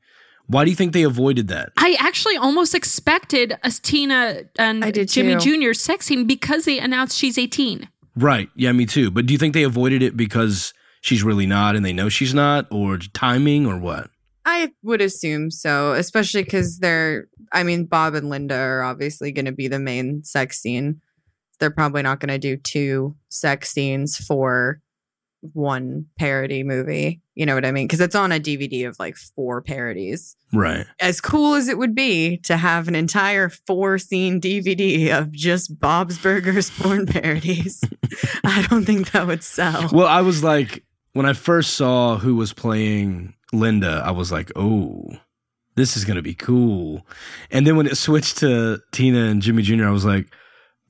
Why 0.47 0.63
do 0.63 0.69
you 0.69 0.75
think 0.75 0.93
they 0.93 1.01
avoided 1.03 1.47
that? 1.47 1.69
I 1.77 1.97
actually 1.99 2.37
almost 2.37 2.75
expected 2.75 3.57
a 3.63 3.71
Tina 3.71 4.43
and 4.59 4.83
Jimmy 5.09 5.35
too. 5.37 5.59
Jr. 5.59 5.73
sex 5.73 6.05
scene 6.05 6.27
because 6.27 6.65
they 6.65 6.77
announced 6.79 7.17
she's 7.17 7.37
18. 7.39 7.89
Right. 8.15 8.49
Yeah, 8.55 8.71
me 8.71 8.85
too. 8.85 9.11
But 9.11 9.25
do 9.25 9.33
you 9.33 9.37
think 9.37 9.53
they 9.53 9.63
avoided 9.63 10.01
it 10.01 10.15
because 10.15 10.73
she's 11.01 11.23
really 11.23 11.45
not 11.45 11.75
and 11.75 11.85
they 11.85 11.93
know 11.93 12.09
she's 12.09 12.33
not 12.33 12.67
or 12.71 12.97
timing 12.97 13.65
or 13.65 13.77
what? 13.77 14.09
I 14.45 14.71
would 14.83 15.01
assume 15.01 15.49
so, 15.51 15.93
especially 15.93 16.43
because 16.43 16.77
they're, 16.79 17.27
I 17.51 17.63
mean, 17.63 17.85
Bob 17.85 18.13
and 18.13 18.29
Linda 18.29 18.55
are 18.55 18.83
obviously 18.83 19.31
going 19.31 19.45
to 19.45 19.51
be 19.51 19.67
the 19.67 19.79
main 19.79 20.23
sex 20.23 20.59
scene. 20.59 21.01
They're 21.59 21.71
probably 21.71 22.03
not 22.03 22.19
going 22.19 22.29
to 22.29 22.37
do 22.37 22.57
two 22.57 23.15
sex 23.29 23.71
scenes 23.71 24.17
for 24.17 24.81
one 25.53 26.07
parody 26.17 26.63
movie. 26.63 27.21
You 27.35 27.45
know 27.45 27.55
what 27.55 27.65
I 27.65 27.71
mean? 27.71 27.85
Because 27.85 27.99
it's 27.99 28.15
on 28.15 28.31
a 28.31 28.39
DVD 28.39 28.87
of 28.87 28.97
like 28.97 29.17
four 29.17 29.61
parodies. 29.61 30.35
Right. 30.53 30.85
As 30.99 31.19
cool 31.19 31.55
as 31.55 31.67
it 31.67 31.77
would 31.77 31.93
be 31.93 32.37
to 32.45 32.57
have 32.57 32.87
an 32.87 32.95
entire 32.95 33.49
four 33.49 33.97
scene 33.97 34.39
DVD 34.39 35.17
of 35.17 35.31
just 35.31 35.79
Bob's 35.79 36.17
Burgers 36.17 36.69
porn 36.69 37.05
parodies, 37.07 37.83
I 38.43 38.65
don't 38.69 38.85
think 38.85 39.11
that 39.11 39.27
would 39.27 39.43
sell. 39.43 39.89
Well, 39.91 40.07
I 40.07 40.21
was 40.21 40.43
like, 40.43 40.85
when 41.13 41.25
I 41.25 41.33
first 41.33 41.75
saw 41.75 42.17
who 42.17 42.35
was 42.35 42.53
playing 42.53 43.33
Linda, 43.51 44.01
I 44.05 44.11
was 44.11 44.31
like, 44.31 44.51
oh, 44.55 45.09
this 45.75 45.97
is 45.97 46.05
going 46.05 46.15
to 46.15 46.21
be 46.21 46.33
cool. 46.33 47.05
And 47.51 47.67
then 47.67 47.75
when 47.75 47.87
it 47.87 47.97
switched 47.97 48.37
to 48.37 48.79
Tina 48.91 49.25
and 49.25 49.41
Jimmy 49.41 49.61
Jr., 49.61 49.85
I 49.85 49.91
was 49.91 50.05
like, 50.05 50.27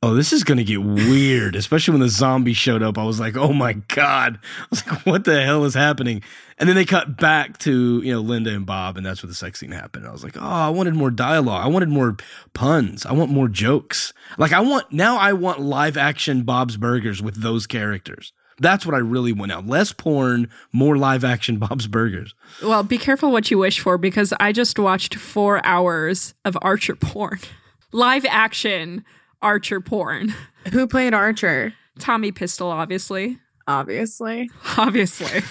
oh, 0.03 0.13
this 0.13 0.31
is 0.31 0.43
going 0.43 0.57
to 0.57 0.63
get 0.63 0.83
weird, 0.83 1.55
especially 1.55 1.93
when 1.93 2.01
the 2.01 2.09
zombie 2.09 2.53
showed 2.53 2.83
up. 2.83 2.97
I 2.97 3.03
was 3.03 3.19
like, 3.19 3.35
oh 3.35 3.53
my 3.53 3.73
God. 3.73 4.39
I 4.43 4.65
was 4.69 4.85
like, 4.85 5.05
what 5.05 5.25
the 5.25 5.43
hell 5.43 5.65
is 5.65 5.73
happening? 5.73 6.21
And 6.57 6.69
then 6.69 6.75
they 6.75 6.85
cut 6.85 7.17
back 7.17 7.57
to, 7.59 8.01
you 8.01 8.13
know, 8.13 8.21
Linda 8.21 8.53
and 8.53 8.65
Bob, 8.65 8.97
and 8.97 9.05
that's 9.05 9.23
where 9.23 9.27
the 9.27 9.35
sex 9.35 9.59
scene 9.59 9.71
happened. 9.71 10.07
I 10.07 10.11
was 10.11 10.23
like, 10.23 10.37
oh, 10.37 10.45
I 10.45 10.69
wanted 10.69 10.93
more 10.93 11.11
dialogue. 11.11 11.63
I 11.63 11.67
wanted 11.67 11.89
more 11.89 12.15
puns. 12.53 13.05
I 13.05 13.13
want 13.13 13.31
more 13.31 13.47
jokes. 13.47 14.13
Like, 14.37 14.53
I 14.53 14.61
want, 14.61 14.91
now 14.91 15.17
I 15.17 15.33
want 15.33 15.59
live 15.59 15.97
action 15.97 16.43
Bob's 16.43 16.77
Burgers 16.77 17.21
with 17.21 17.41
those 17.41 17.67
characters. 17.67 18.31
That's 18.59 18.85
what 18.85 18.95
I 18.95 18.99
really 18.99 19.33
want 19.33 19.49
now. 19.49 19.61
Less 19.61 19.91
porn, 19.91 20.49
more 20.71 20.97
live 20.97 21.23
action 21.23 21.57
Bob's 21.59 21.87
Burgers. 21.87 22.33
Well, 22.63 22.83
be 22.83 22.97
careful 22.97 23.31
what 23.31 23.51
you 23.51 23.57
wish 23.57 23.79
for 23.79 23.97
because 23.97 24.33
I 24.39 24.51
just 24.51 24.79
watched 24.79 25.15
four 25.15 25.65
hours 25.65 26.35
of 26.45 26.57
Archer 26.61 26.95
porn. 26.95 27.39
Live 27.91 28.25
action 28.25 29.05
Archer 29.45 29.79
porn. 29.79 30.33
Who 30.73 30.87
played 30.87 31.13
Archer? 31.13 31.73
Tommy 31.99 32.31
Pistol, 32.31 32.69
obviously. 32.69 33.37
Obviously. 33.67 34.49
Obviously. 34.77 35.41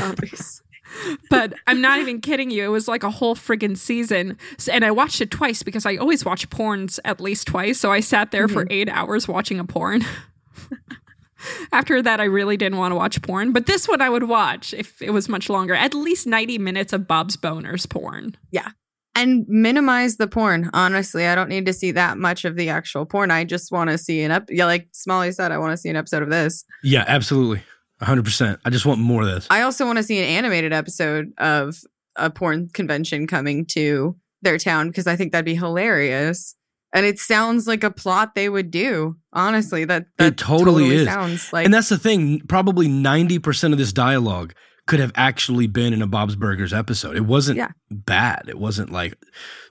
Obviously. 0.00 0.64
but 1.30 1.54
I'm 1.66 1.80
not 1.80 1.98
even 2.00 2.20
kidding 2.20 2.50
you. 2.50 2.64
It 2.64 2.68
was 2.68 2.88
like 2.88 3.02
a 3.02 3.10
whole 3.10 3.34
friggin' 3.34 3.76
season. 3.76 4.38
And 4.70 4.84
I 4.84 4.90
watched 4.90 5.20
it 5.20 5.30
twice 5.30 5.62
because 5.62 5.86
I 5.86 5.96
always 5.96 6.24
watch 6.24 6.48
porns 6.50 6.98
at 7.04 7.20
least 7.20 7.46
twice. 7.46 7.78
So 7.78 7.92
I 7.92 8.00
sat 8.00 8.30
there 8.30 8.48
for 8.48 8.62
mm-hmm. 8.62 8.72
eight 8.72 8.88
hours 8.88 9.28
watching 9.28 9.58
a 9.60 9.64
porn. 9.64 10.02
After 11.72 12.02
that, 12.02 12.20
I 12.20 12.24
really 12.24 12.56
didn't 12.56 12.78
want 12.78 12.92
to 12.92 12.96
watch 12.96 13.20
porn. 13.22 13.52
But 13.52 13.66
this 13.66 13.88
one 13.88 14.00
I 14.00 14.08
would 14.08 14.24
watch 14.24 14.74
if 14.74 15.00
it 15.02 15.10
was 15.10 15.28
much 15.28 15.48
longer. 15.48 15.74
At 15.74 15.94
least 15.94 16.26
90 16.26 16.58
minutes 16.58 16.92
of 16.92 17.06
Bob's 17.06 17.36
Boners 17.36 17.88
porn. 17.88 18.36
And 19.14 19.44
minimize 19.48 20.16
the 20.16 20.26
porn. 20.26 20.70
Honestly, 20.72 21.26
I 21.26 21.34
don't 21.34 21.48
need 21.48 21.66
to 21.66 21.72
see 21.72 21.92
that 21.92 22.18
much 22.18 22.44
of 22.44 22.56
the 22.56 22.68
actual 22.68 23.06
porn. 23.06 23.30
I 23.30 23.44
just 23.44 23.70
want 23.72 23.90
to 23.90 23.98
see 23.98 24.22
an 24.22 24.30
up. 24.30 24.44
Yeah, 24.48 24.66
like 24.66 24.88
Smalley 24.92 25.32
said, 25.32 25.52
I 25.52 25.58
want 25.58 25.72
to 25.72 25.76
see 25.76 25.88
an 25.88 25.96
episode 25.96 26.22
of 26.22 26.30
this. 26.30 26.64
Yeah, 26.82 27.04
absolutely. 27.06 27.62
100%. 28.02 28.58
I 28.64 28.70
just 28.70 28.86
want 28.86 29.00
more 29.00 29.22
of 29.22 29.28
this. 29.28 29.46
I 29.50 29.62
also 29.62 29.86
want 29.86 29.98
to 29.98 30.02
see 30.02 30.18
an 30.18 30.24
animated 30.24 30.72
episode 30.72 31.32
of 31.38 31.76
a 32.16 32.30
porn 32.30 32.68
convention 32.68 33.26
coming 33.26 33.64
to 33.66 34.16
their 34.42 34.58
town 34.58 34.88
because 34.88 35.06
I 35.06 35.16
think 35.16 35.32
that'd 35.32 35.44
be 35.44 35.54
hilarious. 35.54 36.56
And 36.92 37.04
it 37.06 37.18
sounds 37.18 37.66
like 37.66 37.82
a 37.82 37.90
plot 37.90 38.34
they 38.34 38.48
would 38.48 38.70
do. 38.70 39.16
Honestly, 39.32 39.84
that 39.84 40.06
that 40.18 40.26
It 40.32 40.36
totally 40.36 40.94
is. 40.94 41.06
sounds 41.06 41.52
like 41.52 41.64
and 41.64 41.74
that's 41.74 41.88
the 41.88 41.98
thing. 41.98 42.40
Probably 42.46 42.86
90% 42.88 43.72
of 43.72 43.78
this 43.78 43.92
dialogue 43.92 44.54
could 44.86 45.00
have 45.00 45.12
actually 45.14 45.66
been 45.66 45.92
in 45.94 46.02
a 46.02 46.06
Bob's 46.06 46.36
Burgers 46.36 46.72
episode. 46.74 47.16
It 47.16 47.24
wasn't 47.24 47.56
Yeah. 47.56 47.68
bad. 47.90 48.44
It 48.48 48.58
wasn't 48.58 48.90
like 48.92 49.16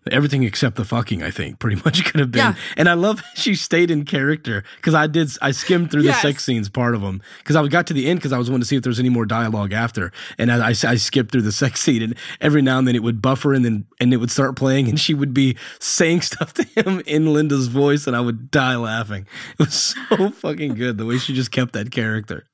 everything 0.10 0.44
except 0.44 0.76
the 0.76 0.84
fucking, 0.84 1.22
I 1.22 1.30
think, 1.30 1.60
pretty 1.60 1.80
much 1.86 2.04
could 2.06 2.20
have 2.20 2.32
been. 2.32 2.40
Yeah. 2.40 2.56
And 2.78 2.90
I 2.90 2.94
love 2.96 3.22
she 3.36 3.54
stayed 3.54 3.92
in 3.92 4.06
character 4.06 4.64
because 4.78 4.96
I 4.96 5.06
did, 5.06 5.30
I 5.40 5.52
skimmed 5.52 5.92
through 5.92 6.02
Yes. 6.02 6.22
the 6.24 6.30
sex 6.30 6.44
scenes 6.44 6.68
part 6.68 6.96
of 6.96 7.02
them 7.02 7.22
because 7.40 7.56
I 7.56 7.68
got 7.68 7.86
to 7.88 7.94
the 7.94 8.08
end 8.08 8.20
because 8.20 8.34
I 8.34 8.40
was 8.40 8.50
wanting 8.50 8.62
to 8.62 8.68
see 8.68 8.76
if 8.76 8.82
there 8.82 8.90
was 8.90 9.00
any 9.00 9.10
more 9.10 9.26
dialogue 9.28 9.72
after. 9.72 10.12
And 10.40 10.52
I, 10.52 10.70
I, 10.70 10.70
I 10.70 10.96
skipped 10.96 11.32
through 11.32 11.44
the 11.44 11.52
sex 11.64 11.82
scene 11.82 12.02
and 12.02 12.16
every 12.42 12.64
now 12.64 12.80
and 12.80 12.88
then 12.88 12.96
it 12.96 13.04
would 13.04 13.22
buffer 13.22 13.54
and 13.54 13.64
then, 13.64 13.86
and 14.00 14.14
it 14.14 14.18
would 14.18 14.32
start 14.32 14.56
playing 14.56 14.88
and 14.90 15.00
she 15.00 15.14
would 15.14 15.34
be 15.34 15.56
saying 15.80 16.22
stuff 16.22 16.54
to 16.56 16.64
him 16.64 17.02
in 17.06 17.32
Linda's 17.34 17.68
voice 17.68 18.08
and 18.08 18.16
I 18.16 18.20
would 18.22 18.50
die 18.50 18.78
laughing. 18.78 19.28
It 19.60 19.66
was 19.68 19.76
so 20.10 20.30
fucking 20.32 20.74
good 20.74 20.98
the 20.98 21.06
way 21.06 21.20
she 21.20 21.36
just 21.36 21.52
kept 21.52 21.74
that 21.74 21.92
character. 21.92 22.48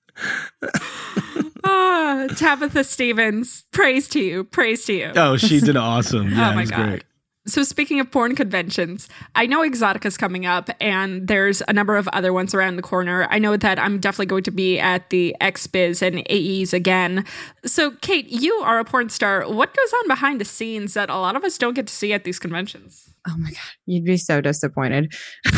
Tabitha 2.35 2.83
Stevens, 2.83 3.63
praise 3.71 4.07
to 4.09 4.19
you. 4.19 4.43
Praise 4.43 4.85
to 4.85 4.93
you. 4.93 5.11
Oh, 5.15 5.37
she 5.37 5.59
did 5.61 5.77
awesome. 5.77 6.31
Yeah, 6.31 6.49
oh 6.49 6.51
it 6.51 6.55
my 6.55 6.61
was 6.61 6.71
god. 6.71 6.89
great. 6.89 7.03
So 7.47 7.63
speaking 7.63 7.99
of 7.99 8.11
porn 8.11 8.35
conventions, 8.35 9.09
I 9.33 9.47
know 9.47 9.61
Exxxotica's 9.61 10.17
coming 10.17 10.45
up 10.45 10.69
and 10.79 11.27
there's 11.27 11.63
a 11.67 11.73
number 11.73 11.97
of 11.97 12.07
other 12.09 12.31
ones 12.31 12.53
around 12.53 12.75
the 12.75 12.83
corner. 12.83 13.27
I 13.31 13.39
know 13.39 13.57
that 13.57 13.79
I'm 13.79 13.99
definitely 13.99 14.27
going 14.27 14.43
to 14.43 14.51
be 14.51 14.77
at 14.77 15.09
the 15.09 15.35
XBiz 15.41 16.01
and 16.01 16.19
AEs 16.29 16.73
again. 16.73 17.25
So 17.65 17.91
Kate, 18.01 18.29
you 18.29 18.53
are 18.55 18.77
a 18.77 18.85
porn 18.85 19.09
star. 19.09 19.49
What 19.51 19.75
goes 19.75 19.93
on 20.01 20.07
behind 20.07 20.39
the 20.39 20.45
scenes 20.45 20.93
that 20.93 21.09
a 21.09 21.15
lot 21.15 21.35
of 21.35 21.43
us 21.43 21.57
don't 21.57 21.73
get 21.73 21.87
to 21.87 21.93
see 21.93 22.13
at 22.13 22.23
these 22.23 22.37
conventions? 22.37 23.09
oh 23.27 23.35
my 23.37 23.49
god, 23.49 23.59
you'd 23.85 24.05
be 24.05 24.17
so 24.17 24.41
disappointed. 24.41 25.13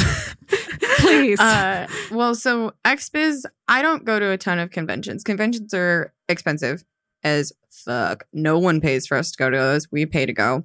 Please. 1.00 1.40
Uh, 1.40 1.88
well, 2.12 2.36
so 2.36 2.74
XBiz, 2.86 3.46
I 3.68 3.82
don't 3.82 4.06
go 4.06 4.20
to 4.20 4.32
a 4.32 4.38
ton 4.38 4.60
of 4.60 4.72
conventions. 4.72 5.24
Conventions 5.24 5.74
are 5.74 6.14
expensive 6.32 6.84
as 7.24 7.52
fuck. 7.70 8.26
No 8.34 8.58
one 8.58 8.82
pays 8.82 9.06
for 9.06 9.18
us 9.18 9.32
to 9.32 9.38
go 9.38 9.50
to 9.50 9.58
those. 9.58 9.92
We 9.92 10.06
pay 10.06 10.26
to 10.26 10.34
go. 10.34 10.64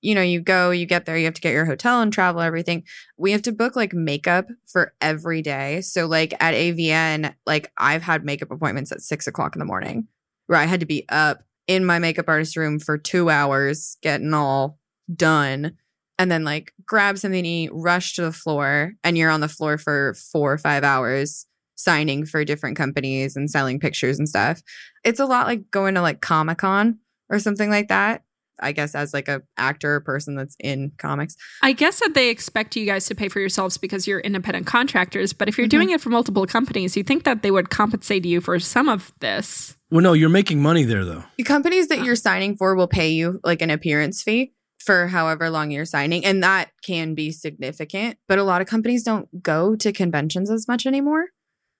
You 0.00 0.14
know, 0.14 0.22
you 0.22 0.40
go, 0.40 0.70
you 0.70 0.86
get 0.86 1.06
there, 1.06 1.18
you 1.18 1.24
have 1.24 1.34
to 1.34 1.40
get 1.40 1.52
your 1.52 1.64
hotel 1.64 2.00
and 2.00 2.12
travel, 2.12 2.40
everything. 2.40 2.84
We 3.16 3.32
have 3.32 3.42
to 3.42 3.52
book 3.52 3.74
like 3.74 3.92
makeup 3.92 4.46
for 4.64 4.94
every 5.00 5.42
day. 5.42 5.80
So, 5.80 6.06
like 6.06 6.34
at 6.40 6.54
AVN, 6.54 7.34
like 7.46 7.72
I've 7.76 8.02
had 8.02 8.24
makeup 8.24 8.52
appointments 8.52 8.92
at 8.92 9.00
six 9.00 9.26
o'clock 9.26 9.56
in 9.56 9.58
the 9.58 9.64
morning 9.64 10.06
where 10.46 10.58
I 10.58 10.66
had 10.66 10.80
to 10.80 10.86
be 10.86 11.04
up 11.08 11.42
in 11.66 11.84
my 11.84 11.98
makeup 11.98 12.28
artist 12.28 12.56
room 12.56 12.78
for 12.78 12.96
two 12.96 13.28
hours, 13.28 13.96
getting 14.00 14.32
all 14.32 14.78
done 15.14 15.76
and 16.18 16.30
then 16.30 16.44
like 16.44 16.72
grab 16.84 17.16
something 17.16 17.44
to 17.44 17.48
eat, 17.48 17.70
rush 17.72 18.14
to 18.14 18.22
the 18.22 18.32
floor, 18.32 18.94
and 19.04 19.16
you're 19.16 19.30
on 19.30 19.40
the 19.40 19.48
floor 19.48 19.78
for 19.78 20.14
four 20.14 20.52
or 20.52 20.58
five 20.58 20.82
hours 20.82 21.46
signing 21.76 22.26
for 22.26 22.44
different 22.44 22.76
companies 22.76 23.36
and 23.36 23.48
selling 23.48 23.78
pictures 23.78 24.18
and 24.18 24.28
stuff. 24.28 24.60
It's 25.08 25.20
a 25.20 25.26
lot 25.26 25.46
like 25.46 25.70
going 25.70 25.94
to 25.94 26.02
like 26.02 26.20
Comic 26.20 26.58
Con 26.58 26.98
or 27.30 27.38
something 27.38 27.70
like 27.70 27.88
that. 27.88 28.22
I 28.60 28.72
guess 28.72 28.94
as 28.96 29.14
like 29.14 29.28
a 29.28 29.42
actor 29.56 29.94
or 29.94 30.00
person 30.00 30.34
that's 30.34 30.56
in 30.58 30.90
comics. 30.98 31.36
I 31.62 31.72
guess 31.72 32.00
that 32.00 32.14
they 32.14 32.28
expect 32.28 32.74
you 32.74 32.84
guys 32.86 33.06
to 33.06 33.14
pay 33.14 33.28
for 33.28 33.38
yourselves 33.38 33.78
because 33.78 34.06
you're 34.08 34.18
independent 34.18 34.66
contractors, 34.66 35.32
but 35.32 35.48
if 35.48 35.56
you're 35.56 35.68
Mhm. 35.68 35.70
doing 35.70 35.90
it 35.90 36.00
for 36.00 36.10
multiple 36.10 36.44
companies, 36.44 36.96
you 36.96 37.04
think 37.04 37.22
that 37.22 37.42
they 37.42 37.52
would 37.52 37.70
compensate 37.70 38.24
you 38.26 38.40
for 38.40 38.58
some 38.58 38.88
of 38.88 39.12
this. 39.20 39.76
Well, 39.92 40.02
no, 40.02 40.12
you're 40.12 40.28
making 40.28 40.60
money 40.60 40.82
there 40.84 41.04
though. 41.04 41.22
The 41.36 41.44
companies 41.44 41.86
that 41.86 42.04
you're 42.04 42.16
signing 42.16 42.56
for 42.56 42.74
will 42.74 42.88
pay 42.88 43.10
you 43.10 43.38
like 43.44 43.62
an 43.62 43.70
appearance 43.70 44.22
fee 44.24 44.52
for 44.84 45.06
however 45.06 45.50
long 45.50 45.70
you're 45.70 45.84
signing, 45.84 46.24
and 46.24 46.42
that 46.42 46.70
can 46.84 47.14
be 47.14 47.30
significant. 47.30 48.18
But 48.26 48.38
a 48.40 48.44
lot 48.44 48.60
of 48.60 48.66
companies 48.66 49.04
don't 49.04 49.40
go 49.40 49.76
to 49.76 49.92
conventions 49.92 50.50
as 50.50 50.66
much 50.66 50.84
anymore. 50.84 51.26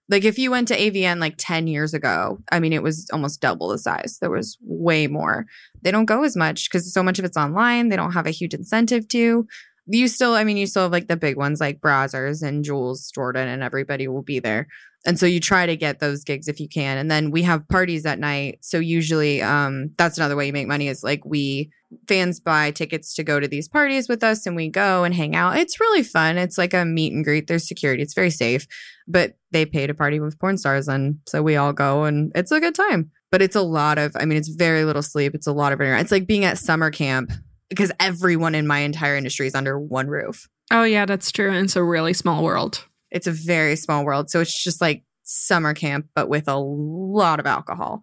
Like 0.09 0.25
if 0.25 0.39
you 0.39 0.51
went 0.51 0.69
to 0.69 0.77
AVN 0.77 1.21
like 1.21 1.35
10 1.37 1.67
years 1.67 1.93
ago, 1.93 2.39
I 2.51 2.61
mean, 2.61 2.73
it 2.73 2.83
was 2.83 3.09
almost 3.13 3.41
double 3.41 3.69
the 3.69 3.79
size. 3.79 4.19
There 4.21 4.31
was 4.31 4.57
way 4.63 5.07
more. 5.07 5.47
They 5.83 5.91
don't 5.91 6.07
go 6.07 6.23
as 6.25 6.37
much 6.37 6.69
because 6.69 6.93
so 6.93 7.03
much 7.03 7.19
of 7.19 7.25
it's 7.25 7.37
online. 7.37 7.89
They 7.89 7.97
don't 7.97 8.13
have 8.13 8.27
a 8.27 8.31
huge 8.31 8.55
incentive 8.55 9.07
to. 9.09 9.47
You 9.87 10.09
still, 10.09 10.35
I 10.35 10.45
mean, 10.45 10.57
you 10.57 10.67
still 10.67 10.85
have 10.85 10.93
like 10.93 11.09
the 11.09 11.17
big 11.17 11.37
ones 11.37 11.61
like 11.61 11.81
Brazzers 11.81 12.43
and 12.43 12.65
Jules 12.65 13.11
Jordan, 13.11 13.49
and 13.49 13.63
everybody 13.63 14.07
will 14.07 14.23
be 14.23 14.39
there. 14.39 14.67
And 15.07 15.19
so 15.19 15.27
you 15.27 15.41
try 15.41 15.65
to 15.67 15.77
get 15.77 16.01
those 16.01 16.25
gigs 16.25 16.49
if 16.49 16.61
you 16.61 16.69
can. 16.69 16.99
And 16.99 17.11
then 17.11 17.31
we 17.31 17.43
have 17.45 17.69
parties 17.69 18.05
at 18.05 18.19
night. 18.19 18.59
So 18.61 18.79
usually 18.79 19.41
um 19.43 19.91
that's 19.97 20.19
another 20.19 20.37
way 20.37 20.47
you 20.47 20.53
make 20.53 20.69
money 20.69 20.89
is 20.89 21.03
like 21.03 21.25
we 21.25 21.71
fans 22.07 22.41
buy 22.41 22.71
tickets 22.71 23.15
to 23.15 23.25
go 23.25 23.41
to 23.41 23.49
these 23.49 23.69
parties 23.69 24.09
with 24.09 24.23
us 24.23 24.47
and 24.47 24.55
we 24.55 24.69
go 24.69 25.05
and 25.05 25.15
hang 25.15 25.35
out. 25.35 25.57
It's 25.57 25.81
really 25.81 26.03
fun. 26.03 26.37
It's 26.37 26.59
like 26.59 26.75
a 26.75 26.85
meet 26.85 27.13
and 27.13 27.25
greet. 27.25 27.47
There's 27.47 27.67
security. 27.67 28.03
It's 28.03 28.15
very 28.15 28.31
safe. 28.31 28.67
But 29.07 29.39
they 29.53 29.65
pay 29.65 29.87
to 29.87 29.95
party 29.95 30.21
with 30.21 30.39
porn 30.39 30.59
stars 30.59 30.89
and 30.89 31.19
so 31.27 31.43
we 31.43 31.57
all 31.57 31.73
go 31.73 32.05
and 32.05 32.31
it's 32.35 32.53
a 32.53 32.61
good 32.61 32.75
time. 32.75 33.11
But 33.31 33.43
it's 33.43 33.57
a 33.57 33.63
lot 33.63 33.99
of 33.99 34.17
I 34.17 34.25
mean 34.25 34.39
it's 34.39 34.49
very 34.49 34.85
little 34.85 35.03
sleep. 35.03 35.35
It's 35.35 35.47
a 35.47 35.53
lot 35.53 35.73
of 35.73 35.81
It's 35.81 36.13
like 36.13 36.27
being 36.27 36.45
at 36.45 36.59
summer 36.59 36.91
camp 36.91 37.33
because 37.69 37.93
everyone 38.01 38.55
in 38.55 38.67
my 38.67 38.81
entire 38.81 39.17
industry 39.17 39.47
is 39.47 39.55
under 39.55 39.79
one 39.79 40.09
roof. 40.09 40.49
Oh 40.71 40.85
yeah, 40.85 41.07
that's 41.07 41.33
true. 41.33 41.49
And 41.49 41.65
it's 41.65 41.77
a 41.77 41.85
really 41.85 42.13
small 42.13 42.45
world. 42.45 42.85
It's 43.11 43.27
a 43.27 43.33
very 43.33 43.77
small 43.77 44.05
world. 44.05 44.31
So 44.31 44.41
it's 44.41 44.63
just 44.63 44.81
like 44.81 45.05
summer 45.29 45.75
camp, 45.75 46.07
but 46.15 46.29
with 46.29 46.49
a 46.49 46.57
lot 46.57 47.41
of 47.41 47.47
alcohol. 47.47 48.03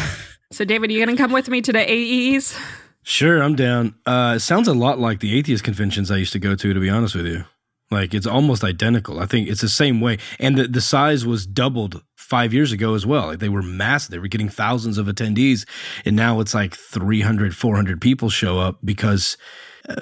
so, 0.52 0.64
David, 0.64 0.90
are 0.90 0.92
you 0.92 1.04
going 1.04 1.16
to 1.16 1.22
come 1.22 1.32
with 1.32 1.48
me 1.48 1.60
to 1.62 1.72
the 1.72 1.80
AEs? 1.80 2.58
Sure, 3.04 3.42
I'm 3.42 3.56
down. 3.56 3.94
Uh, 4.06 4.34
it 4.36 4.40
sounds 4.40 4.68
a 4.68 4.74
lot 4.74 4.98
like 4.98 5.20
the 5.20 5.36
atheist 5.36 5.64
conventions 5.64 6.10
I 6.10 6.16
used 6.16 6.32
to 6.34 6.38
go 6.38 6.54
to, 6.54 6.72
to 6.72 6.80
be 6.80 6.88
honest 6.88 7.14
with 7.14 7.26
you. 7.26 7.44
Like 7.90 8.14
it's 8.14 8.26
almost 8.26 8.64
identical. 8.64 9.20
I 9.20 9.26
think 9.26 9.48
it's 9.48 9.60
the 9.60 9.68
same 9.68 10.00
way. 10.00 10.18
And 10.38 10.56
the, 10.56 10.66
the 10.66 10.80
size 10.80 11.26
was 11.26 11.46
doubled 11.46 12.02
five 12.16 12.54
years 12.54 12.72
ago 12.72 12.94
as 12.94 13.04
well. 13.04 13.26
Like 13.26 13.40
they 13.40 13.50
were 13.50 13.62
massive. 13.62 14.10
They 14.12 14.18
were 14.18 14.28
getting 14.28 14.48
thousands 14.48 14.96
of 14.96 15.06
attendees. 15.06 15.66
And 16.06 16.16
now 16.16 16.40
it's 16.40 16.54
like 16.54 16.74
300, 16.74 17.54
400 17.54 18.00
people 18.00 18.30
show 18.30 18.58
up 18.58 18.78
because 18.82 19.36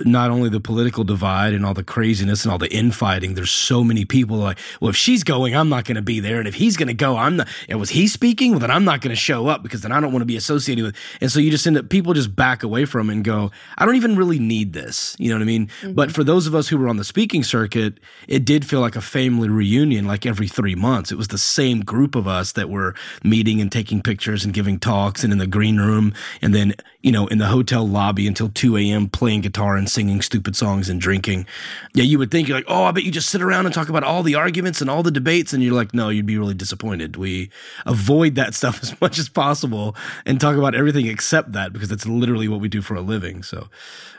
not 0.04 0.30
only 0.30 0.48
the 0.48 0.60
political 0.60 1.04
divide 1.04 1.54
and 1.54 1.64
all 1.64 1.74
the 1.74 1.84
craziness 1.84 2.44
and 2.44 2.52
all 2.52 2.58
the 2.58 2.72
infighting. 2.72 3.34
There's 3.34 3.50
so 3.50 3.82
many 3.82 4.04
people 4.04 4.36
like, 4.36 4.58
well, 4.80 4.90
if 4.90 4.96
she's 4.96 5.24
going, 5.24 5.54
I'm 5.56 5.68
not 5.68 5.84
going 5.84 5.96
to 5.96 6.02
be 6.02 6.20
there, 6.20 6.38
and 6.38 6.46
if 6.46 6.54
he's 6.54 6.76
going 6.76 6.88
to 6.88 6.94
go, 6.94 7.16
I'm 7.16 7.36
not. 7.36 7.48
And 7.68 7.80
was 7.80 7.90
he 7.90 8.06
speaking? 8.06 8.50
Well, 8.50 8.60
then 8.60 8.70
I'm 8.70 8.84
not 8.84 9.00
going 9.00 9.10
to 9.10 9.20
show 9.20 9.48
up 9.48 9.62
because 9.62 9.80
then 9.80 9.92
I 9.92 10.00
don't 10.00 10.12
want 10.12 10.22
to 10.22 10.26
be 10.26 10.36
associated 10.36 10.84
with. 10.84 10.96
And 11.20 11.32
so 11.32 11.40
you 11.40 11.50
just 11.50 11.66
end 11.66 11.78
up 11.78 11.88
people 11.88 12.12
just 12.12 12.34
back 12.36 12.62
away 12.62 12.84
from 12.84 13.08
and 13.10 13.24
go, 13.24 13.50
I 13.78 13.86
don't 13.86 13.96
even 13.96 14.16
really 14.16 14.38
need 14.38 14.72
this. 14.72 15.16
You 15.18 15.30
know 15.30 15.36
what 15.36 15.42
I 15.42 15.46
mean? 15.46 15.66
Mm-hmm. 15.66 15.92
But 15.92 16.12
for 16.12 16.24
those 16.24 16.46
of 16.46 16.54
us 16.54 16.68
who 16.68 16.76
were 16.76 16.88
on 16.88 16.96
the 16.96 17.04
speaking 17.04 17.42
circuit, 17.42 17.98
it 18.28 18.44
did 18.44 18.66
feel 18.66 18.80
like 18.80 18.96
a 18.96 19.00
family 19.00 19.48
reunion, 19.48 20.06
like 20.06 20.26
every 20.26 20.48
three 20.48 20.74
months. 20.74 21.10
It 21.10 21.16
was 21.16 21.28
the 21.28 21.38
same 21.38 21.80
group 21.80 22.14
of 22.14 22.28
us 22.28 22.52
that 22.52 22.68
were 22.68 22.94
meeting 23.24 23.60
and 23.60 23.72
taking 23.72 24.02
pictures 24.02 24.44
and 24.44 24.52
giving 24.52 24.78
talks 24.78 25.24
and 25.24 25.32
in 25.32 25.38
the 25.38 25.46
green 25.46 25.78
room, 25.78 26.12
and 26.42 26.54
then 26.54 26.74
you 27.02 27.10
know 27.10 27.26
in 27.28 27.38
the 27.38 27.46
hotel 27.46 27.86
lobby 27.86 28.26
until 28.26 28.48
2 28.48 28.76
a.m. 28.76 29.08
playing 29.08 29.40
guitar 29.40 29.76
and 29.76 29.88
singing 29.88 30.20
stupid 30.20 30.54
songs 30.56 30.88
and 30.88 31.00
drinking. 31.00 31.46
Yeah, 31.94 32.04
you 32.04 32.18
would 32.18 32.30
think 32.30 32.48
you're 32.48 32.56
like, 32.56 32.66
oh, 32.68 32.84
I 32.84 32.92
bet 32.92 33.04
you 33.04 33.10
just 33.10 33.30
sit 33.30 33.42
around 33.42 33.66
and 33.66 33.74
talk 33.74 33.88
about 33.88 34.04
all 34.04 34.22
the 34.22 34.34
arguments 34.34 34.80
and 34.80 34.90
all 34.90 35.02
the 35.02 35.10
debates, 35.10 35.52
and 35.52 35.62
you're 35.62 35.74
like, 35.74 35.94
no, 35.94 36.08
you'd 36.08 36.26
be 36.26 36.38
really 36.38 36.54
disappointed. 36.54 37.16
We 37.16 37.50
avoid 37.86 38.34
that 38.34 38.54
stuff 38.54 38.80
as 38.82 39.00
much 39.00 39.18
as 39.18 39.28
possible 39.28 39.96
and 40.26 40.40
talk 40.40 40.56
about 40.56 40.74
everything 40.74 41.06
except 41.06 41.52
that 41.52 41.72
because 41.72 41.88
that's 41.88 42.06
literally 42.06 42.48
what 42.48 42.60
we 42.60 42.68
do 42.68 42.82
for 42.82 42.94
a 42.94 43.00
living. 43.00 43.42
So, 43.42 43.68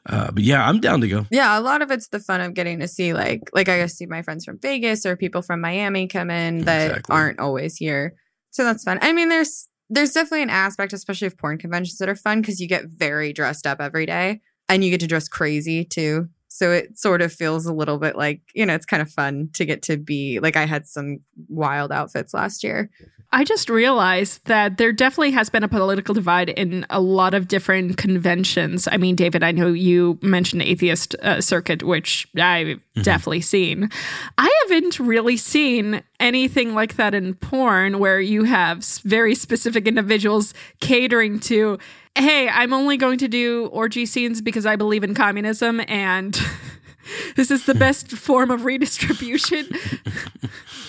uh, 0.07 0.31
but 0.31 0.43
yeah, 0.43 0.67
I'm 0.67 0.79
down 0.79 1.01
to 1.01 1.07
go. 1.07 1.25
Yeah, 1.29 1.57
a 1.57 1.61
lot 1.61 1.81
of 1.81 1.91
it's 1.91 2.07
the 2.07 2.19
fun 2.19 2.41
of 2.41 2.53
getting 2.53 2.79
to 2.79 2.87
see 2.87 3.13
like 3.13 3.41
like 3.53 3.69
I 3.69 3.85
see 3.85 4.05
my 4.05 4.21
friends 4.21 4.45
from 4.45 4.57
Vegas 4.59 5.05
or 5.05 5.15
people 5.15 5.41
from 5.41 5.61
Miami 5.61 6.07
come 6.07 6.31
in 6.31 6.65
that 6.65 6.87
exactly. 6.87 7.13
aren't 7.13 7.39
always 7.39 7.77
here. 7.77 8.15
So 8.51 8.65
that's 8.65 8.83
fun. 8.83 8.99
I 9.01 9.13
mean, 9.13 9.29
there's 9.29 9.69
there's 9.91 10.13
definitely 10.13 10.43
an 10.43 10.49
aspect, 10.49 10.93
especially 10.93 11.27
of 11.27 11.37
porn 11.37 11.57
conventions 11.57 11.97
that 11.97 12.09
are 12.09 12.15
fun 12.15 12.41
because 12.41 12.61
you 12.61 12.67
get 12.67 12.85
very 12.85 13.33
dressed 13.33 13.67
up 13.67 13.81
every 13.81 14.05
day 14.05 14.39
and 14.69 14.83
you 14.83 14.89
get 14.89 15.01
to 15.01 15.07
dress 15.07 15.27
crazy 15.27 15.83
too. 15.83 16.29
So 16.47 16.71
it 16.71 16.97
sort 16.97 17.21
of 17.21 17.31
feels 17.31 17.65
a 17.65 17.73
little 17.73 17.97
bit 17.97 18.15
like, 18.15 18.41
you 18.55 18.65
know, 18.65 18.73
it's 18.73 18.85
kind 18.85 19.01
of 19.01 19.11
fun 19.11 19.49
to 19.53 19.65
get 19.65 19.81
to 19.83 19.97
be 19.97 20.39
like 20.39 20.55
I 20.55 20.65
had 20.65 20.87
some 20.87 21.19
wild 21.49 21.91
outfits 21.91 22.33
last 22.33 22.63
year. 22.63 22.89
I 23.33 23.45
just 23.45 23.69
realized 23.69 24.45
that 24.47 24.77
there 24.77 24.91
definitely 24.91 25.31
has 25.31 25.49
been 25.49 25.63
a 25.63 25.69
political 25.69 26.13
divide 26.13 26.49
in 26.49 26.85
a 26.89 26.99
lot 26.99 27.33
of 27.33 27.47
different 27.47 27.95
conventions. 27.95 28.89
I 28.91 28.97
mean, 28.97 29.15
David, 29.15 29.41
I 29.41 29.53
know 29.53 29.67
you 29.67 30.19
mentioned 30.21 30.61
atheist 30.63 31.15
uh, 31.21 31.39
circuit, 31.39 31.81
which 31.81 32.27
I've 32.35 32.67
mm-hmm. 32.67 33.01
definitely 33.03 33.41
seen. 33.41 33.89
I 34.37 34.63
haven't 34.63 34.99
really 34.99 35.37
seen 35.37 36.03
anything 36.19 36.73
like 36.73 36.97
that 36.97 37.13
in 37.13 37.35
porn 37.35 37.99
where 37.99 38.19
you 38.19 38.43
have 38.43 38.83
very 39.03 39.33
specific 39.33 39.87
individuals 39.87 40.53
catering 40.81 41.39
to, 41.41 41.79
hey, 42.17 42.49
I'm 42.49 42.73
only 42.73 42.97
going 42.97 43.17
to 43.19 43.29
do 43.29 43.67
orgy 43.67 44.05
scenes 44.05 44.41
because 44.41 44.65
I 44.65 44.75
believe 44.75 45.03
in 45.03 45.13
communism 45.15 45.81
and. 45.87 46.39
this 47.35 47.49
is 47.49 47.65
the 47.65 47.73
best 47.75 48.11
form 48.11 48.51
of 48.51 48.65
redistribution. 48.65 49.67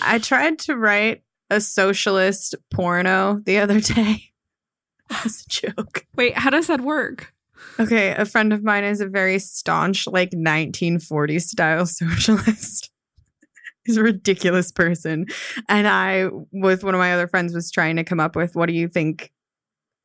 I 0.01 0.19
tried 0.19 0.59
to 0.59 0.75
write 0.75 1.23
a 1.53 1.61
socialist 1.61 2.55
porno 2.71 3.39
the 3.45 3.59
other 3.59 3.79
day. 3.79 4.31
As 5.09 5.45
a 5.45 5.49
joke. 5.49 6.05
Wait, 6.15 6.35
how 6.35 6.49
does 6.49 6.67
that 6.67 6.81
work? 6.81 7.33
Okay, 7.79 8.09
a 8.11 8.25
friend 8.25 8.51
of 8.51 8.63
mine 8.63 8.83
is 8.83 8.99
a 8.99 9.07
very 9.07 9.39
staunch, 9.39 10.07
like 10.07 10.31
1940s 10.31 11.43
style 11.43 11.85
socialist. 11.85 12.89
He's 13.85 13.97
a 13.97 14.03
ridiculous 14.03 14.71
person. 14.71 15.27
And 15.67 15.87
I, 15.87 16.29
with 16.51 16.83
one 16.83 16.95
of 16.95 16.99
my 16.99 17.13
other 17.13 17.27
friends, 17.27 17.53
was 17.53 17.69
trying 17.69 17.97
to 17.97 18.03
come 18.03 18.19
up 18.19 18.35
with 18.35 18.55
what 18.55 18.67
do 18.67 18.73
you 18.73 18.87
think 18.87 19.31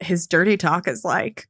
his 0.01 0.27
dirty 0.27 0.57
talk 0.57 0.89
is 0.89 1.05
like? 1.05 1.49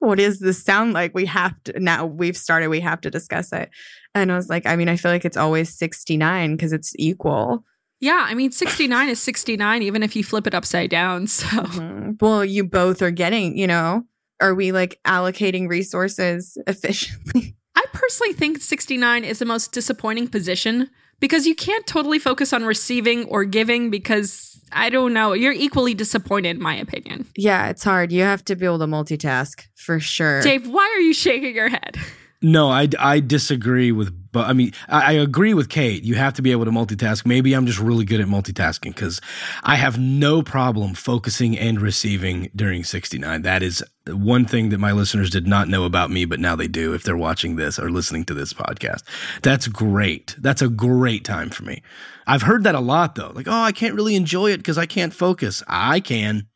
What 0.00 0.18
does 0.18 0.40
this 0.40 0.62
sound 0.62 0.92
like? 0.92 1.14
We 1.14 1.26
have 1.26 1.62
to, 1.64 1.80
now 1.80 2.06
we've 2.06 2.36
started, 2.36 2.68
we 2.68 2.80
have 2.80 3.00
to 3.02 3.10
discuss 3.10 3.52
it. 3.52 3.70
And 4.14 4.30
I 4.30 4.36
was 4.36 4.48
like, 4.48 4.66
I 4.66 4.76
mean, 4.76 4.88
I 4.88 4.96
feel 4.96 5.10
like 5.10 5.24
it's 5.24 5.36
always 5.36 5.76
69 5.76 6.56
because 6.56 6.72
it's 6.72 6.92
equal. 6.98 7.64
Yeah, 8.04 8.26
I 8.28 8.34
mean, 8.34 8.52
69 8.52 9.08
is 9.08 9.18
69, 9.22 9.82
even 9.82 10.02
if 10.02 10.14
you 10.14 10.22
flip 10.22 10.46
it 10.46 10.54
upside 10.54 10.90
down. 10.90 11.26
So, 11.34 11.46
mm-hmm. 11.46 12.12
well, 12.20 12.44
you 12.44 12.64
both 12.64 13.00
are 13.00 13.10
getting, 13.10 13.56
you 13.56 13.66
know, 13.66 14.04
are 14.40 14.54
we 14.54 14.72
like 14.72 15.00
allocating 15.06 15.68
resources 15.68 16.58
efficiently? 16.66 17.56
I 17.74 17.84
personally 17.92 18.34
think 18.34 18.60
69 18.60 19.24
is 19.24 19.38
the 19.38 19.46
most 19.46 19.72
disappointing 19.72 20.28
position 20.28 20.90
because 21.18 21.46
you 21.46 21.54
can't 21.54 21.86
totally 21.86 22.18
focus 22.18 22.52
on 22.52 22.64
receiving 22.64 23.24
or 23.24 23.44
giving 23.44 23.90
because 23.90 24.60
I 24.70 24.90
don't 24.90 25.14
know, 25.14 25.32
you're 25.32 25.52
equally 25.52 25.94
disappointed, 25.94 26.56
in 26.56 26.62
my 26.62 26.76
opinion. 26.76 27.26
Yeah, 27.36 27.68
it's 27.68 27.84
hard. 27.84 28.12
You 28.12 28.22
have 28.22 28.44
to 28.46 28.56
be 28.56 28.66
able 28.66 28.80
to 28.80 28.86
multitask 28.86 29.62
for 29.76 29.98
sure. 29.98 30.42
Dave, 30.42 30.68
why 30.68 30.92
are 30.94 31.00
you 31.00 31.14
shaking 31.14 31.54
your 31.54 31.68
head? 31.68 31.96
No, 32.44 32.68
I, 32.68 32.90
I 32.98 33.20
disagree 33.20 33.90
with, 33.90 34.12
but 34.30 34.46
I 34.46 34.52
mean, 34.52 34.72
I, 34.86 35.00
I, 35.00 35.12
agree 35.12 35.54
with 35.54 35.70
Kate. 35.70 36.04
You 36.04 36.16
have 36.16 36.34
to 36.34 36.42
be 36.42 36.52
able 36.52 36.66
to 36.66 36.70
multitask. 36.70 37.24
Maybe 37.24 37.54
I'm 37.54 37.64
just 37.64 37.78
really 37.78 38.04
good 38.04 38.20
at 38.20 38.26
multitasking 38.26 38.94
because 38.94 39.18
I 39.62 39.76
have 39.76 39.98
no 39.98 40.42
problem 40.42 40.92
focusing 40.92 41.58
and 41.58 41.80
receiving 41.80 42.50
during 42.54 42.84
69. 42.84 43.40
That 43.40 43.62
is 43.62 43.82
one 44.06 44.44
thing 44.44 44.68
that 44.68 44.78
my 44.78 44.92
listeners 44.92 45.30
did 45.30 45.46
not 45.46 45.68
know 45.68 45.84
about 45.84 46.10
me, 46.10 46.26
but 46.26 46.38
now 46.38 46.54
they 46.54 46.68
do 46.68 46.92
if 46.92 47.02
they're 47.02 47.16
watching 47.16 47.56
this 47.56 47.78
or 47.78 47.90
listening 47.90 48.26
to 48.26 48.34
this 48.34 48.52
podcast. 48.52 49.04
That's 49.40 49.66
great. 49.66 50.36
That's 50.38 50.60
a 50.60 50.68
great 50.68 51.24
time 51.24 51.48
for 51.48 51.64
me. 51.64 51.82
I've 52.26 52.42
heard 52.42 52.64
that 52.64 52.74
a 52.74 52.80
lot 52.80 53.14
though. 53.14 53.32
Like, 53.34 53.48
oh, 53.48 53.62
I 53.62 53.72
can't 53.72 53.94
really 53.94 54.16
enjoy 54.16 54.50
it 54.50 54.58
because 54.58 54.76
I 54.76 54.84
can't 54.84 55.14
focus. 55.14 55.62
I 55.66 55.98
can. 55.98 56.48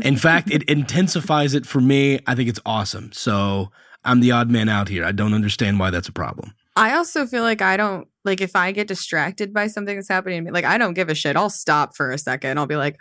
In 0.00 0.16
fact, 0.16 0.52
it 0.52 0.62
intensifies 0.64 1.54
it 1.54 1.66
for 1.66 1.80
me. 1.80 2.20
I 2.24 2.36
think 2.36 2.48
it's 2.48 2.60
awesome. 2.64 3.10
So, 3.12 3.72
I'm 4.06 4.20
the 4.20 4.32
odd 4.32 4.50
man 4.50 4.68
out 4.68 4.88
here. 4.88 5.04
I 5.04 5.12
don't 5.12 5.34
understand 5.34 5.78
why 5.78 5.90
that's 5.90 6.08
a 6.08 6.12
problem. 6.12 6.54
I 6.76 6.94
also 6.94 7.26
feel 7.26 7.42
like 7.42 7.62
I 7.62 7.76
don't 7.76 8.06
like 8.24 8.40
if 8.40 8.54
I 8.54 8.72
get 8.72 8.86
distracted 8.86 9.52
by 9.52 9.66
something 9.66 9.96
that's 9.96 10.08
happening 10.08 10.38
to 10.38 10.44
me, 10.44 10.50
like 10.50 10.64
I 10.64 10.78
don't 10.78 10.94
give 10.94 11.08
a 11.08 11.14
shit. 11.14 11.36
I'll 11.36 11.50
stop 11.50 11.96
for 11.96 12.10
a 12.12 12.18
second. 12.18 12.58
I'll 12.58 12.66
be 12.66 12.76
like, 12.76 12.96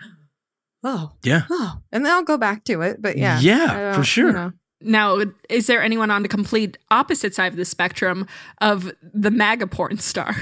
oh, 0.84 1.12
yeah, 1.24 1.44
oh, 1.50 1.78
and 1.92 2.06
then 2.06 2.14
I'll 2.14 2.24
go 2.24 2.38
back 2.38 2.64
to 2.66 2.82
it. 2.82 3.02
But 3.02 3.18
yeah, 3.18 3.40
yeah, 3.40 3.94
for 3.94 4.04
sure. 4.04 4.28
You 4.28 4.34
know. 4.34 4.52
Now, 4.82 5.22
is 5.50 5.68
there 5.68 5.82
anyone 5.82 6.12
on 6.12 6.22
the 6.22 6.28
complete 6.28 6.78
opposite 6.92 7.34
side 7.34 7.54
of 7.54 7.58
the 7.58 7.66
spectrum 7.66 8.28
of 8.62 8.92
the 9.02 9.32
MAGA 9.32 9.68
porn 9.68 9.98
star? 9.98 10.36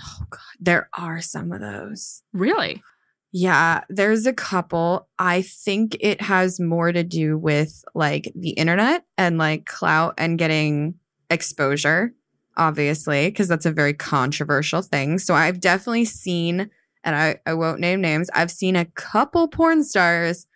Oh 0.00 0.24
God, 0.30 0.40
there 0.60 0.88
are 0.96 1.20
some 1.20 1.52
of 1.52 1.60
those. 1.60 2.22
Really? 2.32 2.82
Yeah, 3.32 3.84
there's 3.88 4.26
a 4.26 4.32
couple. 4.32 5.08
I 5.18 5.40
think 5.40 5.96
it 6.00 6.20
has 6.20 6.60
more 6.60 6.92
to 6.92 7.02
do 7.02 7.38
with 7.38 7.82
like 7.94 8.30
the 8.34 8.50
internet 8.50 9.04
and 9.16 9.38
like 9.38 9.64
clout 9.64 10.14
and 10.18 10.38
getting 10.38 10.94
exposure, 11.30 12.14
obviously, 12.58 13.28
because 13.28 13.48
that's 13.48 13.64
a 13.64 13.72
very 13.72 13.94
controversial 13.94 14.82
thing. 14.82 15.18
So 15.18 15.34
I've 15.34 15.60
definitely 15.60 16.04
seen, 16.04 16.68
and 17.04 17.16
I, 17.16 17.36
I 17.46 17.54
won't 17.54 17.80
name 17.80 18.02
names, 18.02 18.28
I've 18.34 18.50
seen 18.50 18.76
a 18.76 18.84
couple 18.84 19.48
porn 19.48 19.82
stars 19.82 20.46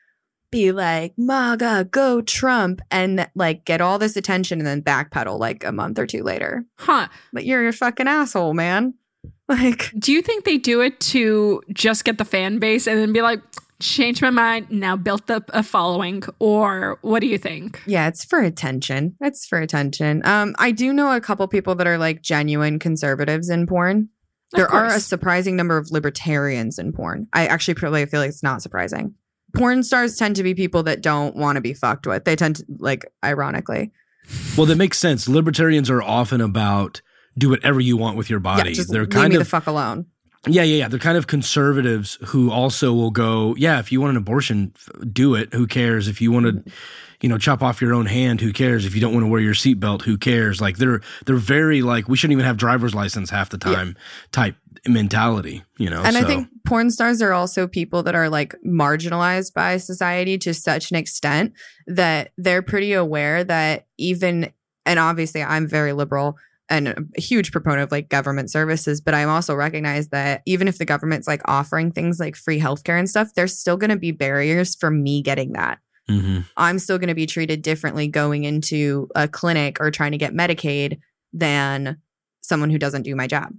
be 0.51 0.71
like, 0.71 1.15
MAGA, 1.17 1.89
go 1.91 2.21
Trump, 2.21 2.81
and 2.91 3.29
like 3.35 3.65
get 3.65 3.81
all 3.81 3.99
this 3.99 4.17
attention 4.17 4.59
and 4.59 4.67
then 4.67 4.83
backpedal 4.83 5.39
like 5.39 5.65
a 5.65 5.73
month 5.73 5.99
or 5.99 6.07
two 6.07 6.23
later. 6.23 6.65
Huh. 6.77 7.09
But 7.33 7.47
you're 7.47 7.67
a 7.67 7.73
fucking 7.73 8.07
asshole, 8.07 8.55
man. 8.55 8.95
Like, 9.49 9.93
Do 9.97 10.13
you 10.13 10.23
think 10.23 10.45
they 10.45 10.59
do 10.59 10.81
it 10.81 10.99
to 11.01 11.63
just 11.73 12.05
get 12.05 12.19
the 12.19 12.25
fan 12.25 12.59
base 12.59 12.89
and 12.89 12.99
then 12.99 13.13
be 13.13 13.23
like, 13.23 13.41
change 13.81 14.21
my 14.21 14.31
mind, 14.31 14.71
now 14.71 14.97
built 14.97 15.31
up 15.31 15.51
a 15.55 15.63
following? 15.63 16.23
Or 16.41 16.99
what 17.03 17.21
do 17.21 17.29
you 17.29 17.39
think? 17.39 17.81
yeah, 17.87 18.09
it's 18.09 18.25
for 18.25 18.41
attention. 18.41 19.17
It's 19.21 19.47
for 19.47 19.61
attention. 19.61 20.27
Um, 20.27 20.55
I 20.59 20.73
do 20.73 20.93
know 20.93 21.15
a 21.15 21.21
couple 21.21 21.47
people 21.47 21.75
that 21.77 21.87
are 21.87 21.99
like 21.99 22.23
genuine 22.23 22.79
conservatives 22.81 23.49
in 23.49 23.67
porn. 23.67 24.09
Of 24.53 24.57
There 24.59 24.69
are 24.69 24.87
a 24.87 25.01
surprising 25.01 25.55
number 25.57 25.77
of 25.77 25.91
libertarians 25.91 26.79
in 26.79 26.93
porn. 26.93 27.29
I 27.33 27.47
actually 27.47 27.75
probably 27.75 28.05
feel 28.07 28.21
like 28.21 28.31
it's 28.31 28.43
not 28.43 28.63
surprising. 28.63 29.15
Porn 29.55 29.83
stars 29.83 30.17
tend 30.17 30.37
to 30.37 30.43
be 30.43 30.55
people 30.55 30.83
that 30.85 31.03
don't 31.03 31.37
want 31.37 31.57
to 31.57 31.61
be 31.61 31.73
fucked 31.73 32.07
with. 32.07 32.25
They 32.25 32.37
tend 32.37 32.57
to 32.57 32.65
like 32.79 33.05
ironically. 33.25 33.93
Well, 34.57 34.67
that 34.67 34.77
makes 34.77 34.99
sense. 34.99 35.29
Libertarians 35.29 35.89
are 35.89 36.03
often 36.03 36.41
about 36.41 37.01
do 37.39 37.51
whatever 37.51 37.81
you 37.81 37.97
want 37.97 38.17
with 38.17 38.31
your 38.31 38.41
body. 38.41 38.71
yeah, 38.71 38.75
just 38.75 38.93
They're 38.93 39.03
leave 39.03 39.11
kind 39.11 39.31
me 39.31 39.37
of 39.37 39.41
the 39.41 39.49
fuck 39.49 39.67
alone. 39.67 40.07
Yeah, 40.47 40.63
yeah, 40.63 40.77
yeah. 40.77 40.89
They're 40.89 40.99
kind 40.99 41.19
of 41.19 41.27
conservatives 41.27 42.19
who 42.27 42.51
also 42.51 42.93
will 42.93 43.11
go, 43.11 43.55
yeah, 43.57 43.81
if 43.81 43.91
you 43.91 44.01
want 44.01 44.13
an 44.13 44.17
abortion, 44.17 44.73
do 45.13 45.35
it. 45.35 45.53
Who 45.53 45.67
cares? 45.67 46.07
If 46.07 46.21
you 46.21 46.31
want 46.31 46.47
to, 46.47 46.53
mm. 46.53 46.73
you 47.21 47.29
know, 47.29 47.37
chop 47.37 47.63
off 47.63 47.81
your 47.81 47.93
own 47.93 48.07
hand, 48.07 48.41
who 48.41 48.53
cares? 48.53 48.87
If 48.87 48.95
you 48.95 49.01
don't 49.01 49.13
want 49.13 49.25
to 49.25 49.29
wear 49.29 49.41
your 49.41 49.55
seatbelt, 49.55 50.03
who 50.03 50.17
cares? 50.17 50.61
Like 50.61 50.77
they're 50.77 51.01
they're 51.25 51.37
very 51.37 51.83
like 51.83 52.09
we 52.09 52.17
shouldn't 52.17 52.33
even 52.33 52.45
have 52.45 52.57
driver's 52.57 52.95
license 52.95 53.29
half 53.29 53.51
the 53.51 53.59
time 53.59 53.97
type 54.31 54.55
mentality, 54.87 55.65
you 55.79 55.91
know. 55.91 56.03
And 56.03 56.17
I 56.17 56.23
think 56.23 56.49
porn 56.65 56.91
stars 56.91 57.21
are 57.23 57.33
also 57.33 57.67
people 57.67 58.03
that 58.05 58.15
are 58.15 58.29
like 58.29 58.55
marginalized 58.65 59.53
by 59.53 59.79
society 59.79 60.39
to 60.39 60.55
such 60.55 60.91
an 60.91 60.97
extent 60.97 61.55
that 61.89 62.31
they're 62.37 62.63
pretty 62.63 62.93
aware 62.93 63.43
that 63.43 63.87
even, 63.99 64.53
and 64.85 64.99
obviously 64.99 65.43
I'm 65.43 65.67
very 65.67 65.93
liberal 65.93 66.37
and 66.69 66.89
a 66.89 67.21
huge 67.21 67.53
proponent 67.53 67.83
of 67.83 67.93
like 67.93 68.09
government 68.09 68.51
services, 68.51 69.01
but 69.01 69.15
I'm 69.15 69.29
also 69.29 69.55
recognize 69.55 70.09
that 70.09 70.43
even 70.47 70.67
if 70.69 70.79
the 70.79 70.85
government's 70.85 71.27
like 71.29 71.43
offering 71.45 71.93
things 71.93 72.19
like 72.19 72.35
free 72.37 72.59
healthcare 72.61 72.99
and 72.99 73.09
stuff, 73.09 73.35
there's 73.35 73.57
still 73.57 73.77
going 73.77 73.91
to 73.91 73.97
be 73.97 74.11
barriers 74.11 74.75
for 74.75 74.91
me 74.91 75.23
getting 75.23 75.53
that. 75.53 75.79
Mhm. 76.11 76.45
I'm 76.57 76.79
still 76.79 76.99
going 76.99 77.09
to 77.09 77.15
be 77.15 77.27
treated 77.27 77.63
differently 77.63 78.09
going 78.09 78.45
into 78.45 79.09
a 79.15 79.29
clinic 79.29 79.79
or 79.81 79.91
trying 79.91 80.13
to 80.13 80.19
get 80.19 80.35
Medicaid 80.35 80.99
than 81.33 81.99
someone 82.41 82.71
who 82.71 82.79
doesn't 82.79 83.03
do 83.03 83.15
my 83.17 83.27
job. 83.27 83.53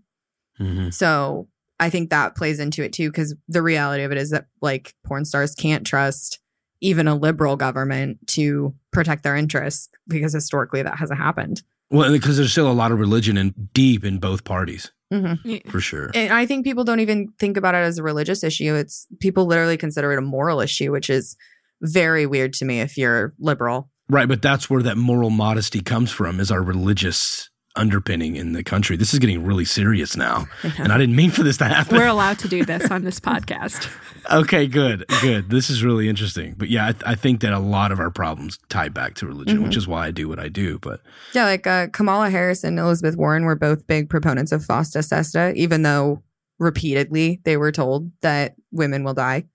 Mhm. 0.60 0.94
So 0.94 1.48
I 1.80 1.90
think 1.90 2.10
that 2.10 2.36
plays 2.36 2.60
into 2.60 2.84
it 2.84 2.94
too, 2.94 3.10
because 3.10 3.36
the 3.48 3.62
reality 3.62 4.04
of 4.04 4.12
it 4.12 4.18
is 4.18 4.32
that 4.32 4.48
like 4.62 4.96
porn 5.06 5.26
stars 5.26 5.54
can't 5.56 5.86
trust 5.86 6.40
even 6.82 7.08
a 7.08 7.16
liberal 7.16 7.56
government 7.56 8.26
to 8.28 8.74
protect 8.92 9.24
their 9.24 9.36
interests 9.36 9.90
because 10.08 10.34
historically 10.34 10.82
that 10.82 10.98
hasn't 10.98 11.20
happened. 11.20 11.64
Well, 11.90 12.12
because 12.12 12.38
there's 12.38 12.52
still 12.52 12.70
a 12.70 12.74
lot 12.74 12.92
of 12.92 13.00
religion 13.00 13.38
and 13.38 13.72
deep 13.74 14.04
in 14.04 14.18
both 14.20 14.44
parties 14.44 14.92
Mm-hmm. 15.14 15.70
for 15.70 15.80
sure. 15.80 16.12
And 16.14 16.34
I 16.34 16.46
think 16.46 16.66
people 16.66 16.84
don't 16.84 17.00
even 17.00 17.30
think 17.40 17.56
about 17.56 17.76
it 17.76 17.78
as 17.78 17.98
a 17.98 18.04
religious 18.04 18.44
issue. 18.44 18.76
It's 18.76 19.08
people 19.22 19.46
literally 19.46 19.78
consider 19.78 20.12
it 20.12 20.18
a 20.18 20.22
moral 20.22 20.60
issue, 20.60 20.92
which 20.92 21.10
is 21.10 21.38
very 21.82 22.26
weird 22.26 22.52
to 22.56 22.66
me 22.66 22.82
if 22.82 22.98
you're 22.98 23.34
liberal. 23.40 23.90
Right, 24.10 24.28
but 24.28 24.42
that's 24.42 24.70
where 24.70 24.84
that 24.84 24.98
moral 24.98 25.30
modesty 25.30 25.80
comes 25.80 26.12
from 26.12 26.42
is 26.42 26.52
our 26.52 26.62
religious 26.62 27.50
underpinning 27.78 28.36
in 28.36 28.54
the 28.54 28.64
country. 28.64 28.98
This 28.98 29.14
is 29.14 29.20
getting 29.20 29.44
really 29.46 29.66
serious 29.66 30.16
now. 30.18 30.48
And 30.78 30.92
I 30.92 30.98
didn't 30.98 31.16
mean 31.16 31.32
for 31.32 31.44
this 31.44 31.58
to 31.58 31.66
happen. 31.66 31.98
We're 31.98 32.08
allowed 32.08 32.40
to 32.40 32.48
do 32.48 32.64
this 32.64 32.92
on 32.92 33.04
this 33.04 33.20
podcast. 33.20 33.90
Okay, 34.30 34.68
good, 34.68 35.06
good. 35.22 35.50
This 35.50 35.70
is 35.70 35.86
really 35.86 36.10
interesting. 36.10 36.56
But 36.58 36.68
yeah, 36.70 36.88
I, 36.88 37.12
I 37.12 37.16
think 37.16 37.40
that 37.42 37.54
a 37.54 37.60
lot 37.60 37.94
of 37.94 38.00
our 38.02 38.12
problems 38.12 38.60
tie 38.68 38.90
back 38.90 39.14
to 39.16 39.26
religion, 39.26 39.64
which 39.64 39.78
is 39.78 39.88
why 39.88 40.06
I 40.06 40.12
do 40.12 40.28
what 40.28 40.38
I 40.38 40.50
do. 40.50 40.80
But 40.80 41.00
Yeah, 41.34 41.46
like 41.46 41.66
uh, 41.66 41.88
Kamala 41.94 42.30
Harris 42.30 42.66
and 42.66 42.78
Elizabeth 42.78 43.16
Warren 43.16 43.46
were 43.46 43.56
both 43.56 43.88
big 43.88 44.10
proponents 44.10 44.52
of 44.52 44.66
FOSTA 44.66 45.06
SESTA, 45.06 45.54
even 45.56 45.84
though 45.84 46.24
repeatedly 46.60 47.40
they 47.46 47.56
were 47.56 47.72
told 47.72 48.12
that 48.22 48.56
women 48.72 49.06
will 49.06 49.14
die 49.14 49.46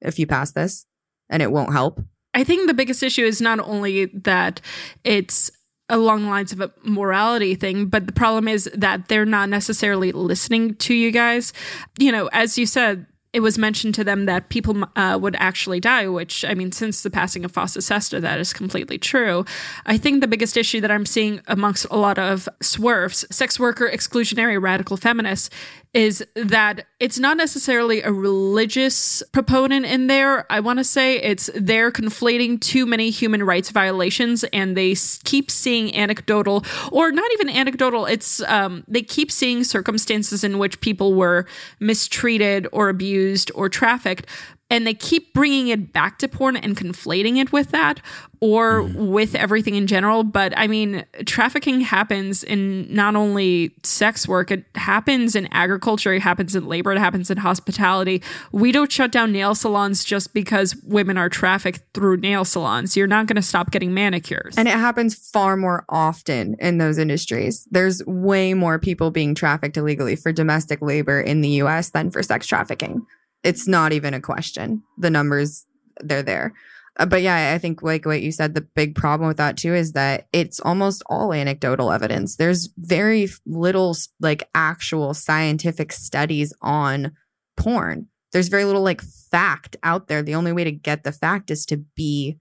if 0.00 0.18
you 0.18 0.26
pass 0.26 0.50
this 0.50 0.84
and 1.30 1.40
it 1.40 1.52
won't 1.52 1.72
help. 1.72 2.00
I 2.34 2.44
think 2.44 2.66
the 2.66 2.74
biggest 2.74 3.02
issue 3.02 3.24
is 3.24 3.40
not 3.40 3.60
only 3.60 4.06
that 4.06 4.60
it's 5.04 5.50
along 5.88 6.22
the 6.22 6.28
lines 6.28 6.52
of 6.52 6.60
a 6.60 6.70
morality 6.82 7.54
thing, 7.54 7.86
but 7.86 8.06
the 8.06 8.12
problem 8.12 8.48
is 8.48 8.70
that 8.74 9.08
they're 9.08 9.24
not 9.24 9.48
necessarily 9.48 10.12
listening 10.12 10.74
to 10.76 10.94
you 10.94 11.10
guys. 11.10 11.52
You 11.98 12.12
know, 12.12 12.28
as 12.32 12.58
you 12.58 12.66
said, 12.66 13.06
it 13.32 13.40
was 13.40 13.58
mentioned 13.58 13.94
to 13.94 14.04
them 14.04 14.24
that 14.24 14.48
people 14.48 14.84
uh, 14.96 15.18
would 15.20 15.36
actually 15.38 15.80
die, 15.80 16.08
which, 16.08 16.44
I 16.44 16.54
mean, 16.54 16.72
since 16.72 17.02
the 17.02 17.10
passing 17.10 17.44
of 17.44 17.52
FOSTA 17.52 17.82
SESTA, 17.82 18.20
that 18.20 18.40
is 18.40 18.52
completely 18.54 18.96
true. 18.98 19.44
I 19.84 19.98
think 19.98 20.20
the 20.20 20.26
biggest 20.26 20.56
issue 20.56 20.80
that 20.80 20.90
I'm 20.90 21.04
seeing 21.04 21.40
amongst 21.46 21.86
a 21.90 21.96
lot 21.96 22.18
of 22.18 22.48
SWERFs, 22.60 23.30
sex 23.32 23.60
worker 23.60 23.88
exclusionary 23.92 24.60
radical 24.60 24.96
feminists, 24.96 25.50
is 25.94 26.24
that 26.34 26.86
it's 27.00 27.18
not 27.18 27.36
necessarily 27.36 28.02
a 28.02 28.12
religious 28.12 29.22
proponent 29.32 29.86
in 29.86 30.06
there. 30.06 30.50
I 30.52 30.60
want 30.60 30.78
to 30.78 30.84
say 30.84 31.16
it's 31.16 31.48
they're 31.54 31.90
conflating 31.90 32.60
too 32.60 32.84
many 32.84 33.10
human 33.10 33.42
rights 33.42 33.70
violations 33.70 34.44
and 34.44 34.76
they 34.76 34.94
keep 35.24 35.50
seeing 35.50 35.94
anecdotal 35.94 36.64
or 36.92 37.10
not 37.10 37.30
even 37.32 37.48
anecdotal. 37.48 38.06
It's 38.06 38.42
um, 38.42 38.84
they 38.86 39.02
keep 39.02 39.32
seeing 39.32 39.64
circumstances 39.64 40.44
in 40.44 40.58
which 40.58 40.80
people 40.80 41.14
were 41.14 41.46
mistreated 41.80 42.68
or 42.72 42.88
abused 42.90 43.50
or 43.54 43.68
trafficked. 43.68 44.26
And 44.70 44.86
they 44.86 44.94
keep 44.94 45.32
bringing 45.32 45.68
it 45.68 45.92
back 45.92 46.18
to 46.18 46.28
porn 46.28 46.56
and 46.56 46.76
conflating 46.76 47.38
it 47.38 47.52
with 47.52 47.70
that 47.70 48.00
or 48.40 48.82
mm-hmm. 48.82 49.08
with 49.08 49.34
everything 49.34 49.74
in 49.74 49.86
general. 49.86 50.24
But 50.24 50.52
I 50.56 50.66
mean, 50.66 51.04
trafficking 51.26 51.80
happens 51.80 52.44
in 52.44 52.92
not 52.92 53.16
only 53.16 53.74
sex 53.82 54.28
work, 54.28 54.50
it 54.50 54.64
happens 54.74 55.34
in 55.34 55.48
agriculture, 55.52 56.12
it 56.12 56.22
happens 56.22 56.54
in 56.54 56.66
labor, 56.66 56.92
it 56.92 56.98
happens 56.98 57.30
in 57.30 57.38
hospitality. 57.38 58.22
We 58.52 58.72
don't 58.72 58.90
shut 58.92 59.10
down 59.10 59.32
nail 59.32 59.54
salons 59.54 60.04
just 60.04 60.34
because 60.34 60.76
women 60.84 61.18
are 61.18 61.28
trafficked 61.28 61.82
through 61.94 62.18
nail 62.18 62.44
salons. 62.44 62.96
You're 62.96 63.06
not 63.06 63.26
going 63.26 63.36
to 63.36 63.42
stop 63.42 63.70
getting 63.70 63.94
manicures. 63.94 64.56
And 64.56 64.68
it 64.68 64.74
happens 64.74 65.14
far 65.14 65.56
more 65.56 65.84
often 65.88 66.56
in 66.58 66.78
those 66.78 66.98
industries. 66.98 67.66
There's 67.70 68.04
way 68.06 68.54
more 68.54 68.78
people 68.78 69.10
being 69.10 69.34
trafficked 69.34 69.76
illegally 69.76 70.16
for 70.16 70.32
domestic 70.32 70.80
labor 70.82 71.20
in 71.20 71.40
the 71.40 71.48
US 71.62 71.90
than 71.90 72.10
for 72.10 72.22
sex 72.22 72.46
trafficking. 72.46 73.06
It's 73.42 73.68
not 73.68 73.92
even 73.92 74.14
a 74.14 74.20
question. 74.20 74.82
The 74.98 75.10
numbers, 75.10 75.66
they're 76.00 76.22
there. 76.22 76.54
Uh, 76.98 77.06
but 77.06 77.22
yeah, 77.22 77.52
I 77.54 77.58
think 77.58 77.82
like 77.82 78.04
what 78.04 78.22
you 78.22 78.32
said, 78.32 78.54
the 78.54 78.60
big 78.60 78.94
problem 78.94 79.28
with 79.28 79.36
that 79.36 79.56
too 79.56 79.74
is 79.74 79.92
that 79.92 80.26
it's 80.32 80.58
almost 80.60 81.02
all 81.06 81.32
anecdotal 81.32 81.92
evidence. 81.92 82.36
There's 82.36 82.68
very 82.76 83.28
little 83.46 83.96
like 84.20 84.48
actual 84.54 85.14
scientific 85.14 85.92
studies 85.92 86.52
on 86.60 87.12
porn. 87.56 88.08
There's 88.32 88.48
very 88.48 88.64
little 88.64 88.82
like 88.82 89.00
fact 89.00 89.76
out 89.82 90.08
there. 90.08 90.22
The 90.22 90.34
only 90.34 90.52
way 90.52 90.64
to 90.64 90.72
get 90.72 91.04
the 91.04 91.12
fact 91.12 91.50
is 91.50 91.64
to 91.66 91.76
be 91.76 92.38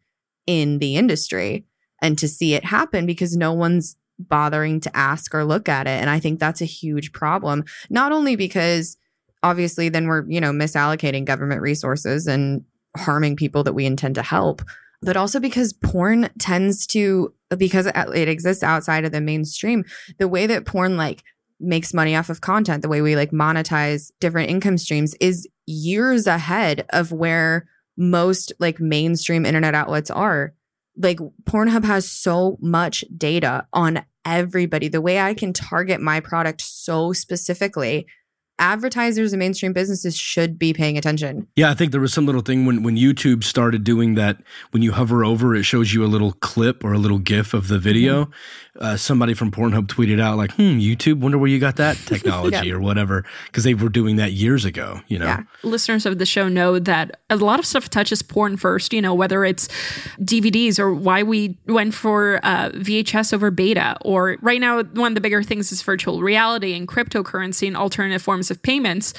in 0.48 0.80
the 0.80 0.96
industry 0.96 1.66
and 2.02 2.18
to 2.18 2.28
see 2.28 2.54
it 2.54 2.66
happen 2.66 3.06
because 3.06 3.36
no 3.36 3.54
one's 3.54 3.98
bothering 4.20 4.80
to 4.82 4.98
ask 4.98 5.36
or 5.36 5.44
look 5.44 5.70
at 5.70 5.88
it. 5.88 6.02
And 6.02 6.10
I 6.10 6.20
think 6.20 6.40
that's 6.40 6.62
a 6.62 6.66
huge 6.66 7.12
problem. 7.12 7.64
Not 7.90 8.12
only 8.12 8.36
because 8.36 8.98
obviously 9.44 9.90
then 9.90 10.08
we're, 10.08 10.28
you 10.30 10.42
know, 10.42 10.52
misallocating 10.52 11.26
government 11.26 11.62
resources 11.62 12.28
and 12.28 12.64
harming 12.96 13.36
people 13.36 13.64
that 13.64 13.74
we 13.74 13.86
intend 13.86 14.16
to 14.16 14.24
help, 14.24 14.62
but 15.02 15.18
also 15.18 15.40
because 15.40 15.74
porn 15.74 16.30
tends 16.40 16.88
to, 16.88 17.34
because 17.58 17.86
it 17.86 18.28
exists 18.28 18.64
outside 18.64 19.06
of 19.06 19.12
the 19.12 19.22
mainstream, 19.22 19.86
the 20.18 20.28
way 20.28 20.48
that 20.48 20.66
porn 20.66 20.98
like 20.98 21.24
makes 21.60 21.94
money 21.94 22.16
off 22.16 22.30
of 22.30 22.42
content, 22.42 22.82
the 22.82 22.90
way 22.90 23.02
we 23.02 23.16
like 23.16 23.32
monetize 23.32 24.12
different 24.20 24.50
income 24.50 24.78
streams 24.78 25.16
is 25.20 25.48
years 25.66 26.28
ahead 26.28 26.86
of 26.90 27.12
where 27.12 27.68
most 27.98 28.54
like 28.60 28.80
mainstream 28.80 29.46
internet 29.46 29.74
outlets 29.74 30.12
are 30.12 30.54
like 30.98 31.20
Pornhub 31.44 31.86
has 31.86 32.10
so 32.10 32.58
much 32.62 33.04
data 33.16 33.68
on 33.72 34.04
everybody. 34.26 34.88
The 34.88 35.02
way 35.02 35.20
I 35.20 35.34
can 35.34 35.54
target 35.54 36.02
my 36.02 36.20
product 36.20 36.62
so 36.62 37.14
specifically, 37.14 38.08
advertisers 38.60 39.34
and 39.34 39.40
mainstream 39.40 39.74
businesses 39.74 40.18
should 40.18 40.58
be 40.58 40.74
paying 40.74 40.98
attention. 40.98 41.48
Yeah, 41.56 41.70
I 41.70 41.74
think 41.74 41.92
there 41.92 42.02
was 42.02 42.14
some 42.14 42.26
little 42.26 42.42
thing 42.42 42.66
when, 42.66 42.84
when 42.84 42.96
YouTube 42.98 43.44
started 43.44 43.84
doing 43.84 44.16
that. 44.16 44.38
When 44.72 44.82
you 44.84 44.92
hover 44.92 45.24
over, 45.24 45.56
it 45.56 45.64
shows 45.64 45.94
you 45.94 46.04
a 46.04 46.08
little 46.08 46.34
clip 46.34 46.84
or 46.84 46.94
a 46.94 46.98
little 46.98 47.20
GIF 47.20 47.54
of 47.54 47.68
the 47.68 47.80
video. 47.80 48.26
Mm-hmm. 48.26 48.32
Uh, 48.80 48.96
somebody 48.96 49.34
from 49.34 49.50
Pornhub 49.50 49.88
tweeted 49.88 50.22
out 50.22 50.38
like, 50.38 50.52
"Hmm, 50.52 50.78
YouTube, 50.78 51.20
wonder 51.20 51.40
where 51.40 51.50
you 51.50 51.58
got 51.60 51.78
that 51.78 51.98
technology 52.06 52.68
Yeah. 52.68 52.74
or 52.76 52.80
whatever," 52.80 53.26
because 53.48 53.64
they 53.64 53.74
were 53.74 53.90
doing 53.90 54.18
that 54.18 54.34
years 54.34 54.66
ago. 54.66 55.02
You 55.08 55.18
know, 55.18 55.26
Yeah. 55.26 55.44
listeners 55.64 56.06
of 56.06 56.20
the 56.20 56.28
show 56.28 56.48
know 56.48 56.78
that 56.78 57.20
a 57.30 57.38
lot 57.38 57.58
of 57.58 57.66
stuff 57.66 57.90
touches 57.90 58.22
porn 58.22 58.56
first, 58.56 58.94
you 58.94 59.02
know, 59.02 59.16
whether 59.16 59.44
it's 59.46 59.68
DVDs 60.22 60.78
or 60.80 60.94
why 60.94 61.24
we 61.24 61.58
went 61.66 61.96
for 61.96 62.40
uh, 62.44 62.70
VHS 62.76 63.34
over 63.34 63.50
beta, 63.50 63.98
or 64.02 64.38
right 64.42 64.62
now, 64.62 64.84
one 64.84 65.12
of 65.12 65.16
the 65.16 65.22
bigger 65.22 65.42
things 65.42 65.72
is 65.72 65.82
virtual 65.82 66.22
reality 66.22 66.74
and 66.76 66.88
cryptocurrency 66.88 67.66
and 67.68 67.76
alternative 67.76 68.22
forms 68.22 68.47
of 68.52 68.62
payments. 68.62 69.14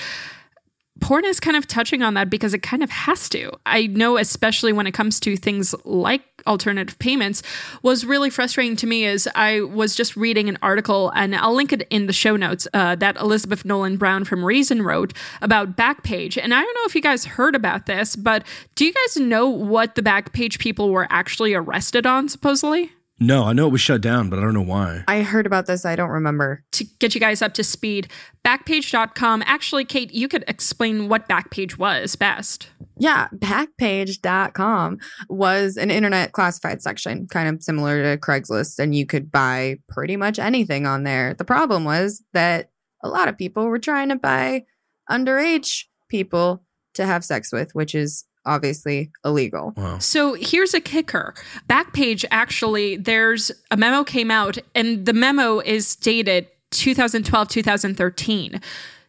porn 1.01 1.25
is 1.25 1.39
kind 1.41 1.57
of 1.57 1.67
touching 1.67 2.03
on 2.03 2.15
that 2.15 2.29
because 2.29 2.55
it 2.55 2.63
kind 2.63 2.83
of 2.83 2.91
has 2.91 3.29
to. 3.29 3.53
I 3.67 3.87
know, 3.87 4.17
especially 4.17 4.73
when 4.73 4.87
it 4.87 4.93
comes 4.93 5.21
to 5.21 5.37
things 5.37 5.75
like 5.85 6.23
alternative 6.47 6.99
payments, 6.99 7.43
was 7.83 8.05
really 8.05 8.31
frustrating 8.31 8.77
to 8.77 8.87
me 8.87 9.05
is 9.05 9.29
I 9.35 9.61
was 9.61 9.95
just 9.95 10.17
reading 10.17 10.49
an 10.49 10.59
article, 10.63 11.11
and 11.15 11.37
I'll 11.37 11.55
link 11.55 11.73
it 11.73 11.87
in 11.91 12.07
the 12.07 12.13
show 12.13 12.37
notes, 12.37 12.67
uh, 12.75 12.97
that 12.97 13.17
Elizabeth 13.17 13.65
Nolan 13.65 13.97
Brown 13.97 14.25
from 14.25 14.45
Reason 14.45 14.83
wrote 14.83 15.13
about 15.41 15.77
Backpage. 15.77 16.37
And 16.43 16.53
I 16.53 16.61
don't 16.63 16.75
know 16.75 16.87
if 16.87 16.95
you 16.95 17.01
guys 17.01 17.25
heard 17.25 17.55
about 17.55 17.87
this, 17.87 18.17
but 18.17 18.45
do 18.75 18.85
you 18.85 18.93
guys 18.93 19.17
know 19.17 19.49
what 19.49 19.95
the 19.95 20.03
Backpage 20.03 20.59
people 20.59 20.91
were 20.91 21.07
actually 21.11 21.55
arrested 21.55 22.07
on, 22.07 22.29
supposedly? 22.29 22.93
No, 23.21 23.45
I 23.45 23.53
know 23.53 23.67
it 23.67 23.73
was 23.73 23.81
shut 23.81 24.01
down, 24.01 24.31
but 24.31 24.39
I 24.39 24.43
don't 24.43 24.55
know 24.55 24.63
why. 24.63 25.03
I 25.09 25.23
heard 25.23 25.47
about 25.47 25.67
this. 25.67 25.85
I 25.85 25.97
don't 25.97 26.11
remember. 26.11 26.65
To 26.73 26.85
get 27.01 27.15
you 27.15 27.21
guys 27.21 27.43
up 27.43 27.53
to 27.55 27.65
speed, 27.65 28.09
Backpage.com. 28.45 29.43
Actually, 29.45 29.85
Kate, 29.85 30.13
you 30.13 30.29
could 30.29 30.45
explain 30.47 31.09
what 31.09 31.29
Backpage 31.29 31.79
was 31.79 32.15
best. 32.15 32.69
Yeah, 32.97 33.29
Backpage.com 33.35 34.99
was 35.29 35.77
an 35.77 35.91
internet 35.91 36.33
classified 36.33 36.81
section, 36.81 37.27
kind 37.27 37.49
of 37.49 37.63
similar 37.63 38.03
to 38.03 38.21
Craigslist, 38.21 38.79
and 38.79 38.95
you 38.95 39.05
could 39.05 39.33
buy 39.33 39.79
pretty 39.89 40.17
much 40.17 40.39
anything 40.39 40.87
on 40.87 41.03
there. 41.03 41.35
The 41.35 41.45
problem 41.45 41.85
was 41.85 42.23
that 42.35 42.71
a 43.03 43.09
lot 43.09 43.29
of 43.29 43.37
people 43.37 43.67
were 43.67 43.79
trying 43.81 44.11
to 44.11 44.17
buy 44.17 44.65
underage 45.11 45.85
people 46.09 46.63
to 46.95 47.05
have 47.07 47.25
sex 47.25 47.53
with, 47.53 47.75
which 47.75 47.95
is 47.95 48.25
obviously 48.49 49.11
illegal. 49.25 49.75
Wow. 49.77 49.99
So 49.99 50.35
here's 50.35 50.75
a 50.75 50.81
kicker. 50.81 51.35
Backpage 51.69 52.25
actually, 52.31 52.97
there's 52.97 53.53
a 53.71 53.77
memo 53.77 54.03
came 54.05 54.31
out, 54.31 54.59
and 54.75 55.07
the 55.07 55.13
memo 55.13 55.61
is 55.61 55.95
dated 55.95 56.49
2012, 56.71 57.49
2013 57.49 58.61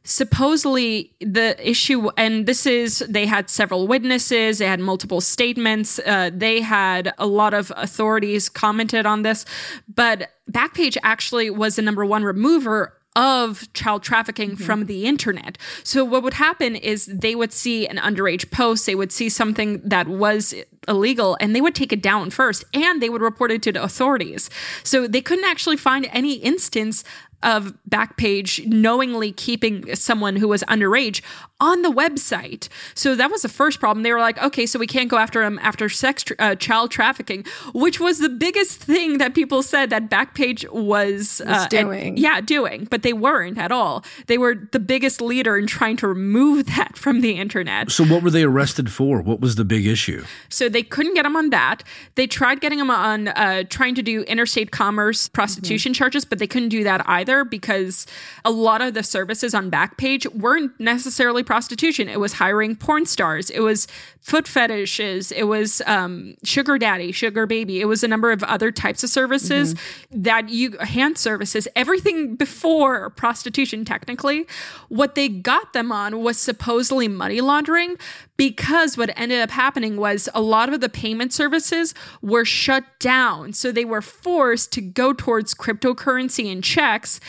supposedly 0.03 1.13
the 1.19 1.55
issue 1.69 2.09
and 2.17 2.45
this 2.45 2.65
is 2.65 2.99
they 3.09 3.25
had 3.25 3.49
several 3.49 3.85
witnesses 3.85 4.57
they 4.57 4.65
had 4.65 4.79
multiple 4.79 5.19
statements 5.19 5.99
uh, 5.99 6.31
they 6.33 6.61
had 6.61 7.13
a 7.17 7.27
lot 7.27 7.53
of 7.53 7.71
authorities 7.75 8.47
commented 8.47 9.05
on 9.05 9.23
this 9.23 9.45
but 9.93 10.31
backpage 10.49 10.97
actually 11.03 11.49
was 11.49 11.75
the 11.75 11.81
number 11.81 12.05
one 12.05 12.23
remover 12.23 12.98
of 13.19 13.71
child 13.73 14.01
trafficking 14.01 14.51
mm-hmm. 14.51 14.63
from 14.63 14.85
the 14.85 15.05
internet. 15.05 15.57
So 15.83 16.05
what 16.05 16.23
would 16.23 16.35
happen 16.35 16.77
is 16.77 17.05
they 17.05 17.35
would 17.35 17.51
see 17.51 17.85
an 17.85 17.97
underage 17.97 18.49
post, 18.49 18.85
they 18.85 18.95
would 18.95 19.11
see 19.11 19.27
something 19.27 19.81
that 19.83 20.07
was 20.07 20.53
illegal 20.87 21.35
and 21.41 21.53
they 21.53 21.59
would 21.59 21.75
take 21.75 21.91
it 21.91 22.01
down 22.01 22.29
first 22.29 22.63
and 22.73 23.01
they 23.01 23.09
would 23.09 23.21
report 23.21 23.51
it 23.51 23.61
to 23.63 23.73
the 23.73 23.83
authorities. 23.83 24.49
So 24.83 25.05
they 25.05 25.19
couldn't 25.19 25.43
actually 25.43 25.75
find 25.75 26.07
any 26.13 26.35
instance 26.35 27.03
of 27.43 27.73
Backpage 27.89 28.65
knowingly 28.65 29.31
keeping 29.31 29.95
someone 29.95 30.35
who 30.35 30.47
was 30.47 30.63
underage 30.63 31.21
on 31.61 31.81
the 31.81 31.91
website. 31.91 32.69
So 32.95 33.15
that 33.15 33.29
was 33.29 33.41
the 33.41 33.49
first 33.49 33.79
problem. 33.79 34.03
They 34.03 34.13
were 34.13 34.19
like, 34.19 34.41
okay, 34.41 34.65
so 34.65 34.79
we 34.79 34.87
can't 34.87 35.09
go 35.09 35.17
after 35.17 35.43
him 35.43 35.59
after 35.61 35.89
sex, 35.89 36.23
uh, 36.39 36.55
child 36.55 36.91
trafficking, 36.91 37.45
which 37.73 37.99
was 37.99 38.19
the 38.19 38.29
biggest 38.29 38.81
thing 38.81 39.17
that 39.17 39.35
people 39.35 39.61
said 39.61 39.89
that 39.89 40.09
Backpage 40.09 40.69
was, 40.71 41.41
uh, 41.45 41.67
doing. 41.67 42.09
And, 42.09 42.19
yeah, 42.19 42.39
doing, 42.39 42.87
but 42.89 43.03
they 43.03 43.11
weren't 43.11 43.57
at 43.57 43.71
all. 43.71 44.05
They 44.27 44.37
were 44.37 44.55
the 44.71 44.79
biggest 44.79 45.21
leader 45.21 45.57
in 45.57 45.67
trying 45.67 45.97
to 45.97 46.07
remove 46.07 46.65
that 46.77 46.97
from 46.97 47.21
the 47.21 47.31
internet. 47.31 47.91
So 47.91 48.05
what 48.05 48.23
were 48.23 48.31
they 48.31 48.43
arrested 48.43 48.91
for? 48.91 49.21
What 49.21 49.41
was 49.41 49.55
the 49.55 49.65
big 49.65 49.85
issue? 49.85 50.23
So 50.47 50.69
they 50.69 50.83
couldn't 50.83 51.13
get 51.13 51.25
him 51.25 51.35
on 51.35 51.49
that. 51.49 51.83
They 52.15 52.27
tried 52.27 52.61
getting 52.61 52.79
him 52.79 52.89
on 52.89 53.29
uh, 53.29 53.63
trying 53.69 53.95
to 53.95 54.01
do 54.01 54.21
interstate 54.23 54.71
commerce 54.71 55.27
prostitution 55.27 55.91
mm-hmm. 55.91 55.97
charges, 55.97 56.23
but 56.23 56.39
they 56.39 56.47
couldn't 56.47 56.69
do 56.69 56.83
that 56.85 57.07
either 57.07 57.28
because 57.45 58.05
a 58.43 58.51
lot 58.51 58.81
of 58.81 58.93
the 58.93 59.03
services 59.03 59.53
on 59.53 59.69
Backpage 59.71 60.25
weren't 60.35 60.77
necessarily 60.79 61.43
prostitution. 61.43 62.09
It 62.09 62.19
was 62.19 62.33
hiring 62.33 62.75
porn 62.75 63.05
stars. 63.05 63.49
It 63.49 63.61
was 63.61 63.87
foot 64.21 64.47
fetishes. 64.47 65.31
It 65.31 65.43
was 65.43 65.81
um, 65.85 66.35
sugar 66.43 66.77
daddy, 66.77 67.11
sugar 67.11 67.45
baby. 67.45 67.81
It 67.81 67.85
was 67.85 68.03
a 68.03 68.07
number 68.07 68.31
of 68.31 68.43
other 68.43 68.71
types 68.71 69.03
of 69.03 69.09
services 69.09 69.73
mm-hmm. 69.73 70.21
that 70.23 70.49
you 70.49 70.77
hand 70.79 71.17
services, 71.17 71.67
everything 71.75 72.35
before 72.35 73.09
prostitution, 73.11 73.85
technically. 73.85 74.45
What 74.89 75.15
they 75.15 75.29
got 75.29 75.73
them 75.73 75.91
on 75.91 76.21
was 76.21 76.37
supposedly 76.37 77.07
money 77.07 77.41
laundering 77.41 77.97
because 78.39 78.97
what 78.97 79.11
ended 79.19 79.41
up 79.41 79.51
happening 79.51 79.97
was 79.97 80.29
a 80.33 80.39
lot 80.39 80.73
of 80.73 80.79
the 80.79 80.87
payment 80.87 81.33
services 81.33 81.93
were 82.21 82.45
shut 82.45 82.85
down. 82.97 83.51
So 83.51 83.69
they 83.69 83.83
were 83.83 84.01
forced 84.01 84.71
to 84.73 84.81
go 84.81 85.11
towards 85.11 85.53
cryptocurrency 85.53 86.49
and 86.49 86.63
checks. 86.63 87.19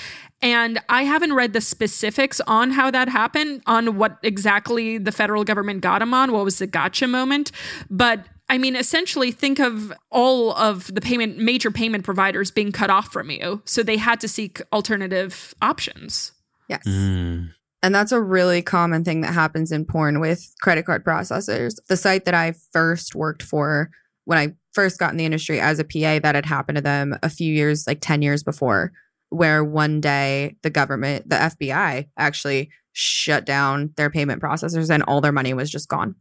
And 0.40 0.80
I 0.88 1.02
haven't 1.02 1.32
read 1.32 1.52
the 1.52 1.60
specifics 1.60 2.40
on 2.46 2.70
how 2.70 2.92
that 2.92 3.08
happened, 3.08 3.62
on 3.66 3.96
what 3.96 4.18
exactly 4.22 4.98
the 4.98 5.10
federal 5.10 5.42
government 5.42 5.80
got 5.80 6.00
him 6.00 6.14
on, 6.14 6.30
what 6.30 6.44
was 6.44 6.60
the 6.60 6.68
gotcha 6.68 7.08
moment. 7.08 7.50
But 7.90 8.24
I 8.48 8.56
mean, 8.56 8.76
essentially, 8.76 9.32
think 9.32 9.58
of 9.58 9.92
all 10.10 10.52
of 10.52 10.94
the 10.94 11.00
payment, 11.00 11.38
major 11.38 11.72
payment 11.72 12.04
providers 12.04 12.52
being 12.52 12.70
cut 12.70 12.88
off 12.88 13.12
from 13.12 13.32
you. 13.32 13.62
So 13.64 13.82
they 13.82 13.96
had 13.96 14.20
to 14.20 14.28
seek 14.28 14.62
alternative 14.72 15.56
options. 15.60 16.30
Yes. 16.68 16.84
Mm. 16.86 17.50
And 17.82 17.94
that's 17.94 18.12
a 18.12 18.20
really 18.20 18.60
common 18.62 19.04
thing 19.04 19.22
that 19.22 19.32
happens 19.32 19.72
in 19.72 19.86
porn 19.86 20.20
with 20.20 20.54
credit 20.60 20.84
card 20.84 21.04
processors. 21.04 21.76
The 21.88 21.96
site 21.96 22.26
that 22.26 22.34
I 22.34 22.54
first 22.72 23.14
worked 23.14 23.42
for 23.42 23.90
when 24.26 24.38
I 24.38 24.54
first 24.72 24.98
got 24.98 25.12
in 25.12 25.16
the 25.16 25.24
industry 25.24 25.60
as 25.60 25.78
a 25.78 25.84
PA, 25.84 26.20
that 26.20 26.34
had 26.34 26.46
happened 26.46 26.76
to 26.76 26.82
them 26.82 27.16
a 27.22 27.30
few 27.30 27.52
years, 27.52 27.86
like 27.86 28.00
10 28.00 28.22
years 28.22 28.42
before 28.42 28.92
where 29.30 29.64
one 29.64 30.00
day 30.00 30.56
the 30.62 30.70
government, 30.70 31.28
the 31.28 31.36
FBI 31.36 32.08
actually 32.18 32.70
shut 32.92 33.46
down 33.46 33.92
their 33.96 34.10
payment 34.10 34.42
processors 34.42 34.90
and 34.90 35.02
all 35.04 35.20
their 35.20 35.32
money 35.32 35.54
was 35.54 35.70
just 35.70 35.88
gone. 35.88 36.16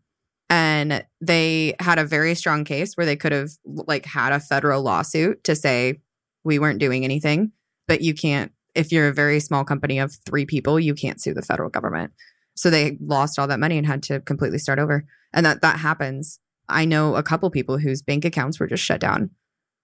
And 0.50 1.04
they 1.20 1.76
had 1.80 2.00
a 2.00 2.06
very 2.06 2.34
strong 2.36 2.64
case 2.64 2.96
where 2.96 3.06
they 3.06 3.16
could 3.16 3.32
have 3.32 3.50
like 3.66 4.06
had 4.06 4.32
a 4.32 4.40
federal 4.40 4.82
lawsuit 4.82 5.44
to 5.44 5.56
say 5.56 6.02
we 6.44 6.60
weren't 6.60 6.80
doing 6.80 7.04
anything, 7.04 7.52
but 7.88 8.02
you 8.02 8.14
can't 8.14 8.52
if 8.76 8.92
you're 8.92 9.08
a 9.08 9.14
very 9.14 9.40
small 9.40 9.64
company 9.64 10.00
of 10.00 10.16
3 10.26 10.46
people, 10.46 10.80
you 10.80 10.94
can't 10.94 11.22
sue 11.22 11.34
the 11.34 11.42
federal 11.42 11.70
government. 11.70 12.14
So 12.56 12.70
they 12.70 12.98
lost 13.02 13.40
all 13.40 13.48
that 13.48 13.60
money 13.60 13.78
and 13.78 13.88
had 13.88 14.04
to 14.04 14.20
completely 14.22 14.60
start 14.60 14.80
over. 14.80 15.06
And 15.34 15.46
that 15.46 15.62
that 15.62 15.80
happens. 15.80 16.40
I 16.68 16.86
know 16.86 17.16
a 17.16 17.24
couple 17.24 17.50
people 17.50 17.78
whose 17.78 18.02
bank 18.02 18.26
accounts 18.26 18.60
were 18.60 18.68
just 18.68 18.84
shut 18.84 19.00
down 19.00 19.32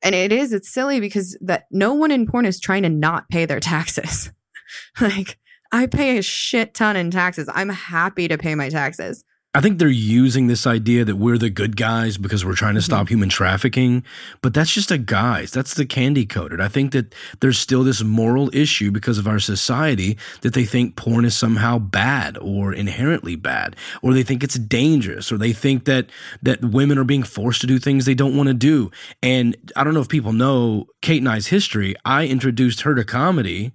and 0.05 0.13
it 0.13 0.31
is, 0.31 0.53
it's 0.53 0.69
silly 0.69 0.99
because 0.99 1.35
that 1.41 1.65
no 1.71 1.93
one 1.93 2.11
in 2.11 2.27
porn 2.27 2.45
is 2.45 2.59
trying 2.59 2.83
to 2.83 2.89
not 2.89 3.27
pay 3.29 3.45
their 3.45 3.59
taxes. 3.59 4.31
like 5.01 5.39
I 5.71 5.87
pay 5.87 6.19
a 6.19 6.21
shit 6.21 6.75
ton 6.75 6.95
in 6.95 7.09
taxes. 7.09 7.49
I'm 7.51 7.69
happy 7.69 8.27
to 8.27 8.37
pay 8.37 8.53
my 8.53 8.69
taxes. 8.69 9.23
I 9.55 9.61
think 9.61 9.79
they're 9.79 9.87
using 9.87 10.47
this 10.47 10.67
idea 10.67 11.05
that 11.05 11.15
we're 11.15 11.37
the 11.37 11.49
good 11.49 11.77
guys 11.77 12.17
because 12.17 12.43
we're 12.43 12.55
trying 12.55 12.73
to 12.73 12.81
mm-hmm. 12.81 12.91
stop 12.91 13.07
human 13.07 13.29
trafficking, 13.29 14.03
but 14.41 14.53
that's 14.53 14.73
just 14.73 14.91
a 14.91 14.97
guise. 14.97 15.51
That's 15.51 15.75
the 15.75 15.85
candy 15.85 16.25
coated. 16.25 16.59
I 16.59 16.67
think 16.67 16.91
that 16.91 17.15
there's 17.39 17.57
still 17.57 17.85
this 17.85 18.03
moral 18.03 18.53
issue 18.53 18.91
because 18.91 19.17
of 19.17 19.29
our 19.29 19.39
society 19.39 20.17
that 20.41 20.53
they 20.53 20.65
think 20.65 20.97
porn 20.97 21.23
is 21.23 21.37
somehow 21.37 21.79
bad 21.79 22.37
or 22.39 22.73
inherently 22.73 23.37
bad, 23.37 23.77
or 24.01 24.13
they 24.13 24.23
think 24.23 24.43
it's 24.43 24.59
dangerous, 24.59 25.31
or 25.31 25.37
they 25.37 25.53
think 25.53 25.85
that 25.85 26.09
that 26.41 26.61
women 26.61 26.97
are 26.97 27.05
being 27.05 27.23
forced 27.23 27.61
to 27.61 27.67
do 27.67 27.79
things 27.79 28.03
they 28.03 28.13
don't 28.13 28.35
want 28.35 28.47
to 28.47 28.53
do. 28.53 28.91
And 29.23 29.55
I 29.77 29.85
don't 29.85 29.93
know 29.93 30.01
if 30.01 30.09
people 30.09 30.33
know 30.33 30.87
Kate 31.01 31.21
and 31.21 31.29
I's 31.29 31.47
history. 31.47 31.95
I 32.03 32.27
introduced 32.27 32.81
her 32.81 32.93
to 32.93 33.05
comedy 33.05 33.71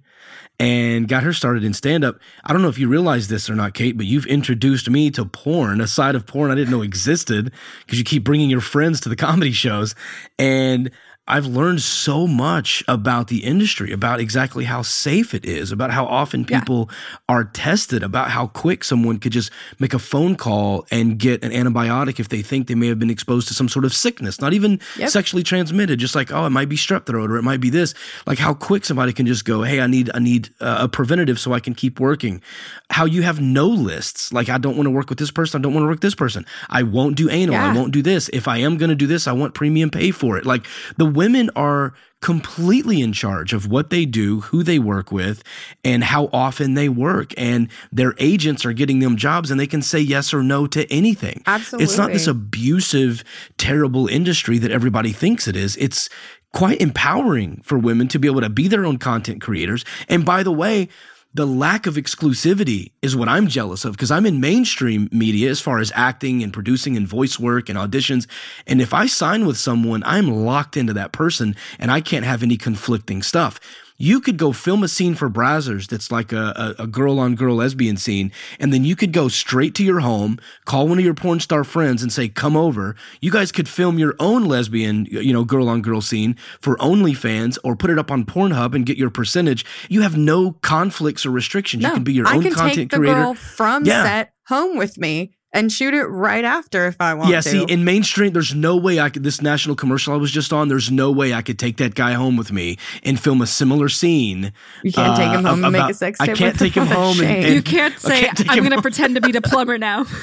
and 0.61 1.07
got 1.07 1.23
her 1.23 1.33
started 1.33 1.63
in 1.63 1.73
stand 1.73 2.03
up. 2.03 2.19
I 2.43 2.53
don't 2.53 2.61
know 2.61 2.67
if 2.67 2.77
you 2.77 2.87
realize 2.87 3.27
this 3.27 3.49
or 3.49 3.55
not, 3.55 3.73
Kate, 3.73 3.97
but 3.97 4.05
you've 4.05 4.27
introduced 4.27 4.87
me 4.91 5.09
to 5.09 5.25
porn, 5.25 5.81
a 5.81 5.87
side 5.87 6.13
of 6.13 6.27
porn 6.27 6.51
I 6.51 6.55
didn't 6.55 6.69
know 6.69 6.83
existed 6.83 7.51
because 7.83 7.97
you 7.97 8.05
keep 8.05 8.23
bringing 8.23 8.51
your 8.51 8.61
friends 8.61 8.99
to 9.01 9.09
the 9.09 9.15
comedy 9.15 9.53
shows. 9.53 9.95
And 10.37 10.91
I've 11.31 11.45
learned 11.45 11.81
so 11.81 12.27
much 12.27 12.83
about 12.89 13.29
the 13.29 13.45
industry, 13.45 13.93
about 13.93 14.19
exactly 14.19 14.65
how 14.65 14.81
safe 14.81 15.33
it 15.33 15.45
is, 15.45 15.71
about 15.71 15.89
how 15.89 16.05
often 16.05 16.43
people 16.43 16.89
yeah. 16.89 17.35
are 17.35 17.43
tested, 17.45 18.03
about 18.03 18.31
how 18.31 18.47
quick 18.47 18.83
someone 18.83 19.17
could 19.17 19.31
just 19.31 19.49
make 19.79 19.93
a 19.93 19.99
phone 19.99 20.35
call 20.35 20.85
and 20.91 21.17
get 21.17 21.41
an 21.41 21.51
antibiotic 21.51 22.19
if 22.19 22.27
they 22.27 22.41
think 22.41 22.67
they 22.67 22.75
may 22.75 22.87
have 22.87 22.99
been 22.99 23.09
exposed 23.09 23.47
to 23.47 23.53
some 23.53 23.69
sort 23.69 23.85
of 23.85 23.93
sickness, 23.93 24.41
not 24.41 24.51
even 24.51 24.81
yep. 24.97 25.09
sexually 25.09 25.41
transmitted, 25.41 25.99
just 25.99 26.15
like, 26.15 26.33
oh, 26.33 26.45
it 26.45 26.49
might 26.49 26.67
be 26.67 26.75
strep 26.75 27.05
throat 27.05 27.31
or 27.31 27.37
it 27.37 27.43
might 27.43 27.61
be 27.61 27.69
this. 27.69 27.93
Like 28.27 28.37
how 28.37 28.53
quick 28.53 28.83
somebody 28.83 29.13
can 29.13 29.25
just 29.25 29.45
go, 29.45 29.63
hey, 29.63 29.79
I 29.79 29.87
need 29.87 30.11
I 30.13 30.19
need 30.19 30.49
uh, 30.59 30.79
a 30.81 30.89
preventative 30.89 31.39
so 31.39 31.53
I 31.53 31.61
can 31.61 31.73
keep 31.73 31.97
working. 32.01 32.41
How 32.89 33.05
you 33.05 33.21
have 33.21 33.39
no 33.39 33.67
lists, 33.67 34.33
like 34.33 34.49
I 34.49 34.57
don't 34.57 34.75
want 34.75 34.87
to 34.87 34.91
work 34.91 35.09
with 35.09 35.17
this 35.19 35.31
person, 35.31 35.61
I 35.61 35.63
don't 35.63 35.73
want 35.73 35.83
to 35.83 35.87
work 35.87 35.95
with 35.95 36.01
this 36.01 36.15
person. 36.15 36.45
I 36.69 36.83
won't 36.83 37.15
do 37.15 37.29
anal, 37.29 37.55
yeah. 37.55 37.71
I 37.71 37.73
won't 37.73 37.93
do 37.93 38.01
this. 38.01 38.29
If 38.33 38.49
I 38.49 38.57
am 38.57 38.75
going 38.75 38.89
to 38.89 38.95
do 38.95 39.07
this, 39.07 39.27
I 39.27 39.31
want 39.31 39.53
premium 39.53 39.89
pay 39.89 40.11
for 40.11 40.37
it. 40.37 40.45
Like 40.45 40.67
the 40.97 41.20
women 41.21 41.51
are 41.55 41.93
completely 42.19 42.99
in 42.99 43.13
charge 43.13 43.53
of 43.53 43.67
what 43.67 43.91
they 43.91 44.05
do, 44.05 44.39
who 44.41 44.63
they 44.63 44.79
work 44.79 45.11
with, 45.11 45.43
and 45.83 46.03
how 46.03 46.31
often 46.33 46.73
they 46.73 46.89
work. 46.89 47.31
And 47.37 47.67
their 47.91 48.15
agents 48.17 48.65
are 48.65 48.73
getting 48.73 49.01
them 49.01 49.17
jobs 49.17 49.51
and 49.51 49.59
they 49.59 49.67
can 49.67 49.83
say 49.83 49.99
yes 49.99 50.33
or 50.33 50.41
no 50.41 50.65
to 50.65 50.91
anything. 50.91 51.43
Absolutely. 51.45 51.83
It's 51.83 51.95
not 51.95 52.11
this 52.11 52.25
abusive, 52.25 53.23
terrible 53.59 54.07
industry 54.07 54.57
that 54.57 54.71
everybody 54.71 55.11
thinks 55.11 55.47
it 55.47 55.55
is. 55.55 55.77
It's 55.77 56.09
quite 56.53 56.81
empowering 56.81 57.61
for 57.63 57.77
women 57.77 58.07
to 58.07 58.17
be 58.17 58.27
able 58.27 58.41
to 58.41 58.49
be 58.49 58.67
their 58.67 58.83
own 58.83 58.97
content 58.97 59.41
creators. 59.41 59.85
And 60.09 60.25
by 60.25 60.41
the 60.41 60.51
way, 60.51 60.89
the 61.33 61.47
lack 61.47 61.87
of 61.87 61.95
exclusivity 61.95 62.91
is 63.01 63.15
what 63.15 63.29
I'm 63.29 63.47
jealous 63.47 63.85
of 63.85 63.93
because 63.93 64.11
I'm 64.11 64.25
in 64.25 64.41
mainstream 64.41 65.07
media 65.11 65.49
as 65.49 65.61
far 65.61 65.79
as 65.79 65.91
acting 65.95 66.43
and 66.43 66.51
producing 66.51 66.97
and 66.97 67.07
voice 67.07 67.39
work 67.39 67.69
and 67.69 67.79
auditions. 67.79 68.27
And 68.67 68.81
if 68.81 68.93
I 68.93 69.05
sign 69.05 69.45
with 69.45 69.57
someone, 69.57 70.03
I'm 70.05 70.29
locked 70.29 70.75
into 70.75 70.93
that 70.93 71.13
person 71.13 71.55
and 71.79 71.89
I 71.89 72.01
can't 72.01 72.25
have 72.25 72.43
any 72.43 72.57
conflicting 72.57 73.21
stuff 73.21 73.59
you 74.01 74.19
could 74.19 74.37
go 74.37 74.51
film 74.51 74.83
a 74.83 74.87
scene 74.87 75.13
for 75.15 75.29
Brazzers 75.29 75.87
that's 75.87 76.11
like 76.11 76.31
a, 76.31 76.75
a, 76.79 76.83
a 76.83 76.87
girl 76.87 77.19
on 77.19 77.35
girl 77.35 77.55
lesbian 77.57 77.97
scene, 77.97 78.31
and 78.59 78.73
then 78.73 78.83
you 78.83 78.95
could 78.95 79.11
go 79.13 79.27
straight 79.27 79.75
to 79.75 79.83
your 79.83 79.99
home, 79.99 80.39
call 80.65 80.87
one 80.87 80.97
of 80.97 81.05
your 81.05 81.13
porn 81.13 81.39
star 81.39 81.63
friends, 81.63 82.01
and 82.01 82.11
say, 82.11 82.27
"Come 82.27 82.57
over." 82.57 82.95
You 83.21 83.31
guys 83.31 83.51
could 83.51 83.69
film 83.69 83.99
your 83.99 84.15
own 84.19 84.45
lesbian, 84.45 85.05
you 85.05 85.31
know, 85.33 85.43
girl 85.43 85.69
on 85.69 85.81
girl 85.81 86.01
scene 86.01 86.35
for 86.59 86.75
OnlyFans, 86.77 87.57
or 87.63 87.75
put 87.75 87.89
it 87.91 87.99
up 87.99 88.11
on 88.11 88.25
Pornhub 88.25 88.73
and 88.73 88.85
get 88.85 88.97
your 88.97 89.09
percentage. 89.11 89.65
You 89.89 90.01
have 90.01 90.17
no 90.17 90.53
conflicts 90.61 91.25
or 91.25 91.31
restrictions. 91.31 91.83
No, 91.83 91.89
you 91.89 91.95
can 91.95 92.03
be 92.03 92.13
your 92.13 92.27
I 92.27 92.35
own 92.37 92.41
can 92.43 92.53
content 92.53 92.75
take 92.75 92.89
the 92.89 92.97
creator. 92.97 93.15
girl 93.21 93.33
from 93.35 93.85
Yeah. 93.85 94.03
set 94.03 94.33
home 94.47 94.77
with 94.77 94.97
me 94.97 95.31
and 95.53 95.71
shoot 95.71 95.93
it 95.93 96.03
right 96.05 96.45
after 96.45 96.87
if 96.87 96.95
I 96.99 97.13
want 97.13 97.29
yeah, 97.29 97.41
to. 97.41 97.49
see, 97.49 97.63
in 97.63 97.83
mainstream, 97.83 98.33
there's 98.33 98.55
no 98.55 98.77
way 98.77 98.99
I 98.99 99.09
could. 99.09 99.23
This 99.23 99.41
national 99.41 99.75
commercial 99.75 100.13
I 100.13 100.17
was 100.17 100.31
just 100.31 100.53
on, 100.53 100.67
there's 100.69 100.89
no 100.91 101.11
way 101.11 101.33
I 101.33 101.41
could 101.41 101.59
take 101.59 101.77
that 101.77 101.93
guy 101.95 102.13
home 102.13 102.37
with 102.37 102.51
me 102.51 102.77
and 103.03 103.19
film 103.19 103.41
a 103.41 103.47
similar 103.47 103.89
scene. 103.89 104.53
you 104.83 104.91
can't 104.91 105.17
take 105.17 105.31
him 105.31 105.45
uh, 105.45 105.49
home 105.49 105.63
and 105.65 105.73
make 105.73 105.89
a 105.89 105.93
sex 105.93 106.19
tape. 106.19 106.29
I 106.29 106.33
can't 106.33 106.53
with 106.53 106.59
take 106.59 106.75
him 106.75 106.87
home 106.87 107.19
and- 107.19 107.45
and- 107.45 107.55
You 107.55 107.61
can't 107.61 107.99
say 107.99 108.21
can't 108.23 108.49
I'm 108.49 108.59
going 108.59 108.71
to 108.71 108.81
pretend 108.81 109.15
to 109.15 109.21
be 109.21 109.31
the 109.31 109.41
plumber 109.41 109.77
now. 109.77 110.05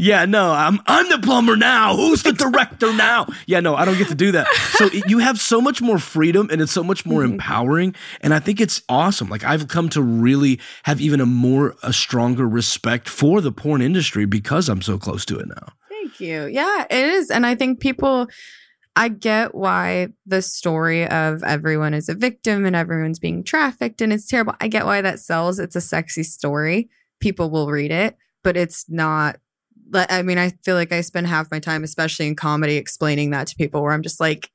Yeah, 0.00 0.24
no, 0.24 0.50
I'm 0.52 0.80
I'm 0.86 1.08
the 1.10 1.18
plumber 1.18 1.56
now. 1.56 1.94
Who's 1.96 2.22
the 2.22 2.32
director 2.32 2.92
now? 2.92 3.26
Yeah, 3.46 3.60
no, 3.60 3.74
I 3.76 3.84
don't 3.84 3.98
get 3.98 4.08
to 4.08 4.14
do 4.14 4.32
that. 4.32 4.46
So 4.72 4.86
it- 4.86 5.08
you 5.08 5.18
have 5.18 5.38
so 5.40 5.60
much 5.60 5.80
more 5.82 5.98
freedom 5.98 6.48
and 6.50 6.60
it's 6.60 6.72
so 6.72 6.82
much 6.82 7.04
more 7.06 7.22
Mm-hmm. 7.22 7.32
empowering 7.34 7.94
and 8.22 8.32
I 8.32 8.38
think 8.40 8.60
it's 8.60 8.82
awesome. 8.88 9.28
Like 9.28 9.44
I've 9.44 9.68
come 9.68 9.88
to 9.90 10.02
really 10.02 10.58
have 10.84 11.00
even 11.00 11.20
a 11.20 11.26
more 11.26 11.74
a 11.82 11.92
stronger 11.92 12.48
respect 12.48 13.08
for 13.08 13.40
the 13.40 13.52
porn 13.52 13.82
industry 13.82 14.24
because 14.24 14.68
I'm 14.68 14.82
so 14.82 14.98
close 14.98 15.24
to 15.26 15.38
it 15.38 15.46
now. 15.48 15.72
Thank 15.88 16.18
you. 16.20 16.46
Yeah, 16.46 16.86
it 16.90 17.08
is. 17.10 17.30
And 17.30 17.44
I 17.46 17.54
think 17.54 17.78
people, 17.80 18.26
I 18.96 19.08
get 19.08 19.54
why 19.54 20.08
the 20.26 20.40
story 20.42 21.06
of 21.06 21.42
everyone 21.44 21.94
is 21.94 22.08
a 22.08 22.14
victim 22.14 22.64
and 22.64 22.74
everyone's 22.74 23.18
being 23.18 23.44
trafficked 23.44 24.00
and 24.00 24.12
it's 24.12 24.26
terrible. 24.26 24.54
I 24.60 24.68
get 24.68 24.86
why 24.86 25.02
that 25.02 25.20
sells. 25.20 25.58
It's 25.58 25.76
a 25.76 25.80
sexy 25.80 26.22
story. 26.22 26.88
People 27.20 27.50
will 27.50 27.68
read 27.70 27.92
it, 27.92 28.16
but 28.42 28.56
it's 28.56 28.86
not. 28.88 29.36
Like- 29.90 30.10
I 30.10 30.22
mean, 30.22 30.38
I 30.38 30.50
feel 30.64 30.76
like 30.76 30.92
I 30.92 31.00
spend 31.00 31.26
half 31.26 31.50
my 31.50 31.58
time, 31.58 31.84
especially 31.84 32.26
in 32.26 32.36
comedy, 32.36 32.76
explaining 32.76 33.30
that 33.30 33.46
to 33.48 33.56
people 33.56 33.82
where 33.82 33.92
I'm 33.92 34.02
just 34.02 34.20
like, 34.20 34.50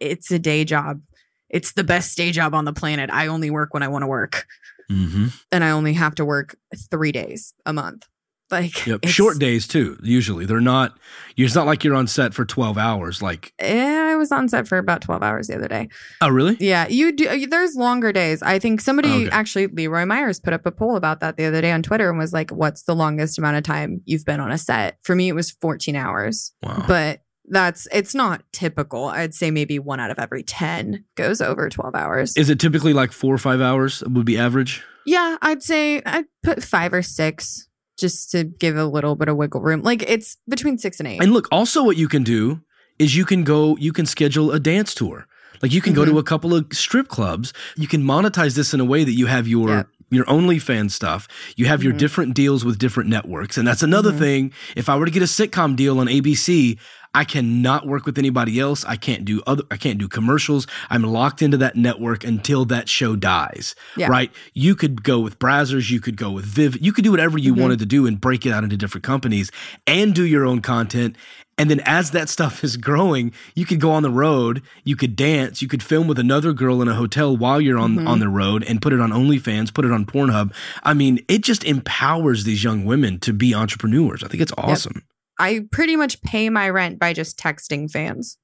it's 0.00 0.30
a 0.30 0.38
day 0.38 0.64
job. 0.64 1.00
It's 1.48 1.72
the 1.72 1.84
best 1.84 2.16
day 2.16 2.32
job 2.32 2.54
on 2.54 2.64
the 2.64 2.72
planet. 2.72 3.10
I 3.12 3.28
only 3.28 3.50
work 3.50 3.72
when 3.74 3.82
I 3.82 3.88
want 3.88 4.02
to 4.02 4.08
work 4.08 4.46
Mm-hmm. 4.90 5.28
and 5.50 5.64
I 5.64 5.70
only 5.70 5.94
have 5.94 6.14
to 6.16 6.24
work 6.26 6.56
three 6.90 7.10
days 7.12 7.54
a 7.64 7.72
month. 7.72 8.06
Like, 8.54 8.86
Yep. 8.86 9.06
Short 9.06 9.38
days 9.38 9.66
too. 9.66 9.98
Usually 10.02 10.46
they're 10.46 10.60
not. 10.60 10.96
It's 11.36 11.54
not 11.56 11.66
like 11.66 11.82
you're 11.82 11.94
on 11.96 12.06
set 12.06 12.32
for 12.34 12.44
12 12.44 12.78
hours. 12.78 13.20
Like, 13.20 13.52
Eh, 13.58 14.10
I 14.12 14.14
was 14.16 14.30
on 14.30 14.48
set 14.48 14.68
for 14.68 14.78
about 14.78 15.02
12 15.02 15.22
hours 15.22 15.48
the 15.48 15.56
other 15.56 15.66
day. 15.68 15.88
oh 16.20 16.28
really? 16.28 16.56
Yeah, 16.60 16.86
you 16.86 17.10
do. 17.12 17.46
There's 17.46 17.74
longer 17.74 18.12
days. 18.12 18.42
I 18.42 18.58
think 18.60 18.80
somebody 18.80 19.08
Okay. 19.26 19.30
actually, 19.30 19.66
Lee 19.66 19.88
Roy 19.88 20.04
Myers, 20.06 20.38
put 20.38 20.52
up 20.52 20.64
a 20.66 20.70
poll 20.70 20.94
about 20.96 21.18
that 21.20 21.36
the 21.36 21.44
other 21.46 21.60
day 21.60 21.72
on 21.72 21.82
Twitter 21.82 22.08
and 22.08 22.18
was 22.18 22.32
like, 22.32 22.50
"What's 22.50 22.82
the 22.84 22.94
longest 22.94 23.38
amount 23.38 23.56
of 23.56 23.64
time 23.64 24.00
you've 24.04 24.24
been 24.24 24.38
on 24.40 24.52
a 24.52 24.58
set?" 24.58 24.98
For 25.02 25.16
me, 25.16 25.28
it 25.28 25.34
was 25.34 25.50
14 25.50 25.96
hours, 25.96 26.52
Wow. 26.62 26.84
but 26.86 27.20
that's 27.48 27.88
it's 27.92 28.14
not 28.14 28.42
typical. 28.52 29.06
I'd 29.06 29.34
say 29.34 29.50
maybe 29.50 29.78
one 29.78 29.98
out 30.00 30.10
of 30.10 30.18
every 30.18 30.42
10 30.44 31.04
goes 31.16 31.40
over 31.42 31.68
12 31.68 31.94
hours. 31.94 32.36
Is 32.36 32.48
it 32.48 32.58
typically 32.60 32.92
like 32.92 33.10
four 33.12 33.34
or 33.34 33.38
five 33.38 33.60
hours 33.60 34.02
would 34.06 34.24
be 34.24 34.38
average? 34.38 34.82
yeah, 35.06 35.36
I'd 35.42 35.62
say 35.62 36.00
I'd 36.06 36.24
put 36.42 36.62
five 36.62 36.94
or 36.94 37.02
six 37.02 37.68
just 38.04 38.30
to 38.32 38.38
give 38.64 38.76
a 38.76 38.84
little 38.96 39.14
bit 39.20 39.28
of 39.30 39.36
wiggle 39.40 39.62
room. 39.68 39.80
Like 39.90 40.00
it's 40.14 40.36
between 40.54 40.76
six 40.84 40.92
and 41.00 41.06
eight. 41.10 41.20
And 41.22 41.32
look, 41.36 41.46
also 41.58 41.78
what 41.88 41.96
you 42.02 42.08
can 42.14 42.22
do 42.36 42.60
is 42.98 43.08
you 43.20 43.24
can 43.32 43.42
go, 43.54 43.60
you 43.86 43.92
can 43.98 44.06
schedule 44.06 44.48
a 44.58 44.60
dance 44.72 44.94
tour. 45.00 45.18
Like 45.62 45.72
you 45.76 45.80
can 45.86 45.94
go 45.94 46.02
Mm-hmm. 46.02 46.12
to 46.20 46.24
a 46.24 46.30
couple 46.32 46.52
of 46.58 46.66
strip 46.72 47.08
clubs. 47.16 47.46
You 47.82 47.88
can 47.94 48.02
monetize 48.12 48.54
this 48.58 48.74
in 48.74 48.80
a 48.80 48.84
way 48.92 49.00
that 49.08 49.16
you 49.20 49.26
have 49.36 49.46
your 49.56 49.68
Yep. 49.70 49.86
your 50.18 50.26
OnlyFans 50.26 50.92
stuff. 51.00 51.26
You 51.56 51.64
have 51.72 51.82
your 51.82 51.94
Mhm. 51.94 51.98
different 52.04 52.30
deals 52.42 52.60
with 52.66 52.76
different 52.84 53.08
networks. 53.16 53.54
And 53.58 53.66
that's 53.68 53.82
another 53.90 54.12
Mhm. 54.12 54.18
thing. 54.24 54.42
If 54.76 54.86
I 54.90 54.94
were 54.96 55.06
to 55.10 55.10
get 55.18 55.22
a 55.22 55.32
sitcom 55.38 55.74
deal 55.82 55.98
on 55.98 56.06
ABC, 56.08 56.78
I 57.14 57.24
cannot 57.24 57.86
work 57.86 58.06
with 58.06 58.18
anybody 58.18 58.58
else. 58.58 58.84
I 58.84 58.96
can't 58.96 59.24
do 59.24 59.42
other 59.46 59.62
I 59.70 59.76
can't 59.76 59.98
do 59.98 60.08
commercials. 60.08 60.66
I'm 60.90 61.02
locked 61.02 61.42
into 61.42 61.56
that 61.58 61.76
network 61.76 62.24
until 62.24 62.64
that 62.66 62.88
show 62.88 63.14
dies. 63.16 63.74
Yeah. 63.96 64.08
Right? 64.08 64.32
You 64.52 64.74
could 64.74 65.02
go 65.02 65.20
with 65.20 65.38
Brazzers, 65.38 65.90
you 65.90 66.00
could 66.00 66.16
go 66.16 66.30
with 66.30 66.44
Viv, 66.44 66.76
you 66.80 66.92
could 66.92 67.04
do 67.04 67.10
whatever 67.10 67.38
you 67.38 67.54
Mhm. 67.54 67.60
wanted 67.60 67.78
to 67.80 67.86
do 67.86 68.06
and 68.06 68.20
break 68.20 68.44
it 68.46 68.50
out 68.52 68.64
into 68.64 68.76
different 68.76 69.04
companies 69.04 69.50
and 69.86 70.14
do 70.14 70.24
your 70.24 70.44
own 70.44 70.60
content. 70.60 71.16
And 71.56 71.70
then 71.70 71.78
as 71.84 72.10
that 72.10 72.28
stuff 72.28 72.64
is 72.64 72.76
growing, 72.76 73.30
you 73.54 73.64
could 73.64 73.78
go 73.78 73.92
on 73.92 74.02
the 74.02 74.10
road, 74.10 74.60
you 74.82 74.96
could 74.96 75.14
dance, 75.14 75.62
you 75.62 75.68
could 75.68 75.84
film 75.84 76.08
with 76.08 76.18
another 76.18 76.52
girl 76.52 76.82
in 76.82 76.88
a 76.88 76.94
hotel 76.94 77.36
while 77.36 77.60
you're 77.60 77.78
on 77.78 77.96
Mhm. 77.96 78.08
on 78.08 78.18
the 78.18 78.28
road 78.28 78.64
and 78.64 78.82
put 78.82 78.92
it 78.92 79.00
on 79.00 79.10
OnlyFans, 79.12 79.72
put 79.72 79.84
it 79.84 79.92
on 79.92 80.04
Pornhub. 80.04 80.52
I 80.82 80.94
mean, 80.94 81.20
it 81.28 81.42
just 81.44 81.62
empowers 81.62 82.42
these 82.42 82.64
young 82.64 82.84
women 82.84 83.20
to 83.20 83.32
be 83.32 83.54
entrepreneurs. 83.54 84.24
I 84.24 84.28
think 84.28 84.42
it's 84.42 84.52
awesome. 84.58 85.02
I 85.38 85.66
pretty 85.72 85.96
much 85.96 86.22
pay 86.22 86.48
my 86.50 86.68
rent 86.70 86.98
by 86.98 87.12
just 87.12 87.38
texting 87.38 87.90
fans 87.90 88.38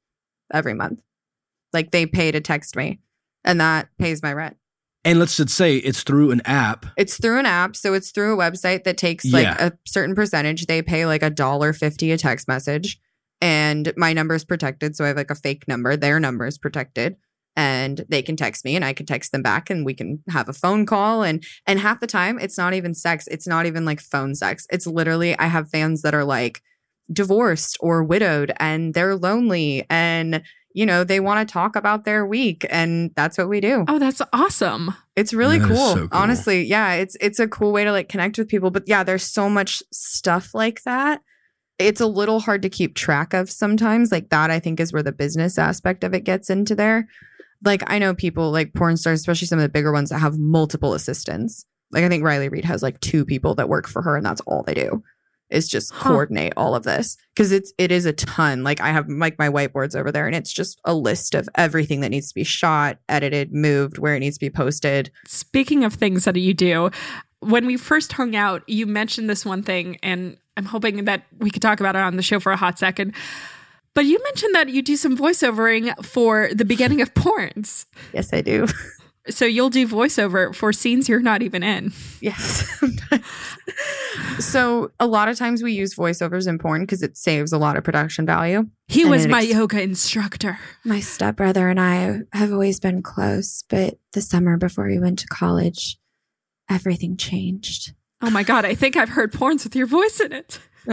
every 0.53 0.75
month. 0.75 1.01
Like 1.73 1.91
they 1.93 2.07
pay 2.07 2.33
to 2.33 2.41
text 2.41 2.75
me, 2.77 3.01
and 3.45 3.61
that 3.61 3.89
pays 3.99 4.23
my 4.23 4.33
rent. 4.33 4.57
And 5.05 5.19
let's 5.19 5.37
just 5.37 5.55
say 5.55 5.77
it's 5.77 6.03
through 6.03 6.31
an 6.31 6.43
app. 6.45 6.85
It's 6.99 7.17
through 7.17 7.39
an 7.39 7.47
app, 7.47 7.75
so 7.77 7.95
it's 7.95 8.11
through 8.11 8.35
a 8.35 8.37
website 8.37 8.85
that 8.85 8.99
takes 8.99 9.25
like 9.33 9.45
Yeah. 9.45 9.69
a 9.69 9.73
certain 9.87 10.15
percentage. 10.15 10.67
They 10.67 10.83
pay 10.83 11.07
like 11.07 11.23
a 11.23 11.31
dollar 11.31 11.73
fifty 11.73 12.11
a 12.13 12.19
text 12.19 12.49
message, 12.49 12.99
and 13.41 13.93
my 13.97 14.13
number 14.13 14.35
is 14.35 14.45
protected. 14.45 14.97
So 14.97 15.05
I 15.05 15.09
have 15.09 15.17
like 15.17 15.31
a 15.31 15.35
fake 15.37 15.67
number. 15.69 15.97
Their 15.97 16.21
number 16.21 16.45
is 16.45 16.59
protected, 16.59 17.17
and 17.57 18.05
they 18.09 18.21
can 18.21 18.37
text 18.37 18.65
me, 18.65 18.77
and 18.77 18.85
I 18.85 18.93
can 18.93 19.07
text 19.07 19.33
them 19.33 19.43
back, 19.43 19.71
and 19.71 19.87
we 19.87 19.95
can 19.95 20.23
have 20.29 20.49
a 20.49 20.53
phone 20.53 20.85
call. 20.87 21.23
and 21.23 21.43
And 21.67 21.79
half 21.79 22.01
the 22.01 22.07
time, 22.07 22.39
it's 22.39 22.59
not 22.59 22.75
even 22.75 22.93
sex. 22.95 23.27
It's 23.31 23.47
not 23.47 23.65
even 23.67 23.85
like 23.85 24.01
phone 24.01 24.35
sex. 24.35 24.67
It's 24.71 24.87
literally 24.89 25.39
I 25.39 25.47
have 25.47 25.71
fans 25.71 26.03
that 26.03 26.15
are 26.15 26.25
like 26.25 26.61
divorced 27.13 27.77
or 27.81 28.03
widowed, 28.03 28.53
and 28.59 28.95
they're 28.95 29.17
lonely, 29.17 29.87
and 29.91 30.43
you 30.73 30.87
know 30.87 31.05
they 31.05 31.21
want 31.21 31.47
to 31.47 31.53
talk 31.53 31.77
about 31.77 32.05
their 32.05 32.27
week, 32.27 32.67
and 32.71 33.13
that's 33.17 33.39
what 33.39 33.49
we 33.49 33.61
do. 33.61 33.85
Oh, 33.89 33.99
that's 33.99 34.23
awesome. 34.33 34.95
It's 35.17 35.33
really 35.33 35.59
cool. 35.59 35.95
so 35.95 36.09
cool. 36.09 36.09
Honestly, 36.13 36.65
yeah, 36.65 36.95
it's 36.95 37.17
it's 37.21 37.39
a 37.39 37.49
cool 37.49 37.73
way 37.73 37.85
to 37.85 37.93
like 37.93 38.09
connect 38.09 38.39
with 38.39 38.49
people. 38.49 38.71
But 38.71 38.85
yeah, 38.87 39.03
there's 39.03 39.25
so 39.25 39.49
much 39.49 39.83
stuff 39.93 40.55
like 40.55 40.83
that. 40.85 41.23
It's 41.79 42.01
a 42.01 42.07
little 42.07 42.41
hard 42.41 42.63
to 42.63 42.69
keep 42.69 42.95
track 42.95 43.33
of 43.33 43.51
sometimes. 43.51 44.13
Like 44.13 44.29
that, 44.31 44.51
I 44.51 44.61
think 44.61 44.81
is 44.81 44.93
where 44.93 45.03
the 45.03 45.13
business 45.13 45.59
aspect 45.59 46.05
of 46.05 46.15
it 46.15 46.25
gets 46.25 46.51
into 46.51 46.75
there. 46.75 47.09
Like 47.65 47.83
I 47.87 47.99
know 47.99 48.15
people 48.15 48.51
like 48.51 48.75
porn 48.75 48.97
stars, 48.97 49.21
especially 49.21 49.49
some 49.49 49.59
of 49.59 49.63
the 49.63 49.69
bigger 49.69 49.93
ones 49.93 50.11
that 50.11 50.19
have 50.19 50.39
multiple 50.39 50.95
assistants. 50.95 51.67
Like 51.93 52.05
I 52.05 52.09
think 52.09 52.23
Riley 52.23 52.49
Reid 52.49 52.65
has 52.65 52.83
like 52.83 53.01
two 53.01 53.25
people 53.25 53.55
that 53.57 53.69
work 53.69 53.89
for 53.89 54.03
her, 54.03 54.17
and 54.17 54.25
that's 54.25 54.41
all 54.43 54.63
they 54.63 54.75
do 54.75 55.03
is 55.51 55.69
just 55.69 55.93
Huh. 55.93 56.11
coordinate 56.11 56.53
all 56.57 56.75
of 56.75 56.85
this 56.85 57.17
because 57.35 57.53
it's 57.53 57.73
it 57.79 57.91
is 57.93 58.07
a 58.07 58.13
ton. 58.13 58.63
Like 58.63 58.81
I 58.81 58.91
have 58.91 59.09
like 59.09 59.39
my 59.39 59.49
whiteboards 59.49 59.95
over 59.97 60.11
there, 60.13 60.27
and 60.27 60.35
it's 60.37 60.53
just 60.53 60.81
a 60.85 60.95
list 60.95 61.35
of 61.35 61.49
everything 61.57 62.01
that 62.01 62.11
needs 62.11 62.29
to 62.29 62.35
be 62.35 62.45
shot, 62.45 62.99
edited, 63.09 63.53
moved, 63.53 63.99
where 63.99 64.15
it 64.15 64.21
needs 64.21 64.37
to 64.39 64.45
be 64.45 64.51
posted. 64.51 65.11
Speaking 65.27 65.85
of 65.85 65.95
things 65.95 66.25
that 66.25 66.37
you 66.37 66.55
do, 66.55 66.91
when 67.41 67.67
we 67.67 67.77
first 67.77 68.13
hung 68.13 68.37
out, 68.37 68.63
you 68.69 68.87
mentioned 68.87 69.29
this 69.29 69.45
one 69.45 69.63
thing, 69.63 69.99
and 70.03 70.37
I'm 70.57 70.67
hoping 70.67 71.05
that 71.07 71.25
we 71.39 71.51
could 71.51 71.63
talk 71.63 71.81
about 71.81 71.97
it 71.97 72.01
on 72.03 72.17
the 72.17 72.23
show 72.23 72.39
for 72.41 72.53
a 72.53 72.57
hot 72.57 72.79
second. 72.79 73.15
But 73.95 74.05
you 74.05 74.23
mentioned 74.23 74.55
that 74.55 74.69
you 74.69 74.83
do 74.83 74.97
some 74.97 75.17
voiceovering 75.17 76.05
for 76.05 76.51
the 76.55 76.65
beginning 76.65 77.01
of 77.01 77.13
porns. 77.15 77.87
Yes, 78.13 78.33
I 78.33 78.41
do. 78.41 78.67
So 79.31 79.45
you'll 79.45 79.71
do 79.71 79.87
voiceover 79.87 80.55
for 80.55 80.73
scenes 80.73 81.09
you're 81.09 81.21
not 81.21 81.43
even 81.43 81.63
in. 81.63 81.93
Yes. 82.21 82.69
so 84.39 84.91
a 85.01 85.07
lot 85.07 85.29
of 85.29 85.37
times 85.39 85.63
we 85.63 85.73
use 85.73 85.95
voiceovers 85.95 86.47
in 86.47 86.59
porn 86.59 86.83
because 86.83 87.03
it 87.03 87.17
saves 87.17 87.53
a 87.53 87.59
lot 87.59 87.77
of 87.77 87.85
production 87.85 88.27
value. 88.27 88.67
He 88.89 89.03
And 89.03 89.11
was 89.11 89.27
my 89.27 89.43
ex- 89.43 89.53
yoga 89.53 89.81
instructor. 89.83 90.59
My 90.85 91.01
stepbrother 91.01 91.69
and 91.69 91.81
I 91.81 92.21
have 92.33 92.53
always 92.53 92.81
been 92.81 93.03
close, 93.03 93.65
but 93.69 93.99
the 94.13 94.21
summer 94.21 94.57
before 94.57 94.87
we 94.87 94.99
went 94.99 95.19
to 95.21 95.27
college, 95.27 95.99
everything 96.69 97.17
changed. 97.17 97.95
Oh 98.23 98.31
my 98.31 98.43
God, 98.43 98.65
I 98.65 98.75
think 98.75 98.97
I've 98.97 99.09
heard 99.11 99.33
porns 99.33 99.65
with 99.65 99.75
your 99.75 99.87
voice 99.87 100.21
in 100.21 100.33
it. 100.33 100.59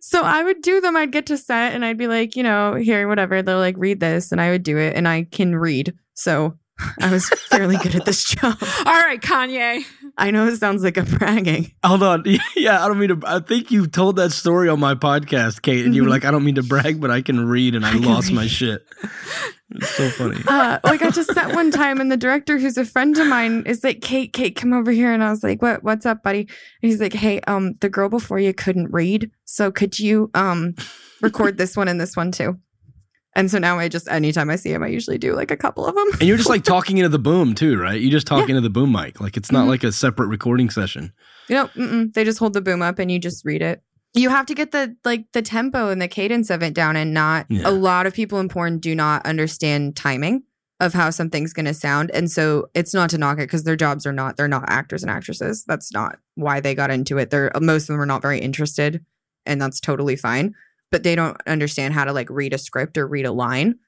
so 0.00 0.22
I 0.22 0.42
would 0.42 0.62
do 0.62 0.80
them. 0.80 0.96
I'd 0.96 1.12
get 1.12 1.26
to 1.26 1.36
set 1.36 1.74
and 1.74 1.84
I'd 1.84 1.98
be 1.98 2.06
like, 2.06 2.36
you 2.36 2.42
know, 2.42 2.74
here, 2.74 3.06
whatever. 3.08 3.42
They're 3.42 3.56
like, 3.56 3.76
read 3.78 4.00
this. 4.00 4.32
And 4.32 4.40
I 4.40 4.50
would 4.50 4.62
do 4.62 4.78
it. 4.78 4.94
And 4.96 5.06
I 5.06 5.24
can 5.24 5.56
read. 5.56 5.94
So 6.14 6.56
I 7.00 7.10
was 7.10 7.28
fairly 7.48 7.76
good 7.76 7.94
at 7.94 8.04
this 8.04 8.24
job. 8.28 8.56
All 8.60 9.00
right, 9.00 9.20
Kanye. 9.20 9.82
I 10.18 10.30
know 10.30 10.46
it 10.46 10.56
sounds 10.56 10.82
like 10.82 10.98
I'm 10.98 11.04
bragging. 11.04 11.72
Hold 11.84 12.02
on. 12.02 12.24
Yeah, 12.56 12.84
I 12.84 12.88
don't 12.88 12.98
mean 12.98 13.08
to. 13.08 13.20
I 13.26 13.40
think 13.40 13.70
you 13.70 13.86
told 13.86 14.16
that 14.16 14.30
story 14.32 14.68
on 14.68 14.78
my 14.80 14.94
podcast, 14.94 15.62
Kate, 15.62 15.84
and 15.84 15.94
you 15.94 16.02
were 16.02 16.08
Mhm. 16.08 16.12
like, 16.12 16.24
I 16.24 16.30
don't 16.30 16.44
mean 16.44 16.54
to 16.56 16.62
brag, 16.62 17.00
but 17.00 17.10
I 17.10 17.22
can 17.22 17.46
read 17.48 17.74
and 17.74 17.84
I, 17.84 17.90
I 17.90 17.92
can 17.92 18.02
lost 18.02 18.30
my 18.32 18.46
shit. 18.46 18.84
It's 19.70 19.88
so 19.90 20.08
funny. 20.10 20.36
uh, 20.46 20.78
like 20.84 21.02
I 21.02 21.10
just 21.10 21.32
sat 21.32 21.54
one 21.54 21.70
time, 21.70 22.00
and 22.00 22.12
the 22.12 22.16
director, 22.16 22.58
who's 22.58 22.76
a 22.76 22.84
friend 22.84 23.16
of 23.18 23.26
mine, 23.26 23.62
is 23.66 23.82
like, 23.82 24.00
"Kate, 24.00 24.32
Kate, 24.32 24.54
come 24.54 24.72
over 24.72 24.90
here." 24.92 25.12
And 25.12 25.24
I 25.24 25.30
was 25.30 25.42
like, 25.42 25.62
"What? 25.62 25.82
What's 25.82 26.04
up, 26.06 26.22
buddy?" 26.22 26.40
And 26.40 26.48
he's 26.82 27.00
like, 27.00 27.14
"Hey, 27.14 27.40
um, 27.46 27.74
the 27.80 27.88
girl 27.88 28.08
before 28.08 28.38
you 28.38 28.52
couldn't 28.52 28.92
read, 28.92 29.30
so 29.44 29.70
could 29.72 29.98
you 29.98 30.30
um 30.34 30.74
record 31.22 31.56
this 31.58 31.76
one 31.76 31.88
and 31.88 32.00
this 32.00 32.16
one 32.16 32.32
too?" 32.32 32.58
And 33.34 33.50
so 33.50 33.58
now 33.58 33.78
I 33.78 33.88
just 33.88 34.08
anytime 34.08 34.50
I 34.50 34.56
see 34.56 34.72
him, 34.72 34.82
I 34.82 34.88
usually 34.88 35.16
do 35.18 35.34
like 35.34 35.50
a 35.50 35.56
couple 35.56 35.86
of 35.86 35.94
them. 35.94 36.06
And 36.20 36.22
you're 36.22 36.36
just 36.36 36.50
like 36.50 36.64
talking 36.74 36.98
into 36.98 37.08
the 37.08 37.18
boom 37.18 37.54
too, 37.54 37.78
right? 37.78 38.00
You 38.00 38.10
just 38.10 38.26
talk 38.26 38.48
into 38.48 38.60
the 38.60 38.70
boom 38.70 38.92
mic. 38.92 39.20
Like 39.20 39.36
it's 39.36 39.50
not 39.50 39.64
Mhm. 39.64 39.68
like 39.68 39.84
a 39.84 39.92
separate 39.92 40.26
recording 40.28 40.68
session. 40.70 41.12
You 41.48 41.68
know, 41.76 42.04
they 42.14 42.24
just 42.24 42.38
hold 42.38 42.52
the 42.52 42.60
boom 42.60 42.82
up 42.82 42.98
and 42.98 43.10
you 43.10 43.18
just 43.18 43.44
read 43.44 43.62
it. 43.62 43.82
You 44.14 44.28
have 44.28 44.44
to 44.46 44.54
get 44.54 44.72
the 44.72 44.94
like 45.04 45.24
the 45.32 45.40
tempo 45.42 45.88
and 45.88 46.00
the 46.02 46.08
cadence 46.08 46.50
of 46.50 46.62
it 46.62 46.74
down, 46.74 46.96
and 46.96 47.14
not 47.14 47.46
Yeah. 47.48 47.62
a 47.64 47.70
lot 47.72 48.06
of 48.06 48.12
people 48.12 48.38
in 48.40 48.48
porn 48.50 48.78
do 48.78 48.94
not 48.94 49.24
understand 49.24 49.96
timing 49.96 50.42
of 50.80 50.92
how 50.92 51.08
something's 51.08 51.52
going 51.54 51.64
to 51.64 51.72
sound, 51.72 52.10
and 52.10 52.30
so 52.30 52.68
it's 52.74 52.92
not 52.92 53.08
to 53.10 53.16
knock 53.18 53.38
it 53.38 53.42
because 53.48 53.64
their 53.64 53.76
jobs 53.76 54.04
are 54.04 54.12
not 54.12 54.36
they're 54.36 54.48
not 54.48 54.64
actors 54.68 55.02
and 55.02 55.10
actresses. 55.10 55.64
That's 55.66 55.92
not 55.94 56.18
why 56.34 56.60
they 56.60 56.74
got 56.74 56.90
into 56.90 57.16
it. 57.16 57.30
They're 57.30 57.50
most 57.60 57.84
of 57.84 57.94
them 57.94 58.00
are 58.02 58.06
not 58.06 58.20
very 58.20 58.38
interested, 58.40 59.02
and 59.46 59.62
that's 59.62 59.80
totally 59.80 60.16
fine. 60.16 60.54
But 60.92 61.02
they 61.02 61.16
don't 61.16 61.36
understand 61.48 61.94
how 61.94 62.04
to 62.04 62.12
like 62.12 62.30
read 62.30 62.54
a 62.54 62.58
script 62.58 62.96
or 62.96 63.08
read 63.08 63.26
a 63.26 63.32
line, 63.32 63.80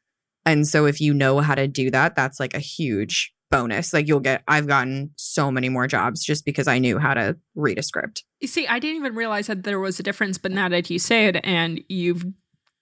and 0.45 0.67
so 0.67 0.87
if 0.87 1.01
you 1.01 1.15
know 1.15 1.39
how 1.39 1.55
to 1.55 1.69
do 1.69 1.93
that, 1.93 2.17
that's 2.17 2.41
like 2.41 2.55
a 2.55 2.59
huge 2.59 3.33
bonus. 3.51 3.93
Like 3.93 4.09
you'll 4.09 4.19
get 4.21 4.43
I've 4.49 4.67
gotten 4.67 5.13
so 5.17 5.51
many 5.51 5.69
more 5.69 5.87
jobs 5.87 6.25
just 6.25 6.45
because 6.45 6.67
I 6.67 6.79
knew 6.79 6.99
how 6.99 7.15
to 7.15 7.37
read 7.55 7.79
a 7.79 7.83
script. 7.83 8.25
You 8.41 8.49
see, 8.49 8.67
I 8.67 8.81
didn't 8.81 8.97
even 8.97 9.15
realize 9.15 9.47
that 9.47 9.63
there 9.63 9.79
was 9.79 10.01
a 10.01 10.03
difference, 10.03 10.39
but 10.39 10.51
now 10.51 10.69
that 10.71 10.91
you 10.91 10.99
say 10.99 11.27
it 11.27 11.37
and 11.45 11.81
you've 11.89 12.25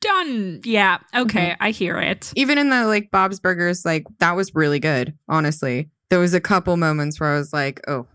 done, 0.00 0.60
yeah, 0.64 0.98
okay, 1.14 1.56
I 1.60 1.70
hear 1.70 1.98
it. 1.98 2.32
Even 2.36 2.58
in 2.58 2.70
the 2.70 2.86
like 2.86 3.10
Bob's 3.10 3.40
Burgers, 3.40 3.84
like 3.84 4.06
that 4.18 4.36
was 4.36 4.54
really 4.54 4.80
good, 4.80 5.14
honestly. 5.28 5.90
There 6.10 6.18
was 6.18 6.34
a 6.34 6.40
couple 6.40 6.76
moments 6.76 7.18
where 7.18 7.34
I 7.34 7.38
was 7.38 7.52
like, 7.52 7.80
oh, 7.88 8.06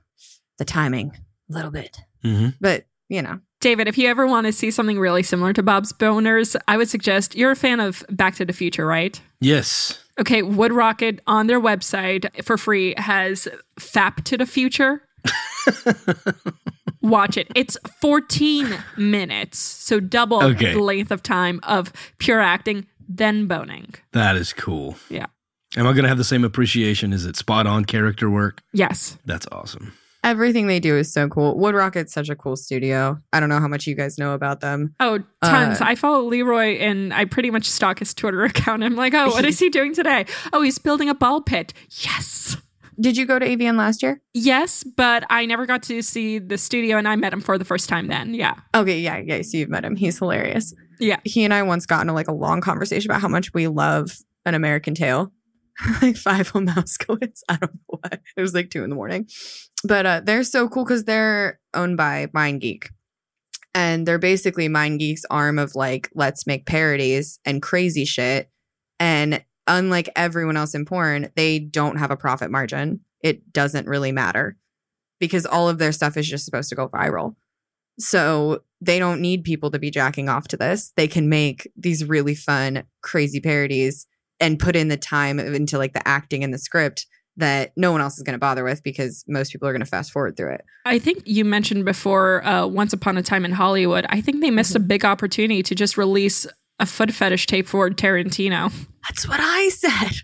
the 0.58 0.66
timing, 0.66 1.12
a 1.50 1.54
little 1.54 1.72
bit. 1.72 1.98
Mm-hmm. 2.24 2.50
But, 2.62 2.86
you 3.10 3.22
know, 3.22 3.40
David, 3.60 3.88
if 3.88 3.98
you 3.98 4.08
ever 4.08 4.28
want 4.28 4.46
to 4.46 4.54
see 4.54 4.70
something 4.70 5.00
really 5.00 5.24
similar 5.24 5.52
to 5.54 5.64
Bob's 5.64 5.92
Boners, 5.92 6.56
I 6.68 6.78
would 6.78 6.90
suggest 6.90 7.36
you're 7.36 7.52
a 7.52 7.56
fan 7.56 7.80
of 7.80 8.04
Back 8.10 8.36
to 8.36 8.46
the 8.46 8.54
Future, 8.54 8.86
right? 8.86 9.20
Yes. 9.40 10.00
Okay, 10.20 10.42
WoodRocket 10.42 11.20
on 11.28 11.48
their 11.48 11.60
website 11.60 12.44
for 12.44 12.58
free 12.58 12.94
has 12.98 13.48
Fap 13.80 14.24
to 14.26 14.38
the 14.38 14.46
Future. 14.46 15.02
Watch 17.02 17.38
it. 17.38 17.48
It's 17.56 17.78
14 18.02 18.78
minutes, 18.98 19.60
so 19.60 20.00
double 20.00 20.44
Okay. 20.44 20.74
the 20.74 20.80
length 20.82 21.12
of 21.12 21.24
time 21.24 21.60
of 21.64 21.94
pure 22.18 22.40
acting, 22.40 22.86
then 23.08 23.48
boning. 23.48 23.94
That 24.14 24.36
is 24.36 24.52
cool. 24.54 24.98
Yeah. 25.10 25.28
Am 25.76 25.86
I 25.86 25.92
going 25.94 26.04
to 26.04 26.10
have 26.10 26.18
the 26.18 26.24
same 26.24 26.44
appreciation? 26.44 27.14
Is 27.14 27.26
it 27.26 27.36
spot 27.36 27.68
on 27.68 27.86
character 27.86 28.30
work? 28.30 28.62
Yes. 28.74 29.18
That's 29.26 29.46
awesome. 29.52 29.94
Everything 30.28 30.68
they 30.68 30.82
do 30.82 30.98
is 30.98 31.10
so 31.10 31.30
cool. 31.30 31.56
WoodRocket's 31.56 32.12
such 32.12 32.28
a 32.28 32.36
cool 32.36 32.58
studio. 32.58 33.18
I 33.32 33.40
don't 33.40 33.48
know 33.48 33.62
how 33.62 33.70
much 33.70 33.88
you 33.88 33.96
guys 33.96 34.18
know 34.18 34.34
about 34.34 34.60
them. 34.60 34.94
Oh, 35.00 35.20
tons. 35.42 35.80
Uh, 35.80 35.86
I 35.86 35.96
follow 35.96 36.24
Lee 36.24 36.42
Roy 36.42 36.74
and 36.74 37.14
I 37.14 37.24
pretty 37.24 37.50
much 37.50 37.64
stalk 37.64 38.00
his 38.00 38.14
Twitter 38.14 38.44
account. 38.44 38.84
I'm 38.84 38.98
like, 38.98 39.14
oh, 39.14 39.30
what 39.30 39.46
is 39.46 39.58
he 39.58 39.70
doing 39.80 39.94
today? 39.96 40.26
Oh, 40.52 40.62
he's 40.62 40.80
building 40.80 41.08
a 41.08 41.16
ball 41.16 41.40
pit. 41.40 41.74
Yes. 42.02 42.58
Did 43.00 43.16
you 43.16 43.26
go 43.26 43.40
to 43.40 43.46
AVN 43.46 43.78
last 43.78 44.04
year? 44.04 44.22
Yes, 44.34 44.84
but 44.84 45.24
I 45.30 45.46
never 45.46 45.66
got 45.66 45.82
to 45.84 46.02
see 46.02 46.40
the 46.40 46.58
studio 46.58 46.98
and 46.98 47.08
I 47.08 47.16
met 47.16 47.32
him 47.32 47.40
for 47.40 47.58
the 47.58 47.64
first 47.64 47.88
time 47.88 48.08
then. 48.08 48.34
Yeah. 48.34 48.56
Okay, 48.76 49.00
yeah, 49.00 49.20
yeah. 49.20 49.42
So 49.44 49.56
you've 49.56 49.70
met 49.70 49.86
him. 49.86 49.96
He's 49.96 50.20
hilarious. 50.20 50.74
Yeah. 51.00 51.22
He 51.24 51.46
and 51.46 51.54
I 51.54 51.64
once 51.64 51.86
got 51.86 52.02
into 52.02 52.12
like 52.12 52.28
a 52.28 52.34
long 52.34 52.60
conversation 52.60 53.10
about 53.10 53.22
how 53.22 53.30
much 53.30 53.54
we 53.54 53.70
love 53.70 54.18
an 54.46 54.56
American 54.56 54.94
Tail. 54.94 55.32
like 56.02 56.18
five 56.18 56.50
home 56.50 56.68
Mousekewitz. 56.68 57.42
I 57.50 57.58
don't 57.58 57.74
know 57.74 58.00
why. 58.02 58.20
It 58.36 58.42
was 58.42 58.54
like 58.54 58.70
two 58.70 58.84
in 58.84 58.90
the 58.90 58.96
morning. 58.96 59.28
But 59.84 60.06
uh, 60.06 60.22
they're 60.24 60.44
so 60.44 60.68
cool 60.68 60.84
because 60.84 61.04
they're 61.04 61.60
owned 61.74 61.98
by 61.98 62.28
MindGeek. 62.28 62.88
And 63.76 64.08
they're 64.08 64.18
basically 64.18 64.70
MindGeek's 64.70 65.26
arm 65.30 65.60
of 65.60 65.76
like, 65.76 66.10
let's 66.16 66.48
make 66.48 66.66
parodies 66.66 67.40
and 67.46 67.62
crazy 67.62 68.06
shit. 68.06 68.50
And 69.00 69.44
unlike 69.68 70.10
everyone 70.16 70.58
else 70.58 70.74
in 70.74 70.86
porn, 70.86 71.30
they 71.36 71.60
don't 71.60 71.98
have 71.98 72.10
a 72.10 72.18
profit 72.18 72.50
margin. 72.50 73.02
It 73.22 73.54
doesn't 73.54 73.88
really 73.88 74.12
matter 74.12 74.58
because 75.20 75.46
all 75.46 75.70
of 75.70 75.78
their 75.78 75.92
stuff 75.92 76.18
is 76.18 76.28
just 76.28 76.46
supposed 76.46 76.70
to 76.70 76.76
go 76.76 76.90
viral. 76.90 77.36
So 78.00 78.62
they 78.82 78.98
don't 79.00 79.22
need 79.22 79.44
people 79.44 79.70
to 79.72 79.80
be 79.80 79.92
jacking 79.92 80.30
off 80.30 80.48
to 80.50 80.58
this. 80.58 80.94
They 80.96 81.08
can 81.08 81.30
make 81.30 81.70
these 81.76 82.06
really 82.06 82.36
fun, 82.36 82.84
crazy 83.02 83.40
parodies 83.40 84.08
and 84.40 84.60
put 84.60 84.76
in 84.76 84.88
the 84.88 84.98
time 84.98 85.40
into 85.40 85.78
like 85.78 85.94
the 85.94 86.08
acting 86.08 86.44
and 86.44 86.54
the 86.54 86.58
script 86.58 87.06
that 87.38 87.72
no 87.78 87.92
one 87.92 88.02
else 88.02 88.18
is 88.18 88.24
going 88.24 88.34
to 88.34 88.40
bother 88.40 88.64
with 88.64 88.84
because 88.84 89.24
most 89.28 89.52
people 89.52 89.68
are 89.68 89.72
going 89.72 89.80
to 89.80 89.86
fast 89.86 90.12
forward 90.12 90.36
through 90.36 90.54
it. 90.54 90.66
I 90.86 90.98
think 91.00 91.22
you 91.26 91.46
mentioned 91.46 91.86
before 91.86 92.46
uh, 92.46 92.66
Once 92.66 92.94
Upon 92.94 93.18
a 93.18 93.22
Time 93.22 93.46
in 93.46 93.52
Hollywood. 93.52 94.06
I 94.10 94.22
think 94.22 94.42
they 94.42 94.50
missed 94.50 94.76
a 94.76 94.80
big 94.80 95.06
opportunity 95.06 95.62
to 95.64 95.76
just 95.76 95.98
release 95.98 96.48
a 96.80 96.86
foot 96.86 97.12
fetish 97.12 97.46
tape 97.46 97.68
for 97.68 97.90
Tarantino. 97.90 98.74
That's 99.08 99.28
what 99.28 99.40
I 99.40 99.70
said. 99.70 100.24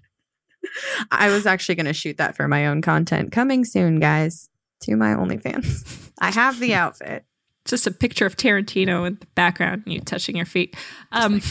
I 1.11 1.30
was 1.30 1.45
actually 1.45 1.76
going 1.76 1.86
to 1.86 1.93
shoot 1.93 2.18
that 2.18 2.36
for 2.36 2.47
my 2.47 2.68
own 2.68 2.82
content. 2.82 3.32
Coming 3.32 3.64
soon, 3.64 3.99
guys, 3.99 4.49
to 4.82 4.95
my 4.95 5.14
OnlyFans. 5.14 6.11
I 6.20 6.32
have 6.32 6.59
the 6.59 6.74
outfit. 6.74 7.26
Just 7.66 7.88
a 7.88 7.91
picture 7.91 8.26
of 8.26 8.36
Tarantino 8.36 9.05
in 9.07 9.18
the 9.20 9.28
background 9.36 9.84
you 9.86 10.01
touching 10.01 10.36
your 10.36 10.45
feet. 10.45 10.76
Um, 11.11 11.41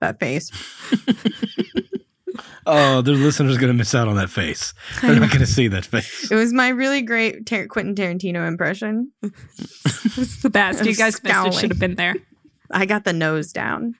That 0.00 0.20
face. 0.20 0.50
Oh, 2.66 3.00
the 3.00 3.12
listeners 3.12 3.58
going 3.58 3.72
to 3.72 3.78
miss 3.78 3.94
out 3.94 4.08
on 4.08 4.16
that 4.16 4.28
face. 4.28 4.74
They're 5.00 5.20
not 5.20 5.28
going 5.28 5.40
to 5.40 5.46
see 5.46 5.68
that 5.68 5.84
face. 5.84 6.30
It 6.30 6.34
was 6.34 6.52
my 6.52 6.68
really 6.68 7.00
great 7.00 7.46
Tar- 7.46 7.68
Quentin 7.68 7.94
Tarantino 7.94 8.46
impression. 8.46 9.12
it's 9.22 10.42
the 10.42 10.50
best. 10.50 10.84
You 10.84 10.96
guys 10.96 11.22
missed 11.22 11.46
it. 11.46 11.54
Should 11.54 11.70
have 11.70 11.78
been 11.78 11.94
there. 11.94 12.16
I 12.72 12.84
got 12.84 13.04
the 13.04 13.12
nose 13.12 13.52
down. 13.52 13.94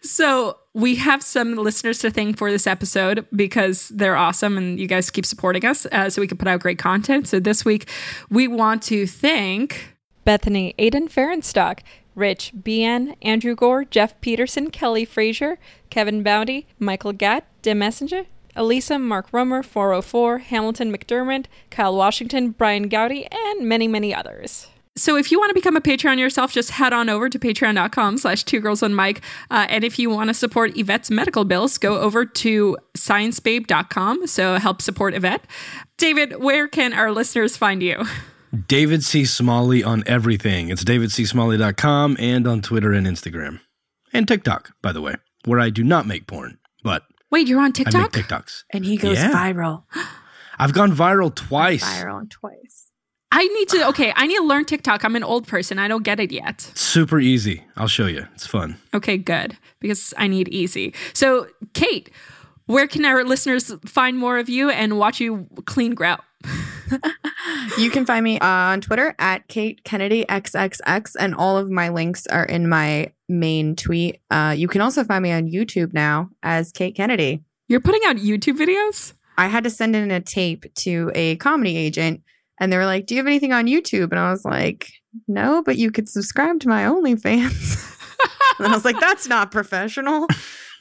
So 0.00 0.56
we 0.72 0.94
have 0.96 1.22
some 1.22 1.56
listeners 1.56 1.98
to 1.98 2.10
thank 2.10 2.38
for 2.38 2.50
this 2.50 2.66
episode 2.66 3.26
because 3.36 3.88
they're 3.88 4.16
awesome 4.16 4.56
and 4.56 4.80
you 4.80 4.86
guys 4.86 5.10
keep 5.10 5.26
supporting 5.26 5.66
us 5.66 5.84
uh, 5.92 6.08
so 6.08 6.22
we 6.22 6.26
can 6.26 6.38
put 6.38 6.48
out 6.48 6.60
great 6.60 6.78
content. 6.78 7.28
So 7.28 7.38
this 7.38 7.66
week 7.66 7.90
we 8.30 8.48
want 8.48 8.82
to 8.84 9.06
thank 9.06 9.96
Bethany 10.24 10.74
Aiden 10.78 11.10
Ferenstock, 11.12 11.80
Rich 12.20 12.52
BN, 12.56 13.16
Andrew 13.22 13.54
Gore, 13.54 13.84
Jeff 13.84 14.20
Peterson, 14.20 14.70
Kelly 14.70 15.04
Frazier, 15.04 15.58
Kevin 15.88 16.22
Bounty, 16.22 16.66
Michael 16.78 17.12
Gatt, 17.12 17.46
Dim 17.62 17.78
Messenger, 17.78 18.26
Elisa, 18.54 18.98
Mark 18.98 19.28
Romer, 19.32 19.62
404, 19.62 20.38
Hamilton 20.38 20.92
McDermott, 20.94 21.46
Kyle 21.70 21.96
Washington, 21.96 22.50
Brian 22.50 22.88
Gowdy, 22.88 23.26
and 23.30 23.68
many, 23.68 23.88
many 23.88 24.14
others. 24.14 24.68
So 24.96 25.16
if 25.16 25.32
you 25.32 25.38
want 25.38 25.50
to 25.50 25.54
become 25.54 25.76
a 25.76 25.80
Patreon 25.80 26.18
yourself, 26.18 26.52
just 26.52 26.72
head 26.72 26.92
on 26.92 27.08
over 27.08 27.28
to 27.28 27.38
patreon.com 27.38 28.18
slash 28.18 28.44
two 28.44 28.60
girls 28.60 28.82
one 28.82 28.94
mic. 28.94 29.22
Uh, 29.50 29.66
and 29.70 29.82
if 29.82 29.98
you 29.98 30.10
want 30.10 30.28
to 30.28 30.34
support 30.34 30.76
Yvette's 30.76 31.10
medical 31.10 31.44
bills, 31.44 31.78
go 31.78 31.98
over 32.00 32.26
to 32.26 32.76
sciencebabe.com. 32.98 34.26
So 34.26 34.56
help 34.56 34.82
support 34.82 35.14
Yvette. 35.14 35.44
David, 35.96 36.42
where 36.42 36.68
can 36.68 36.92
our 36.92 37.12
listeners 37.12 37.56
find 37.56 37.82
you? 37.82 38.04
David 38.68 39.04
C. 39.04 39.24
Smalley 39.24 39.82
on 39.84 40.02
everything. 40.06 40.70
It's 40.70 40.82
davidcsmalley.com 40.84 42.16
and 42.18 42.46
on 42.46 42.62
Twitter 42.62 42.92
and 42.92 43.06
Instagram. 43.06 43.60
And 44.12 44.26
TikTok, 44.26 44.72
by 44.82 44.92
the 44.92 45.00
way, 45.00 45.14
where 45.44 45.60
I 45.60 45.70
do 45.70 45.84
not 45.84 46.06
make 46.06 46.26
porn, 46.26 46.58
but 46.82 47.04
Wait, 47.30 47.46
you're 47.46 47.60
on 47.60 47.66
I 47.66 47.68
make 47.68 47.74
TikTok? 47.74 48.12
TikToks. 48.12 48.64
And 48.70 48.84
he 48.84 48.96
goes 48.96 49.16
Yeah. 49.18 49.30
viral. 49.32 49.84
I've 50.58 50.72
gone 50.72 50.92
viral 50.92 51.32
twice. 51.34 51.84
Viral 51.84 52.28
twice. 52.28 52.90
I 53.32 53.46
need 53.46 53.68
to, 53.68 53.86
okay, 53.90 54.12
I 54.16 54.26
need 54.26 54.36
to 54.38 54.42
learn 54.44 54.64
TikTok. 54.64 55.04
I'm 55.04 55.14
an 55.14 55.22
old 55.22 55.46
person. 55.46 55.78
I 55.78 55.86
don't 55.86 56.02
get 56.02 56.18
it 56.18 56.32
yet. 56.32 56.60
Super 56.74 57.20
easy. 57.20 57.62
I'll 57.76 57.86
show 57.86 58.06
you. 58.06 58.26
It's 58.34 58.46
fun. 58.46 58.76
Okay, 58.92 59.16
good, 59.16 59.56
because 59.78 60.12
I 60.18 60.26
need 60.26 60.48
easy. 60.48 60.92
So, 61.12 61.46
Kate, 61.72 62.10
where 62.70 62.86
can 62.86 63.04
our 63.04 63.24
listeners 63.24 63.72
find 63.84 64.16
more 64.16 64.38
of 64.38 64.48
you 64.48 64.70
and 64.70 64.98
watch 64.98 65.20
you 65.20 65.48
clean 65.66 65.94
grout? 65.94 66.22
You 67.78 67.90
can 67.90 68.04
find 68.04 68.24
me 68.24 68.38
on 68.40 68.80
Twitter 68.80 69.14
at 69.18 69.46
Kate 69.48 69.84
Kennedy 69.84 70.24
XXX, 70.28 71.14
and 71.18 71.34
all 71.34 71.56
of 71.56 71.70
my 71.70 71.88
links 71.88 72.26
are 72.26 72.44
in 72.44 72.68
my 72.68 73.12
main 73.28 73.76
tweet. 73.76 74.20
Uh, 74.30 74.54
you 74.56 74.66
can 74.68 74.80
also 74.80 75.04
find 75.04 75.22
me 75.22 75.30
on 75.30 75.50
YouTube 75.50 75.92
now 75.92 76.30
as 76.42 76.72
Kate 76.72 76.94
Kennedy. 76.94 77.42
You're 77.68 77.80
putting 77.80 78.02
out 78.06 78.16
YouTube 78.16 78.58
videos? 78.58 79.14
I 79.38 79.46
had 79.46 79.64
to 79.64 79.70
send 79.70 79.94
in 79.94 80.10
a 80.10 80.20
tape 80.20 80.72
to 80.76 81.12
a 81.14 81.36
comedy 81.36 81.76
agent, 81.76 82.22
and 82.58 82.72
they 82.72 82.76
were 82.76 82.86
like, 82.86 83.06
"Do 83.06 83.14
you 83.14 83.20
have 83.20 83.26
anything 83.26 83.52
on 83.52 83.66
YouTube?" 83.66 84.10
And 84.10 84.18
I 84.18 84.30
was 84.30 84.44
like, 84.44 84.90
"No, 85.28 85.62
but 85.62 85.76
you 85.76 85.90
could 85.90 86.08
subscribe 86.08 86.60
to 86.60 86.68
my 86.68 86.84
OnlyFans." 86.84 88.18
and 88.58 88.66
I 88.66 88.74
was 88.74 88.84
like, 88.84 88.98
"That's 89.00 89.28
not 89.28 89.50
professional." 89.50 90.26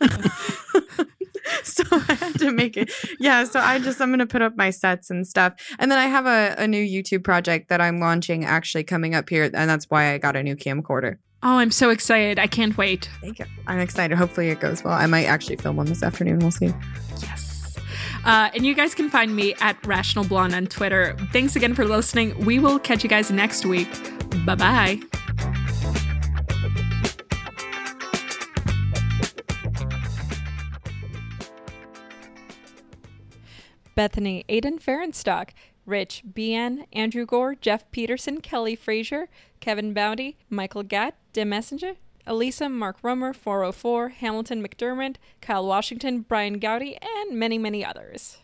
so 1.64 1.84
I 1.92 2.14
had 2.14 2.40
to 2.40 2.52
make 2.52 2.78
it. 2.78 2.92
Yeah, 3.20 3.44
so 3.44 3.60
I 3.60 3.80
just 3.80 4.02
I'm 4.02 4.12
gonna 4.12 4.28
put 4.28 4.42
up 4.42 4.56
my 4.58 4.70
sets 4.70 5.10
and 5.10 5.28
stuff, 5.28 5.54
and 5.80 5.92
then 5.92 6.00
I 6.00 6.06
have 6.06 6.26
a, 6.26 6.56
a 6.62 6.68
new 6.68 6.84
YouTube 6.84 7.24
project 7.24 7.70
that 7.70 7.82
I'm 7.82 8.00
launching 8.00 8.46
actually 8.46 8.84
coming 8.84 9.16
up 9.16 9.30
here, 9.30 9.44
and 9.46 9.70
that's 9.70 9.86
why 9.90 10.14
I 10.14 10.18
got 10.18 10.36
a 10.36 10.44
new 10.44 10.56
camcorder. 10.56 11.18
Oh, 11.42 11.58
I'm 11.58 11.72
so 11.72 11.90
excited. 11.90 12.38
I 12.38 12.48
can't 12.48 12.78
wait. 12.78 13.10
Thank 13.22 13.40
you. 13.40 13.46
I'm 13.66 13.80
excited. 13.80 14.18
Hopefully 14.18 14.50
it 14.50 14.60
goes 14.60 14.84
well. 14.84 14.94
I 14.94 15.06
might 15.06 15.26
actually 15.26 15.56
film 15.56 15.78
one 15.78 15.86
this 15.86 16.04
afternoon. 16.04 16.40
We'll 16.40 16.52
see. 16.52 16.74
Yes. 17.20 17.78
Uh, 18.26 18.50
and 18.54 18.66
you 18.66 18.76
guys 18.76 18.94
can 18.94 19.10
find 19.10 19.34
me 19.34 19.54
at 19.62 19.86
Rational 19.88 20.26
Blonde 20.26 20.54
on 20.54 20.68
Twitter. 20.68 21.16
Thanks 21.32 21.56
again 21.56 21.74
for 21.74 21.86
listening. 21.86 22.38
We 22.46 22.60
will 22.60 22.78
catch 22.78 23.04
you 23.04 23.10
guys 23.10 23.32
next 23.32 23.66
week. 23.66 23.88
Bye 24.46 24.56
bye. 24.56 25.66
Bethany 34.00 34.46
Aiden 34.48 34.82
Ferenstock, 34.82 35.50
Rich 35.86 36.24
BN, 36.34 36.86
Andrew 36.94 37.26
Gore, 37.26 37.56
Jeff 37.56 37.92
Peterson, 37.92 38.40
Kelly 38.40 38.74
Frazier, 38.74 39.28
Kevin 39.60 39.94
Bowdy, 39.94 40.38
Michael 40.50 40.84
Gatt, 40.84 41.16
Dim 41.34 41.50
Messenger, 41.50 41.96
Elisa, 42.26 42.70
Mark 42.70 42.96
Romer, 43.02 43.34
404, 43.34 44.08
Hamilton 44.08 44.66
McDermott, 44.66 45.18
Kyle 45.42 45.68
Washington, 45.68 46.22
Brian 46.22 46.60
Gowdy, 46.60 46.98
and 47.02 47.38
many, 47.38 47.58
many 47.58 47.84
others. 47.84 48.38